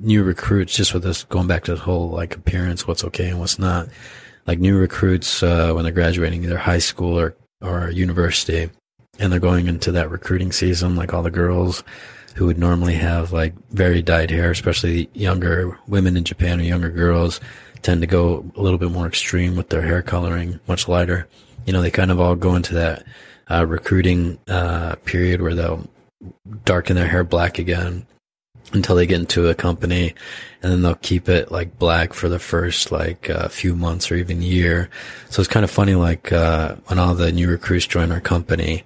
new 0.00 0.22
recruits. 0.22 0.76
Just 0.76 0.94
with 0.94 1.02
this 1.02 1.24
going 1.24 1.48
back 1.48 1.64
to 1.64 1.74
the 1.74 1.80
whole 1.80 2.10
like 2.10 2.36
appearance, 2.36 2.86
what's 2.86 3.04
okay 3.04 3.30
and 3.30 3.40
what's 3.40 3.58
not. 3.58 3.88
Like 4.46 4.58
new 4.58 4.76
recruits 4.76 5.42
uh, 5.42 5.72
when 5.72 5.84
they're 5.84 5.92
graduating 5.92 6.44
either 6.44 6.58
high 6.58 6.78
school 6.78 7.18
or 7.18 7.34
or 7.60 7.90
university, 7.90 8.70
and 9.18 9.32
they're 9.32 9.40
going 9.40 9.66
into 9.66 9.92
that 9.92 10.10
recruiting 10.10 10.52
season. 10.52 10.96
Like 10.96 11.14
all 11.14 11.22
the 11.22 11.30
girls 11.30 11.82
who 12.36 12.46
would 12.46 12.58
normally 12.58 12.94
have 12.94 13.32
like 13.32 13.54
very 13.70 14.02
dyed 14.02 14.30
hair, 14.30 14.50
especially 14.50 15.08
younger 15.14 15.78
women 15.86 16.16
in 16.16 16.24
Japan 16.24 16.60
or 16.60 16.64
younger 16.64 16.90
girls 16.90 17.40
tend 17.82 18.00
to 18.00 18.06
go 18.06 18.44
a 18.56 18.62
little 18.62 18.78
bit 18.78 18.90
more 18.90 19.06
extreme 19.06 19.56
with 19.56 19.68
their 19.68 19.82
hair 19.82 20.02
coloring, 20.02 20.60
much 20.66 20.88
lighter. 20.88 21.28
You 21.66 21.72
know, 21.72 21.82
they 21.82 21.90
kind 21.90 22.10
of 22.10 22.20
all 22.20 22.34
go 22.34 22.54
into 22.54 22.74
that 22.74 23.04
uh, 23.50 23.66
recruiting 23.66 24.38
uh, 24.48 24.96
period 25.04 25.42
where 25.42 25.54
they'll 25.54 25.86
darken 26.64 26.96
their 26.96 27.08
hair 27.08 27.24
black 27.24 27.58
again 27.58 28.06
until 28.72 28.96
they 28.96 29.06
get 29.06 29.20
into 29.20 29.48
a 29.48 29.54
company, 29.54 30.14
and 30.62 30.72
then 30.72 30.82
they'll 30.82 30.94
keep 30.94 31.28
it 31.28 31.52
like 31.52 31.78
black 31.78 32.14
for 32.14 32.28
the 32.28 32.38
first 32.38 32.90
like 32.90 33.28
uh, 33.28 33.48
few 33.48 33.76
months 33.76 34.10
or 34.10 34.16
even 34.16 34.40
year. 34.40 34.88
So 35.28 35.42
it's 35.42 35.50
kind 35.50 35.64
of 35.64 35.70
funny, 35.70 35.94
like 35.94 36.32
uh, 36.32 36.76
when 36.86 36.98
all 36.98 37.14
the 37.14 37.32
new 37.32 37.48
recruits 37.48 37.86
join 37.86 38.12
our 38.12 38.20
company. 38.20 38.84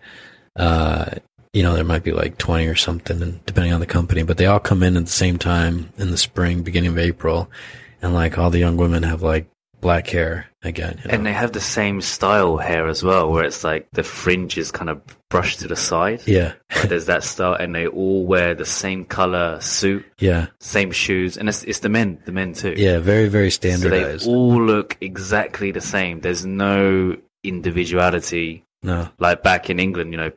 Uh, 0.57 1.11
you 1.53 1.63
know, 1.63 1.75
there 1.75 1.85
might 1.85 2.03
be 2.03 2.13
like 2.13 2.37
20 2.37 2.67
or 2.67 2.75
something, 2.75 3.41
depending 3.47 3.73
on 3.73 3.81
the 3.81 3.87
company, 3.87 4.23
but 4.23 4.37
they 4.37 4.45
all 4.45 4.61
come 4.61 4.83
in 4.83 4.95
at 4.97 5.07
the 5.07 5.11
same 5.11 5.39
time 5.39 5.91
in 5.97 6.11
the 6.11 6.19
spring, 6.19 6.63
beginning 6.63 6.91
of 6.91 6.99
April, 6.99 7.51
and 8.03 8.15
like 8.15 8.39
all 8.39 8.51
the 8.51 8.59
young 8.59 8.77
women 8.77 9.03
have 9.03 9.23
like 9.23 9.49
black 9.81 10.09
hair 10.09 10.47
again. 10.63 10.99
You 11.03 11.09
know? 11.09 11.15
And 11.15 11.27
they 11.27 11.33
have 11.33 11.53
the 11.53 11.61
same 11.61 12.01
style 12.01 12.57
hair 12.57 12.89
as 12.89 13.03
well, 13.03 13.31
where 13.31 13.45
it's 13.45 13.63
like 13.65 13.89
the 13.93 14.03
fringe 14.03 14.59
is 14.59 14.71
kind 14.71 14.91
of 14.91 15.01
brushed 15.29 15.61
to 15.61 15.69
the 15.69 15.77
side. 15.77 16.23
yeah, 16.27 16.55
There's 16.87 17.07
that 17.07 17.25
style, 17.25 17.55
and 17.55 17.75
they 17.75 17.87
all 17.87 18.27
wear 18.27 18.55
the 18.55 18.65
same 18.67 19.05
color 19.05 19.61
suit, 19.61 20.05
yeah, 20.19 20.47
same 20.61 20.91
shoes, 20.91 21.37
and 21.37 21.49
it's 21.49 21.63
it's 21.65 21.81
the 21.81 21.89
men, 21.89 22.19
the 22.25 22.33
men 22.33 22.53
too. 22.53 22.75
yeah, 22.77 22.99
very, 22.99 23.29
very 23.29 23.51
so 23.51 23.61
they 23.61 24.19
all 24.27 24.61
look 24.61 24.97
exactly 25.01 25.71
the 25.71 25.81
same. 25.81 26.21
There's 26.21 26.45
no 26.45 27.17
individuality 27.45 28.65
no, 28.83 29.09
like 29.19 29.43
back 29.43 29.71
in 29.71 29.79
England. 29.79 30.13
You 30.13 30.19
know, 30.19 30.33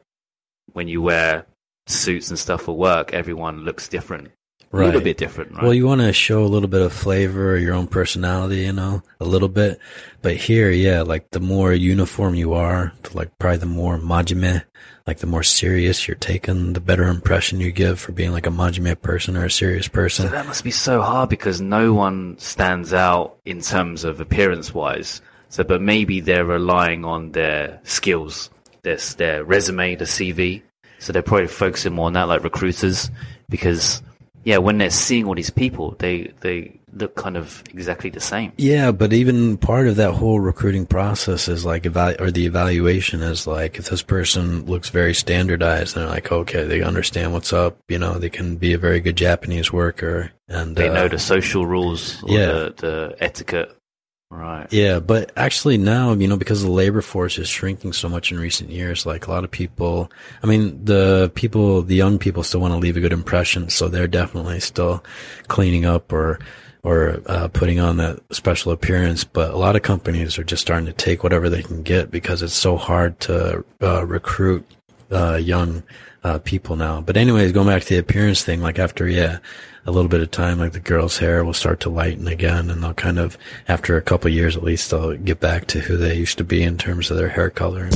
when 0.74 0.88
you 0.88 1.01
wear 1.01 1.45
suits 1.88 2.30
and 2.30 2.38
stuff 2.38 2.64
for 2.64 2.76
work, 2.76 3.14
everyone 3.14 3.66
looks 3.66 3.88
different, 3.88 4.30
a 4.72 4.78
little 4.78 5.01
bit 5.01 5.17
different, 5.17 5.53
right? 5.53 5.63
Well, 5.63 5.74
you 5.74 5.88
want 5.88 6.01
to 6.01 6.13
show 6.13 6.43
a 6.43 6.47
little 6.47 6.70
bit 6.70 6.82
of 6.82 6.93
flavor, 6.93 7.53
or 7.53 7.57
your 7.57 7.74
own 7.74 7.88
personality, 7.88 8.61
you 8.61 8.74
know, 8.74 9.01
a 9.20 9.26
little 9.26 9.47
bit. 9.47 9.80
But 10.22 10.36
here, 10.36 10.70
yeah, 10.70 11.01
like 11.01 11.32
the 11.32 11.39
more 11.39 11.74
uniform 11.74 12.36
you 12.36 12.53
are, 12.53 12.93
like 13.13 13.38
probably 13.39 13.57
the 13.57 13.65
more 13.65 13.97
majime, 13.97 14.63
like 15.07 15.20
the 15.20 15.28
more 15.28 15.43
serious 15.43 16.07
you're 16.07 16.15
taken, 16.15 16.74
the 16.74 16.80
better 16.80 17.05
impression 17.05 17.59
you 17.59 17.72
give 17.72 17.99
for 17.99 18.11
being 18.11 18.32
like 18.32 18.45
a 18.45 18.51
majime 18.51 19.01
person 19.01 19.36
or 19.36 19.45
a 19.45 19.51
serious 19.51 19.88
person. 19.88 20.28
So 20.28 20.32
that 20.32 20.45
must 20.45 20.63
be 20.63 20.72
so 20.72 21.01
hard 21.01 21.30
because 21.30 21.59
no 21.61 21.93
one 21.93 22.38
stands 22.38 22.93
out 22.93 23.38
in 23.45 23.61
terms 23.61 24.03
of 24.03 24.22
appearance 24.22 24.74
wise. 24.74 25.22
So, 25.49 25.63
but 25.63 25.82
maybe 25.82 26.20
they're 26.20 26.45
relying 26.45 27.05
on 27.05 27.32
their 27.32 27.80
skills, 27.84 28.51
their, 28.84 28.97
their 29.17 29.43
resume, 29.43 29.95
the 29.95 30.05
CV. 30.05 30.61
So 30.99 31.11
they're 31.11 31.24
probably 31.24 31.47
focusing 31.47 31.93
more 31.93 32.05
on 32.05 32.13
that, 32.13 32.28
like 32.28 32.43
recruiters, 32.43 33.09
because 33.49 34.03
yeah, 34.44 34.58
when 34.58 34.78
they're 34.78 34.90
seeing 34.90 35.26
all 35.26 35.36
these 35.36 35.50
people, 35.50 35.96
they 36.00 36.32
they 36.42 36.80
look 36.94 37.16
kind 37.16 37.38
of 37.38 37.64
exactly 37.72 38.10
the 38.10 38.20
same. 38.20 38.52
Yeah, 38.58 38.92
but 38.92 39.14
even 39.14 39.58
part 39.58 39.88
of 39.88 39.98
that 39.98 40.14
whole 40.14 40.40
recruiting 40.40 40.86
process 40.86 41.48
is 41.48 41.66
like 41.66 41.84
evalu- 41.84 42.20
or 42.20 42.32
the 42.32 42.46
evaluation 42.46 43.22
is 43.22 43.46
like 43.46 43.78
if 43.78 43.90
this 43.90 44.02
person 44.02 44.66
looks 44.66 44.90
very 44.90 45.14
standardized, 45.14 45.96
they're 45.96 46.08
like, 46.08 46.32
okay, 46.32 46.64
they 46.64 46.82
understand 46.82 47.34
what's 47.34 47.54
up. 47.54 47.78
You 47.88 48.00
know, 48.00 48.18
they 48.18 48.30
can 48.30 48.56
be 48.58 48.74
a 48.74 48.78
very 48.78 49.00
good 49.00 49.16
Japanese 49.16 49.72
worker, 49.72 50.32
and 50.48 50.76
They 50.76 50.90
uh, 50.90 50.94
know 50.94 51.08
the 51.08 51.20
social 51.20 51.66
rules, 51.66 52.24
or 52.24 52.32
yeah. 52.32 52.46
the, 52.46 52.74
the 52.78 53.16
etiquette. 53.20 53.76
Right. 54.32 54.68
Yeah, 54.72 55.00
but 55.00 55.32
actually 55.36 55.80
now, 55.80 56.14
you 56.14 56.28
know, 56.28 56.38
because 56.38 56.62
the 56.62 56.70
labor 56.70 57.02
force 57.02 57.40
is 57.40 57.50
shrinking 57.50 57.94
so 57.94 58.08
much 58.08 58.32
in 58.32 58.40
recent 58.40 58.70
years, 58.70 59.04
like 59.04 59.26
a 59.26 59.32
lot 59.32 59.44
of 59.44 59.50
people, 59.50 60.12
I 60.44 60.46
mean, 60.46 60.86
the 60.86 61.32
people, 61.34 61.82
the 61.82 61.96
young 61.96 62.20
people 62.20 62.44
still 62.44 62.62
want 62.62 62.74
to 62.74 62.78
leave 62.78 62.96
a 62.96 63.00
good 63.00 63.12
impression, 63.12 63.70
so 63.70 63.88
they're 63.88 64.08
definitely 64.08 64.60
still 64.60 65.04
cleaning 65.48 65.86
up 65.86 66.14
or, 66.14 66.40
or, 66.84 67.22
uh, 67.26 67.48
putting 67.48 67.80
on 67.80 67.98
that 67.98 68.20
special 68.32 68.72
appearance. 68.72 69.24
But 69.24 69.52
a 69.52 69.58
lot 69.58 69.76
of 69.76 69.82
companies 69.82 70.38
are 70.38 70.44
just 70.44 70.62
starting 70.62 70.86
to 70.86 70.94
take 70.94 71.24
whatever 71.24 71.50
they 71.50 71.64
can 71.64 71.82
get 71.82 72.12
because 72.12 72.44
it's 72.44 72.54
so 72.54 72.78
hard 72.78 73.20
to, 73.22 73.66
uh, 73.82 74.06
recruit, 74.06 74.64
uh, 75.12 75.36
young, 75.36 75.84
uh, 76.24 76.39
people 76.39 76.76
now. 76.76 77.01
But 77.01 77.18
anyways, 77.18 77.51
going 77.51 77.68
back 77.68 77.84
to 77.84 77.89
the 77.89 77.99
appearance 77.99 78.43
thing, 78.43 78.62
like 78.62 78.80
after, 78.80 79.07
yeah, 79.07 79.39
a 79.86 79.91
little 79.91 80.10
bit 80.10 80.22
of 80.22 80.32
time, 80.32 80.60
like 80.60 80.74
the 80.74 80.80
girl's 80.80 81.18
hair 81.18 81.43
will 81.43 81.53
start 81.53 81.80
to 81.82 81.89
lighten 81.89 82.28
again 82.28 82.70
and 82.70 82.84
they'll 82.84 82.93
kind 82.93 83.20
of, 83.20 83.38
after 83.68 83.97
a 83.97 84.01
couple 84.01 84.30
years 84.30 84.55
at 84.55 84.64
least, 84.64 84.91
they'll 84.91 85.16
get 85.16 85.39
back 85.39 85.68
to 85.68 85.80
who 85.80 85.97
they 85.97 86.16
used 86.16 86.38
to 86.38 86.43
be 86.43 86.62
in 86.62 86.78
terms 86.78 87.10
of 87.10 87.18
their 87.18 87.30
hair 87.30 87.49
color. 87.49 87.89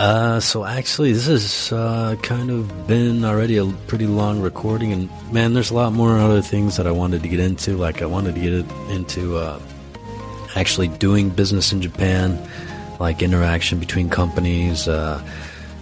Uh, 0.00 0.40
so 0.40 0.64
actually, 0.64 1.12
this 1.12 1.26
has 1.26 1.72
uh, 1.72 2.16
kind 2.22 2.50
of 2.50 2.86
been 2.86 3.22
already 3.22 3.58
a 3.58 3.66
pretty 3.86 4.06
long 4.06 4.40
recording, 4.40 4.94
and 4.94 5.10
man, 5.30 5.52
there's 5.52 5.70
a 5.70 5.74
lot 5.74 5.92
more 5.92 6.16
other 6.16 6.40
things 6.40 6.78
that 6.78 6.86
I 6.86 6.90
wanted 6.90 7.22
to 7.22 7.28
get 7.28 7.38
into. 7.38 7.76
Like 7.76 8.00
I 8.00 8.06
wanted 8.06 8.34
to 8.34 8.40
get 8.40 8.52
into 8.90 9.36
uh, 9.36 9.60
actually 10.56 10.88
doing 10.88 11.28
business 11.28 11.70
in 11.70 11.82
Japan, 11.82 12.38
like 13.00 13.22
interaction 13.22 13.80
between 13.80 14.08
companies, 14.10 14.86
uh, 14.86 15.20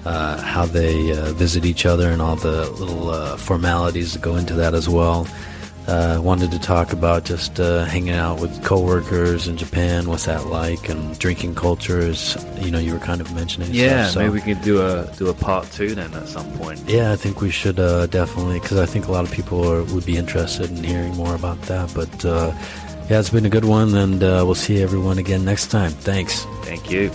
uh, 0.06 0.40
how 0.40 0.64
they 0.64 1.12
uh, 1.12 1.32
visit 1.32 1.66
each 1.66 1.84
other, 1.84 2.08
and 2.10 2.22
all 2.22 2.36
the 2.36 2.70
little 2.70 3.10
uh, 3.10 3.36
formalities 3.36 4.14
that 4.14 4.22
go 4.22 4.36
into 4.36 4.54
that 4.54 4.72
as 4.72 4.88
well. 4.88 5.26
Uh, 5.88 6.20
wanted 6.22 6.50
to 6.50 6.58
talk 6.58 6.92
about 6.92 7.24
just 7.24 7.58
uh, 7.58 7.82
hanging 7.86 8.12
out 8.12 8.38
with 8.40 8.62
coworkers 8.62 9.48
in 9.48 9.56
Japan. 9.56 10.06
What's 10.06 10.26
that 10.26 10.44
like? 10.48 10.90
And 10.90 11.18
drinking 11.18 11.54
cultures. 11.54 12.36
you 12.60 12.70
know, 12.70 12.78
you 12.78 12.92
were 12.92 12.98
kind 12.98 13.22
of 13.22 13.34
mentioning. 13.34 13.70
Yeah, 13.72 14.02
stuff, 14.02 14.12
so- 14.12 14.20
maybe 14.20 14.34
we 14.34 14.40
could 14.42 14.60
do 14.62 14.82
a 14.82 15.10
do 15.16 15.28
a 15.28 15.34
part 15.34 15.64
two 15.72 15.94
then 15.94 16.12
at 16.12 16.28
some 16.28 16.46
point. 16.58 16.78
yeah, 16.86 17.10
I 17.12 17.16
think 17.16 17.40
we 17.40 17.50
should 17.50 17.80
uh, 17.80 18.06
definitely 18.06 18.60
because 18.60 18.78
I 18.78 18.84
think 18.86 19.08
a 19.08 19.12
lot 19.12 19.24
of 19.24 19.32
people 19.32 19.66
are, 19.66 19.82
would 19.84 20.04
be 20.04 20.18
interested 20.18 20.70
in 20.70 20.84
hearing 20.84 21.16
more 21.16 21.34
about 21.34 21.60
that. 21.62 21.90
But 21.94 22.22
uh, 22.22 22.52
yeah, 23.08 23.20
it's 23.20 23.30
been 23.30 23.46
a 23.46 23.50
good 23.50 23.64
one, 23.64 23.94
and 23.94 24.22
uh, 24.22 24.42
we'll 24.44 24.54
see 24.54 24.82
everyone 24.82 25.16
again 25.16 25.44
next 25.44 25.68
time. 25.68 25.90
Thanks. 25.90 26.44
Thank 26.62 26.90
you. 26.90 27.10